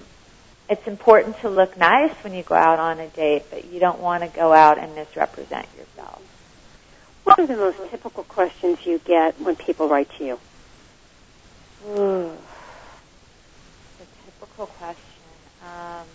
it's 0.68 0.88
important 0.88 1.40
to 1.42 1.50
look 1.50 1.78
nice 1.78 2.14
when 2.24 2.34
you 2.34 2.44
go 2.44 2.56
out 2.56 2.80
on 2.80 3.00
a 3.00 3.08
date, 3.10 3.44
but 3.52 3.66
you 3.66 3.80
don't 3.80 4.00
want 4.00 4.24
to 4.24 4.30
go 4.30 4.52
out 4.52 4.80
and 4.80 4.96
misrepresent 4.96 5.68
yourself. 5.78 6.22
What 7.24 7.40
are 7.40 7.48
the 7.48 7.56
most 7.56 7.78
typical 7.90 8.24
questions 8.24 8.80
you 8.86 9.00
get 9.00 9.40
when 9.40 9.56
people 9.56 9.88
write 9.88 10.10
to 10.18 10.26
you? 10.26 10.40
Ooh, 11.90 12.32
the 14.00 14.06
typical 14.26 14.66
question. 14.68 15.06
Um, 15.64 16.06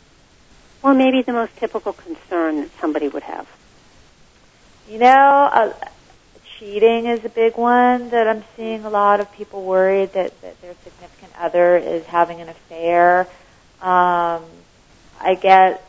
Or 0.83 0.95
maybe 0.95 1.23
the 1.23 1.33
most 1.33 1.57
typical 1.57 1.93
concern 1.93 2.61
that 2.63 2.71
somebody 2.81 3.09
would 3.09 3.23
have? 3.23 3.47
You 4.89 4.99
know, 4.99 5.51
uh, 5.53 5.73
cheating 6.59 7.07
is 7.07 7.25
a 7.25 7.29
big 7.29 7.57
one 7.57 8.11
that 8.11 8.29
I'm 8.29 8.45
seeing 8.57 8.85
a 8.85 8.91
lot 8.91 9.21
of 9.21 9.31
people 9.33 9.63
worried 9.63 10.13
that, 10.13 10.41
that 10.43 10.61
their 10.61 10.75
significant 10.85 11.33
other 11.39 11.77
is 11.77 12.05
having 12.07 12.41
an 12.41 12.49
affair. 12.49 13.21
Um, 13.81 14.43
I 15.21 15.37
get 15.41 15.85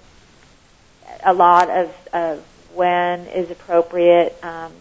a 1.24 1.34
lot 1.34 1.70
of, 1.70 1.94
of 2.14 2.44
when 2.74 3.28
is 3.28 3.50
appropriate 3.52 4.38
um, 4.44 4.72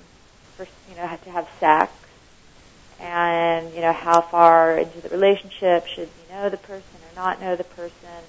you 0.97 1.03
know 1.03 1.09
have 1.09 1.23
to 1.25 1.31
have 1.31 1.47
sex, 1.61 1.93
and 2.99 3.75
you 3.75 3.83
know 3.83 3.93
how 3.93 4.23
far 4.31 4.79
into 4.79 5.01
the 5.03 5.11
relationship 5.11 5.85
should 5.95 6.09
you 6.17 6.35
know 6.35 6.49
the 6.49 6.57
person 6.57 6.97
or 7.05 7.15
not 7.15 7.41
know 7.41 7.55
the 7.57 7.65
person. 7.65 8.25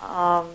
Um, 0.00 0.52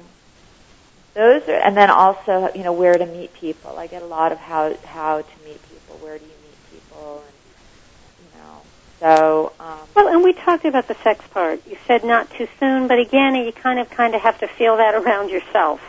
those 1.16 1.42
are, 1.48 1.60
and 1.66 1.76
then 1.76 1.90
also, 1.90 2.50
you 2.54 2.64
know, 2.64 2.72
where 2.72 2.94
to 2.94 3.06
meet 3.06 3.34
people. 3.34 3.78
I 3.78 3.88
get 3.88 4.04
a 4.04 4.06
lot 4.06 4.32
of 4.32 4.38
how 4.38 4.74
how 4.86 5.22
to 5.22 5.44
meet 5.44 5.62
people. 5.68 5.98
Where 5.98 6.20
do 6.20 6.26
you 6.26 6.38
meet 6.44 6.58
people? 6.70 7.24
And 7.26 8.26
you 8.26 8.40
know, 8.40 8.62
so. 9.00 9.54
Um, 9.60 9.90
Well, 9.96 10.08
and 10.08 10.24
we 10.24 10.34
talked 10.46 10.66
about 10.66 10.88
the 10.88 10.96
sex 11.04 11.26
part. 11.34 11.62
You 11.66 11.78
said 11.88 12.04
not 12.04 12.30
too 12.38 12.48
soon, 12.60 12.88
but 12.88 13.00
again, 13.00 13.34
you 13.36 13.52
kind 13.52 13.80
of 13.80 13.90
kind 13.90 14.14
of 14.14 14.22
have 14.22 14.38
to 14.40 14.48
feel 14.58 14.78
that 14.78 14.94
around 14.94 15.30
yourself. 15.30 15.80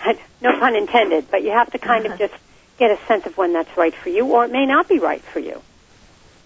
no 0.40 0.58
pun 0.58 0.74
intended, 0.76 1.30
but 1.30 1.42
you 1.42 1.50
have 1.50 1.70
to 1.72 1.78
kind 1.78 2.06
of 2.06 2.18
just 2.18 2.32
get 2.80 2.90
a 2.90 3.06
sense 3.06 3.26
of 3.26 3.36
when 3.36 3.52
that's 3.52 3.76
right 3.76 3.94
for 3.94 4.08
you, 4.08 4.26
or 4.26 4.46
it 4.46 4.50
may 4.50 4.66
not 4.66 4.88
be 4.88 4.98
right 4.98 5.22
for 5.22 5.38
you. 5.38 5.62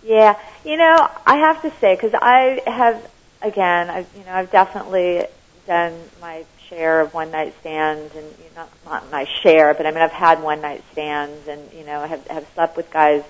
Yeah, 0.02 0.38
you 0.64 0.76
know, 0.76 1.08
I 1.26 1.38
have 1.38 1.62
to 1.62 1.72
say 1.80 1.94
because 1.94 2.12
I 2.12 2.60
have 2.66 3.10
again, 3.40 3.88
I've 3.88 4.08
you 4.18 4.24
know, 4.24 4.32
I've 4.32 4.50
definitely 4.50 5.22
done 5.66 5.98
my 6.20 6.44
share 6.68 7.00
of 7.00 7.14
one 7.14 7.30
night 7.30 7.54
stands, 7.60 8.14
and 8.14 8.26
you 8.26 8.50
know, 8.56 8.66
not 8.84 8.84
not 8.84 9.10
my 9.10 9.26
share, 9.42 9.72
but 9.72 9.86
I 9.86 9.92
mean, 9.92 10.02
I've 10.02 10.10
had 10.10 10.42
one 10.42 10.60
night 10.60 10.82
stands, 10.92 11.48
and 11.48 11.72
you 11.72 11.84
know, 11.84 12.04
have 12.06 12.26
have 12.26 12.46
slept 12.54 12.76
with 12.76 12.90
guys. 12.90 13.22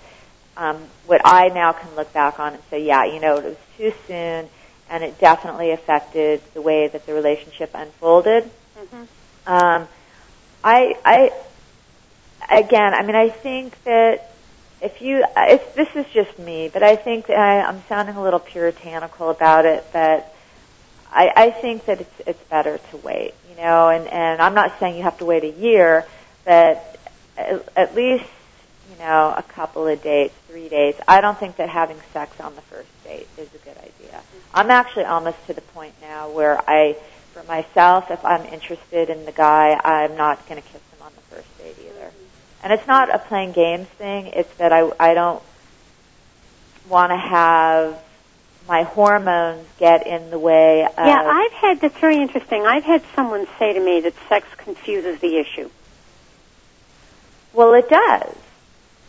Um, 0.56 0.84
what 1.06 1.20
I 1.24 1.48
now 1.48 1.72
can 1.72 1.94
look 1.96 2.12
back 2.12 2.38
on 2.38 2.54
and 2.54 2.62
say, 2.70 2.84
yeah, 2.84 3.04
you 3.04 3.20
know, 3.20 3.38
it 3.38 3.44
was 3.44 3.56
too 3.76 3.92
soon, 4.06 4.48
and 4.88 5.04
it 5.04 5.18
definitely 5.18 5.72
affected 5.72 6.40
the 6.54 6.62
way 6.62 6.88
that 6.88 7.06
the 7.06 7.12
relationship 7.12 7.72
unfolded. 7.74 8.48
Mm-hmm. 8.78 9.04
Um, 9.46 9.88
I, 10.62 10.94
I, 11.04 11.32
again, 12.50 12.94
I 12.94 13.02
mean, 13.02 13.16
I 13.16 13.28
think 13.28 13.82
that 13.84 14.30
if 14.80 15.00
you, 15.00 15.24
it's, 15.36 15.74
this 15.74 15.88
is 15.94 16.06
just 16.12 16.38
me, 16.38 16.68
but 16.72 16.82
I 16.82 16.96
think 16.96 17.30
I, 17.30 17.60
I'm 17.60 17.82
sounding 17.88 18.16
a 18.16 18.22
little 18.22 18.40
puritanical 18.40 19.30
about 19.30 19.64
it. 19.64 19.90
That 19.92 20.34
I, 21.10 21.32
I 21.34 21.50
think 21.50 21.86
that 21.86 22.00
it's 22.00 22.20
it's 22.26 22.42
better 22.44 22.78
to 22.90 22.96
wait, 22.98 23.34
you 23.50 23.56
know, 23.56 23.88
and 23.88 24.06
and 24.08 24.42
I'm 24.42 24.54
not 24.54 24.78
saying 24.78 24.96
you 24.96 25.04
have 25.04 25.18
to 25.18 25.24
wait 25.24 25.44
a 25.44 25.50
year, 25.50 26.04
but 26.44 26.98
at, 27.38 27.68
at 27.76 27.94
least 27.94 28.26
you 28.90 28.98
know 28.98 29.34
a 29.36 29.42
couple 29.42 29.86
of 29.86 30.02
dates, 30.02 30.34
three 30.48 30.68
dates. 30.68 31.00
I 31.08 31.20
don't 31.20 31.38
think 31.38 31.56
that 31.56 31.68
having 31.70 31.98
sex 32.12 32.38
on 32.40 32.54
the 32.54 32.62
first 32.62 32.88
date 33.04 33.28
is 33.38 33.48
a 33.54 33.58
good 33.58 33.78
idea. 33.78 34.20
I'm 34.52 34.70
actually 34.70 35.04
almost 35.04 35.38
to 35.46 35.54
the 35.54 35.60
point 35.62 35.94
now 36.02 36.28
where 36.30 36.58
I 36.68 36.96
for 37.34 37.42
myself, 37.44 38.10
if 38.10 38.24
I'm 38.24 38.44
interested 38.46 39.10
in 39.10 39.24
the 39.26 39.32
guy, 39.32 39.78
I'm 39.84 40.16
not 40.16 40.48
going 40.48 40.62
to 40.62 40.68
kiss 40.68 40.80
him 40.80 41.02
on 41.02 41.12
the 41.16 41.34
first 41.34 41.58
date 41.58 41.76
either. 41.84 42.10
And 42.64 42.72
it's 42.72 42.86
not 42.86 43.14
a 43.14 43.18
playing 43.18 43.52
games 43.52 43.86
thing. 43.88 44.28
It's 44.28 44.52
that 44.56 44.72
I 44.72 44.90
I 44.98 45.12
don't 45.12 45.42
want 46.88 47.12
to 47.12 47.16
have 47.16 48.02
my 48.66 48.82
hormones 48.82 49.66
get 49.78 50.06
in 50.06 50.30
the 50.30 50.38
way 50.38 50.82
of. 50.84 50.92
Yeah, 50.96 51.22
I've 51.22 51.52
had 51.52 51.80
that's 51.82 51.98
very 51.98 52.16
interesting. 52.16 52.64
I've 52.66 52.84
had 52.84 53.02
someone 53.14 53.46
say 53.58 53.74
to 53.74 53.80
me 53.80 54.00
that 54.00 54.14
sex 54.30 54.48
confuses 54.56 55.20
the 55.20 55.36
issue. 55.36 55.68
Well, 57.52 57.74
it 57.74 57.88
does. 57.88 58.34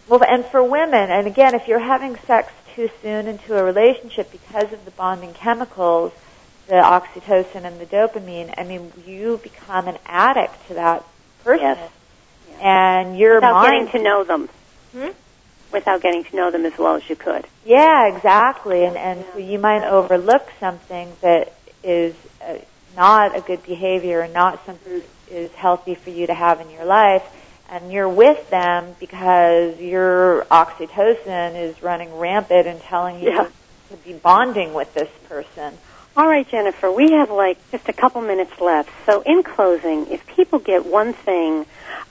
Well, 0.08 0.22
and 0.24 0.45
for 0.45 0.62
women, 0.62 1.10
and 1.10 1.26
again, 1.26 1.56
if 1.56 1.68
you're 1.68 1.80
having 1.80 2.18
sex 2.28 2.51
too 2.76 2.89
soon 3.01 3.28
into 3.28 3.58
a 3.58 3.64
relationship 3.64 4.32
because 4.32 4.72
of 4.74 4.84
the 4.86 4.91
bonding 4.91 5.34
chemicals, 5.34 6.12
the 6.68 6.76
oxytocin 6.76 7.64
and 7.64 7.80
the 7.80 7.86
dopamine, 7.86 8.53
I 8.58 8.66
mean, 8.66 8.91
you 9.06 9.39
become 9.41 9.88
an 9.88 9.97
addict 10.06 10.68
to 10.68 10.74
that 10.76 11.06
person. 11.43 11.78
Yes. 11.78 11.91
And 12.62 13.18
your 13.18 13.36
Without 13.36 13.53
mind. 13.53 13.88
getting 13.88 13.99
to 13.99 14.03
know 14.03 14.24
them. 14.24 14.49
Hmm? 14.93 15.08
Without 15.74 16.01
getting 16.01 16.24
to 16.30 16.36
know 16.36 16.51
them 16.51 16.66
as 16.66 16.74
well 16.80 16.95
as 16.95 17.03
you 17.10 17.16
could. 17.16 17.45
Yeah, 17.66 18.08
exactly. 18.16 18.86
And 18.86 18.95
and 18.97 19.26
so 19.34 19.39
you 19.39 19.60
might 19.60 19.84
overlook 19.88 20.47
something 20.60 21.12
that 21.22 21.53
is 21.84 22.16
uh, 22.41 22.56
not 22.95 23.36
a 23.38 23.41
good 23.41 23.64
behavior 23.66 24.22
and 24.22 24.34
not 24.34 24.66
something 24.66 25.01
that 25.01 25.36
is 25.36 25.51
healthy 25.51 25.95
for 25.95 26.12
you 26.12 26.28
to 26.28 26.34
have 26.34 26.62
in 26.62 26.70
your 26.70 26.86
life. 26.86 27.24
And 27.70 27.91
you're 27.91 28.08
with 28.10 28.49
them 28.51 28.95
because 28.99 29.80
your 29.80 30.45
oxytocin 30.51 31.70
is 31.70 31.82
running 31.82 32.14
rampant 32.16 32.68
and 32.68 32.80
telling 32.89 33.20
you 33.22 33.32
Yeah. 33.32 33.49
to 33.89 33.97
be 33.97 34.14
bonding 34.14 34.74
with 34.74 34.93
this 34.93 35.10
person. 35.28 35.78
All 36.16 36.28
right, 36.28 36.47
Jennifer, 36.49 36.91
we 36.91 37.12
have 37.12 37.30
like 37.32 37.58
just 37.72 37.89
a 37.89 37.93
couple 37.93 38.22
minutes 38.22 38.51
left. 38.62 38.89
So 39.10 39.22
in 39.26 39.43
closing, 39.43 40.08
if 40.12 40.22
people 40.36 40.60
get 40.60 40.86
one 40.86 41.14
thing 41.26 41.66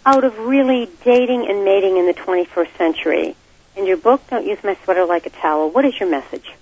out 0.06 0.24
of 0.24 0.38
really 0.38 0.88
dating 1.04 1.46
and 1.48 1.64
mating 1.64 1.96
in 1.96 2.06
the 2.06 2.14
21st 2.14 2.76
century, 2.76 3.36
in 3.76 3.86
your 3.86 3.96
book, 3.96 4.22
Don't 4.28 4.46
Use 4.46 4.62
My 4.62 4.76
Sweater 4.84 5.04
Like 5.04 5.26
a 5.26 5.30
Towel, 5.30 5.70
what 5.70 5.84
is 5.84 5.98
your 5.98 6.08
message? 6.08 6.52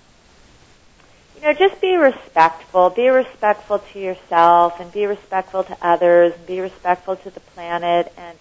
You 1.36 1.42
know, 1.42 1.54
just 1.54 1.80
be 1.80 1.96
respectful. 1.96 2.90
Be 2.90 3.08
respectful 3.08 3.80
to 3.80 3.98
yourself 3.98 4.80
and 4.80 4.92
be 4.92 5.06
respectful 5.06 5.64
to 5.64 5.76
others 5.82 6.32
and 6.34 6.46
be 6.46 6.60
respectful 6.60 7.16
to 7.16 7.30
the 7.30 7.40
planet. 7.40 8.12
And 8.16 8.38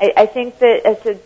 I, 0.00 0.12
I 0.16 0.26
think 0.26 0.58
that 0.60 0.82
it's 0.84 1.04
a 1.04 1.18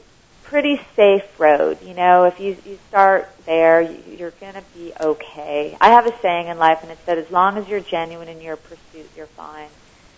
pretty 0.45 0.81
safe 0.97 1.39
road. 1.39 1.83
You 1.83 1.95
know, 1.95 2.25
if 2.25 2.41
you, 2.41 2.57
you 2.65 2.79
start 2.89 3.29
there, 3.45 3.83
you, 3.83 4.03
you're 4.19 4.31
going 4.33 4.55
to 4.55 4.65
be 4.75 4.93
okay. 4.99 5.77
I 5.81 5.91
have 5.91 6.07
a 6.07 6.19
saying 6.21 6.49
in 6.49 6.59
life 6.59 6.83
and 6.83 6.91
it's 6.91 7.05
that 7.05 7.19
as 7.19 7.31
long 7.31 7.59
as 7.59 7.69
you're 7.69 7.81
genuine 7.81 8.29
in 8.29 8.41
your 8.41 8.57
pursuit, 8.57 9.09
you're 9.17 9.27
fine. 9.27 9.69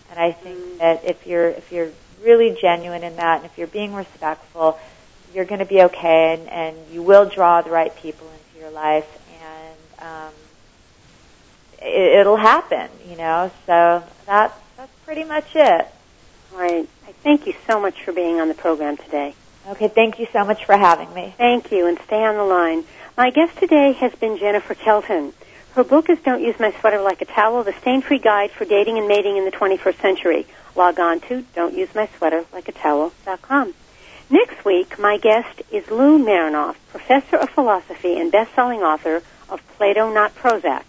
And 0.09 0.19
I 0.19 0.31
think 0.31 0.57
mm. 0.57 0.77
that 0.77 1.03
if 1.03 1.27
you're, 1.27 1.49
if 1.49 1.71
you're 1.71 1.91
really 2.25 2.57
genuine 2.59 3.03
in 3.03 3.15
that 3.17 3.37
and 3.37 3.45
if 3.45 3.57
you're 3.57 3.67
being 3.67 3.93
respectful, 3.93 4.79
you're 5.33 5.45
going 5.45 5.59
to 5.59 5.65
be 5.65 5.83
okay 5.83 6.33
and, 6.33 6.49
and 6.49 6.77
you 6.91 7.03
will 7.03 7.29
draw 7.29 7.61
the 7.61 7.69
right 7.69 7.95
people 7.95 8.27
into 8.27 8.59
your 8.59 8.71
life 8.71 9.07
and, 9.41 10.07
um, 10.07 10.33
it, 11.81 12.19
it'll 12.19 12.37
happen, 12.37 12.89
you 13.07 13.15
know. 13.15 13.51
So 13.65 14.03
that's 14.25 14.57
that's 14.77 14.91
pretty 15.05 15.23
much 15.23 15.55
it. 15.55 15.87
All 16.53 16.59
right. 16.59 16.87
I 17.07 17.11
thank 17.23 17.47
you 17.47 17.53
so 17.67 17.79
much 17.79 18.03
for 18.03 18.11
being 18.11 18.39
on 18.39 18.47
the 18.47 18.53
program 18.53 18.97
today. 18.97 19.35
Okay, 19.67 19.87
thank 19.87 20.19
you 20.19 20.27
so 20.31 20.45
much 20.45 20.65
for 20.65 20.77
having 20.77 21.11
me. 21.13 21.33
Thank 21.37 21.71
you, 21.71 21.87
and 21.87 21.97
stay 22.05 22.23
on 22.23 22.35
the 22.35 22.43
line. 22.43 22.83
My 23.17 23.31
guest 23.31 23.57
today 23.57 23.93
has 23.93 24.13
been 24.13 24.37
Jennifer 24.37 24.75
Kelton. 24.75 25.33
Her 25.73 25.83
book 25.83 26.09
is 26.09 26.19
Don't 26.19 26.41
Use 26.41 26.59
My 26.59 26.71
Sweater 26.79 27.01
Like 27.01 27.21
a 27.21 27.25
Towel, 27.25 27.63
the 27.63 27.73
stain-free 27.81 28.19
guide 28.19 28.51
for 28.51 28.63
dating 28.63 28.97
and 28.97 29.07
mating 29.07 29.37
in 29.37 29.45
the 29.45 29.51
21st 29.51 29.99
century. 30.01 30.45
Log 30.75 30.99
on 30.99 31.21
to 31.21 31.43
don'tusemysweaterlikeatowel.com. 31.55 33.73
Next 34.29 34.65
week, 34.65 34.99
my 34.99 35.17
guest 35.17 35.61
is 35.71 35.89
Lou 35.89 36.17
Marinoff, 36.17 36.75
professor 36.89 37.37
of 37.37 37.49
philosophy 37.51 38.19
and 38.19 38.29
best-selling 38.31 38.81
author 38.81 39.21
of 39.49 39.61
Plato 39.77 40.11
Not 40.11 40.35
Prozac. 40.35 40.83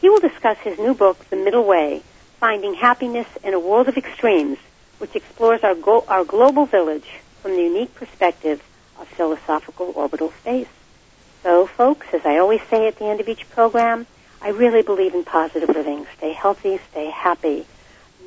He 0.00 0.10
will 0.10 0.20
discuss 0.20 0.58
his 0.58 0.78
new 0.78 0.94
book, 0.94 1.28
The 1.30 1.36
Middle 1.36 1.64
Way, 1.64 2.02
Finding 2.38 2.74
Happiness 2.74 3.28
in 3.44 3.54
a 3.54 3.60
World 3.60 3.88
of 3.88 3.96
Extremes, 3.96 4.58
which 4.98 5.14
explores 5.14 5.62
our, 5.62 5.74
go- 5.74 6.04
our 6.08 6.24
global 6.24 6.66
village 6.66 7.20
from 7.42 7.52
the 7.52 7.62
unique 7.62 7.94
perspective 7.94 8.62
of 8.98 9.06
philosophical 9.08 9.92
orbital 9.94 10.32
space. 10.40 10.68
So, 11.42 11.66
folks, 11.66 12.08
as 12.12 12.26
I 12.26 12.38
always 12.38 12.60
say 12.68 12.88
at 12.88 12.96
the 12.96 13.06
end 13.06 13.20
of 13.20 13.28
each 13.28 13.48
program, 13.50 14.06
I 14.42 14.48
really 14.48 14.82
believe 14.82 15.14
in 15.14 15.22
positive 15.24 15.68
living. 15.68 16.06
Stay 16.16 16.32
healthy, 16.32 16.80
stay 16.90 17.10
happy. 17.10 17.66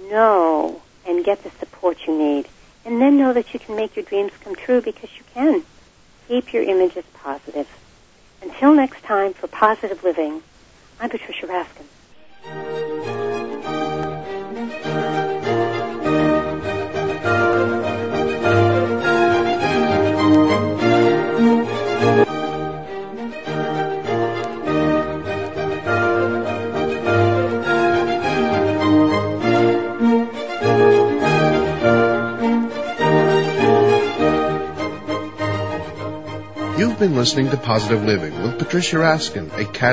Know 0.10 0.82
and 1.06 1.26
get 1.26 1.44
the 1.44 1.52
support 1.60 1.98
you 2.08 2.18
need 2.18 2.48
And 2.86 3.02
then 3.02 3.18
know 3.18 3.34
that 3.34 3.54
you 3.54 3.60
can 3.60 3.76
make 3.76 3.96
your 3.96 4.06
dreams 4.06 4.32
come 4.44 4.56
true 4.56 4.82
because 4.82 5.10
you 5.18 5.26
can. 5.34 5.64
Keep 6.28 6.54
your 6.54 6.64
images 6.64 7.04
positive. 7.14 7.68
Until 8.42 8.76
next 8.76 9.02
time 9.08 9.34
for 9.40 9.48
Positive 9.48 10.04
Living, 10.04 10.42
I'm 11.00 11.10
Patricia 11.10 11.48
Raskin. 11.48 13.23
Been 37.04 37.18
listening 37.18 37.50
to 37.50 37.58
Positive 37.58 38.02
Living 38.02 38.32
with 38.42 38.58
Patricia 38.58 38.96
Raskin, 38.96 39.52
a 39.60 39.66
catalyst 39.66 39.84